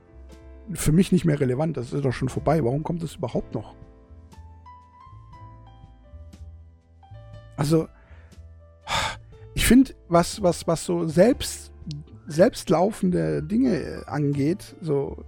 für 0.74 0.92
mich 0.92 1.12
nicht 1.12 1.26
mehr 1.26 1.40
relevant. 1.40 1.78
Das 1.78 1.94
ist 1.94 2.06
doch 2.06 2.12
schon 2.12 2.30
vorbei. 2.30 2.64
Warum 2.64 2.84
kommt 2.84 3.04
das 3.04 3.16
überhaupt 3.16 3.54
noch? 3.54 3.76
Also, 7.58 7.88
ich 9.54 9.66
finde, 9.66 9.94
was, 10.10 10.42
was, 10.42 10.68
was 10.68 10.86
so 10.86 11.08
selbst, 11.08 11.72
selbstlaufende 12.28 13.44
Dinge 13.44 14.04
angeht, 14.08 14.76
so, 14.82 15.24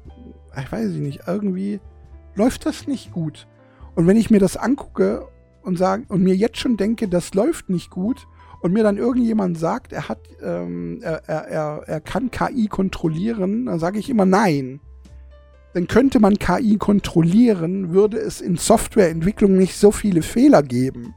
ich 0.57 0.71
weiß 0.71 0.91
nicht, 0.93 1.21
irgendwie 1.27 1.79
läuft 2.35 2.65
das 2.65 2.87
nicht 2.87 3.11
gut. 3.11 3.47
Und 3.95 4.07
wenn 4.07 4.17
ich 4.17 4.29
mir 4.29 4.39
das 4.39 4.57
angucke 4.57 5.27
und 5.61 5.77
sage 5.77 6.05
und 6.07 6.23
mir 6.23 6.35
jetzt 6.35 6.57
schon 6.57 6.77
denke, 6.77 7.07
das 7.07 7.33
läuft 7.33 7.69
nicht 7.69 7.89
gut, 7.89 8.27
und 8.61 8.73
mir 8.73 8.83
dann 8.83 8.97
irgendjemand 8.97 9.57
sagt, 9.57 9.93
er 9.93 10.09
hat, 10.09 10.19
ähm, 10.41 10.99
er, 11.01 11.23
er, 11.27 11.83
er 11.85 12.01
kann 12.01 12.31
KI 12.31 12.67
kontrollieren, 12.67 13.67
dann 13.67 13.79
sage 13.79 13.99
ich 13.99 14.09
immer 14.09 14.25
nein. 14.25 14.79
Dann 15.73 15.87
könnte 15.87 16.19
man 16.19 16.39
KI 16.39 16.77
kontrollieren, 16.77 17.93
würde 17.93 18.17
es 18.17 18.41
in 18.41 18.57
Softwareentwicklung 18.57 19.55
nicht 19.55 19.75
so 19.75 19.91
viele 19.91 20.21
Fehler 20.21 20.63
geben. 20.63 21.13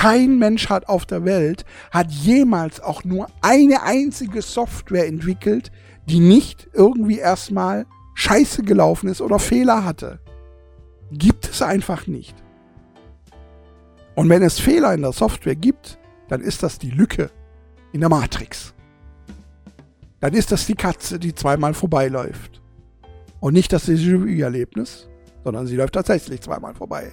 Kein 0.00 0.38
Mensch 0.38 0.70
hat 0.70 0.88
auf 0.88 1.04
der 1.04 1.26
Welt 1.26 1.66
hat 1.90 2.10
jemals 2.10 2.80
auch 2.80 3.04
nur 3.04 3.26
eine 3.42 3.82
einzige 3.82 4.40
Software 4.40 5.06
entwickelt, 5.06 5.70
die 6.06 6.20
nicht 6.20 6.70
irgendwie 6.72 7.18
erstmal 7.18 7.84
scheiße 8.14 8.62
gelaufen 8.62 9.10
ist 9.10 9.20
oder 9.20 9.38
Fehler 9.38 9.84
hatte. 9.84 10.18
Gibt 11.12 11.50
es 11.50 11.60
einfach 11.60 12.06
nicht. 12.06 12.34
Und 14.14 14.30
wenn 14.30 14.42
es 14.42 14.58
Fehler 14.58 14.94
in 14.94 15.02
der 15.02 15.12
Software 15.12 15.54
gibt, 15.54 15.98
dann 16.28 16.40
ist 16.40 16.62
das 16.62 16.78
die 16.78 16.92
Lücke 16.92 17.30
in 17.92 18.00
der 18.00 18.08
Matrix. 18.08 18.72
Dann 20.20 20.32
ist 20.32 20.50
das 20.50 20.64
die 20.64 20.76
Katze, 20.76 21.18
die 21.18 21.34
zweimal 21.34 21.74
vorbeiläuft. 21.74 22.62
Und 23.38 23.52
nicht 23.52 23.70
das 23.70 23.86
Déjà-vu-Erlebnis, 23.86 25.10
sondern 25.44 25.66
sie 25.66 25.76
läuft 25.76 25.92
tatsächlich 25.92 26.40
zweimal 26.40 26.74
vorbei. 26.74 27.12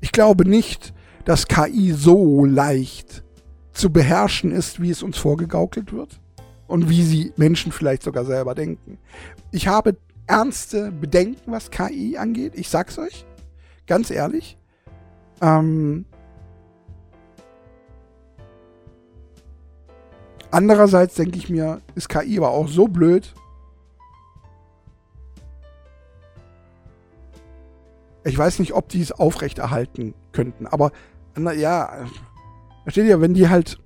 Ich 0.00 0.12
glaube 0.12 0.48
nicht, 0.48 0.94
dass 1.24 1.46
KI 1.46 1.92
so 1.92 2.44
leicht 2.44 3.22
zu 3.72 3.90
beherrschen 3.90 4.50
ist, 4.50 4.80
wie 4.80 4.90
es 4.90 5.02
uns 5.02 5.18
vorgegaukelt 5.18 5.92
wird 5.92 6.20
und 6.66 6.88
wie 6.88 7.02
sie 7.02 7.32
Menschen 7.36 7.72
vielleicht 7.72 8.02
sogar 8.02 8.24
selber 8.24 8.54
denken. 8.54 8.98
Ich 9.50 9.68
habe 9.68 9.96
ernste 10.26 10.90
Bedenken, 10.92 11.52
was 11.52 11.70
KI 11.70 12.16
angeht. 12.16 12.52
Ich 12.54 12.68
sag's 12.68 12.98
euch. 12.98 13.26
Ganz 13.86 14.10
ehrlich. 14.10 14.56
Ähm, 15.42 16.04
andererseits 20.50 21.14
denke 21.14 21.38
ich 21.38 21.50
mir, 21.50 21.80
ist 21.94 22.08
KI 22.08 22.38
aber 22.38 22.50
auch 22.50 22.68
so 22.68 22.86
blöd. 22.86 23.34
Ich 28.24 28.36
weiß 28.36 28.58
nicht, 28.58 28.74
ob 28.74 28.88
die 28.88 29.00
es 29.00 29.12
aufrechterhalten 29.12 30.14
könnten, 30.32 30.66
aber 30.66 30.92
na, 31.36 31.52
ja, 31.52 32.06
versteht 32.84 33.06
ihr, 33.06 33.20
wenn 33.20 33.34
die 33.34 33.48
halt. 33.48 33.78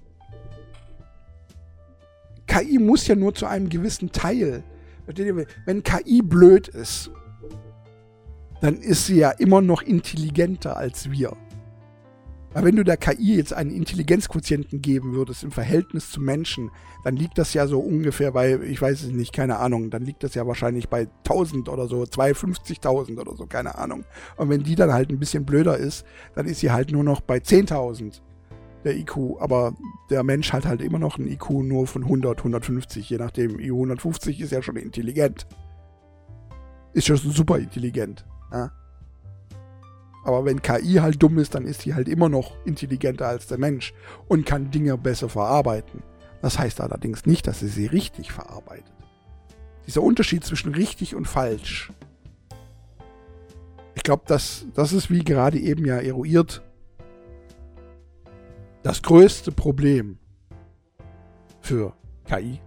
KI 2.47 2.79
muss 2.79 3.07
ja 3.07 3.17
nur 3.17 3.35
zu 3.35 3.47
einem 3.47 3.69
gewissen 3.69 4.13
Teil. 4.13 4.63
Versteht 5.05 5.27
ihr, 5.27 5.47
wenn 5.67 5.83
KI 5.83 6.23
blöd 6.23 6.69
ist, 6.69 7.11
dann 8.61 8.77
ist 8.77 9.07
sie 9.07 9.17
ja 9.17 9.31
immer 9.31 9.61
noch 9.61 9.83
intelligenter 9.83 10.77
als 10.77 11.11
wir. 11.11 11.37
Aber 12.55 12.67
wenn 12.67 12.77
du 12.77 12.85
der 12.85 12.97
KI 12.97 13.37
jetzt 13.37 13.53
einen 13.53 13.71
Intelligenzquotienten 13.71 14.81
geben 14.81 15.15
würdest 15.15 15.43
im 15.43 15.51
Verhältnis 15.51 16.11
zu 16.11 16.21
Menschen, 16.21 16.71
dann 17.03 17.17
liegt 17.17 17.37
das 17.37 17.53
ja 17.53 17.67
so 17.67 17.81
ungefähr 17.81 18.31
bei, 18.31 18.59
ich 18.61 18.81
weiß 18.81 19.03
es 19.03 19.11
nicht, 19.11 19.33
keine 19.33 19.59
Ahnung, 19.59 19.91
dann 19.91 20.05
liegt 20.05 20.23
das 20.23 20.35
ja 20.35 20.47
wahrscheinlich 20.47 20.89
bei 20.89 21.09
1000 21.29 21.69
oder 21.69 21.89
so, 21.89 22.03
250.000 22.03 23.19
oder 23.19 23.35
so, 23.35 23.47
keine 23.47 23.77
Ahnung. 23.77 24.05
Und 24.37 24.51
wenn 24.51 24.63
die 24.63 24.77
dann 24.77 24.93
halt 24.93 25.11
ein 25.11 25.19
bisschen 25.19 25.45
blöder 25.45 25.77
ist, 25.77 26.07
dann 26.37 26.47
ist 26.47 26.61
sie 26.61 26.71
halt 26.71 26.93
nur 26.93 27.03
noch 27.03 27.21
bei 27.21 27.39
10.000 27.39 28.21
der 28.85 28.97
IQ. 28.97 29.41
Aber 29.41 29.75
der 30.11 30.23
Mensch 30.23 30.53
hat 30.53 30.65
halt 30.65 30.81
immer 30.81 30.99
noch 30.99 31.19
ein 31.19 31.27
IQ 31.27 31.51
nur 31.51 31.87
von 31.87 32.05
100, 32.05 32.39
150, 32.39 33.11
je 33.11 33.19
nachdem. 33.19 33.59
IQ 33.59 33.73
150 33.73 34.41
ist 34.41 34.53
ja 34.53 34.63
schon 34.63 34.77
intelligent. 34.77 35.47
Ist 36.93 37.07
schon 37.09 37.17
super 37.17 37.59
intelligent. 37.59 38.25
Ja. 38.53 38.71
Aber 40.25 40.47
wenn 40.47 40.63
KI 40.63 40.95
halt 40.95 41.23
dumm 41.23 41.39
ist, 41.39 41.55
dann 41.55 41.67
ist 41.67 41.83
sie 41.83 41.95
halt 41.95 42.09
immer 42.09 42.31
noch 42.31 42.57
intelligenter 42.65 43.29
als 43.29 43.47
der 43.47 43.59
Mensch 43.59 43.93
und 44.27 44.47
kann 44.47 44.71
Dinge 44.71 44.97
besser 44.97 45.29
verarbeiten. 45.29 46.03
Das 46.41 46.59
heißt 46.59 46.81
allerdings 46.81 47.27
nicht, 47.27 47.47
dass 47.47 47.61
sie 47.61 47.69
sie 47.69 47.87
richtig 47.87 48.33
verarbeitet. 48.33 48.93
Dieser 49.87 50.03
Unterschied 50.03 50.45
zwischen 50.45 50.75
richtig 50.75 51.15
und 51.15 51.27
falsch. 51.27 51.93
Ich 53.95 54.03
glaube, 54.03 54.25
das, 54.27 54.67
das 54.75 54.93
ist 54.93 55.11
wie 55.11 55.25
gerade 55.25 55.59
eben 55.59 55.85
ja 55.85 55.99
eruiert 55.99 56.63
das 58.83 59.03
größte 59.03 59.53
Problem 59.53 60.19
für 61.61 61.95
KI. 62.27 62.61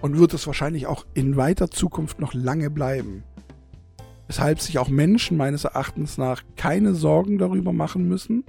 Und 0.00 0.18
wird 0.18 0.34
es 0.34 0.46
wahrscheinlich 0.46 0.86
auch 0.86 1.06
in 1.14 1.36
weiter 1.36 1.70
Zukunft 1.70 2.18
noch 2.18 2.34
lange 2.34 2.70
bleiben 2.70 3.24
weshalb 4.26 4.60
sich 4.60 4.78
auch 4.78 4.88
Menschen 4.88 5.36
meines 5.36 5.64
Erachtens 5.64 6.18
nach 6.18 6.42
keine 6.56 6.94
Sorgen 6.94 7.38
darüber 7.38 7.72
machen 7.72 8.08
müssen, 8.08 8.44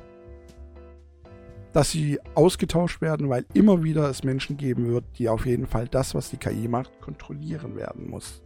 dass 1.74 1.92
sie 1.92 2.20
ausgetauscht 2.36 3.02
werden, 3.02 3.30
weil 3.30 3.46
immer 3.54 3.84
wieder 3.84 4.10
es 4.10 4.24
Menschen 4.24 4.58
geben 4.58 4.88
wird, 4.88 5.06
die 5.18 5.28
auf 5.28 5.46
jeden 5.46 5.66
Fall 5.66 5.88
das, 5.88 6.14
was 6.14 6.30
die 6.30 6.38
KI 6.38 6.68
macht, 6.68 7.02
kontrollieren 7.02 7.76
werden 7.76 8.10
muss. 8.10 8.42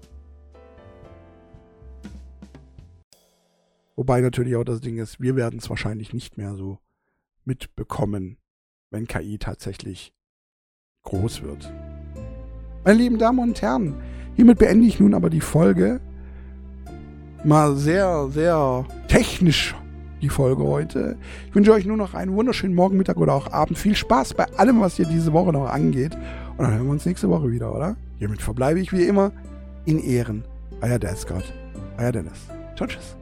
Wobei 3.98 4.22
natürlich 4.22 4.56
auch 4.56 4.64
das 4.64 4.80
Ding 4.80 4.98
ist, 4.98 5.20
wir 5.20 5.36
werden 5.36 5.60
es 5.60 5.70
wahrscheinlich 5.70 6.14
nicht 6.14 6.38
mehr 6.38 6.56
so 6.56 6.80
mitbekommen, 7.44 8.38
wenn 8.92 9.08
KI 9.08 9.38
tatsächlich 9.40 10.14
groß 11.04 11.42
wird. 11.42 11.74
Meine 12.86 13.00
lieben 13.00 13.18
Damen 13.18 13.40
und 13.40 13.62
Herren, 13.62 14.02
hiermit 14.36 14.60
beende 14.60 14.86
ich 14.86 15.00
nun 15.00 15.14
aber 15.14 15.30
die 15.30 15.42
Folge 15.42 16.00
mal 17.48 17.76
sehr, 17.76 18.28
sehr 18.30 18.86
technisch 19.08 19.74
die 20.22 20.30
Folge 20.30 20.64
heute. 20.64 21.18
Ich 21.48 21.56
wünsche 21.56 21.72
euch 21.72 21.86
nur 21.86 21.98
noch 21.98 22.14
einen 22.14 22.36
wunderschönen 22.36 22.76
Morgen, 22.76 22.98
Mittag 22.98 23.18
oder 23.18 23.34
auch 23.34 23.52
Abend. 23.52 23.78
Viel 23.78 23.96
Spaß 23.96 24.34
bei 24.34 24.46
allem, 24.58 24.82
was 24.82 24.98
hier 24.98 25.06
diese 25.06 25.32
Woche 25.32 25.54
noch 25.54 25.70
angeht. 25.70 26.16
Und 26.58 26.66
dann 26.66 26.74
hören 26.74 26.86
wir 26.86 26.92
uns 26.92 27.06
nächste 27.06 27.30
Woche 27.30 27.50
wieder, 27.50 27.74
oder? 27.74 27.96
Hiermit 28.18 28.42
verbleibe 28.42 28.80
ich 28.80 28.92
wie 28.92 29.04
immer 29.04 29.32
in 29.86 30.00
Ehren. 30.00 30.44
Euer 30.82 31.00
Descott. 31.00 31.54
Euer 31.98 32.12
Dennis. 32.12 32.48
Ciao, 32.76 32.88
tschüss. 32.88 33.16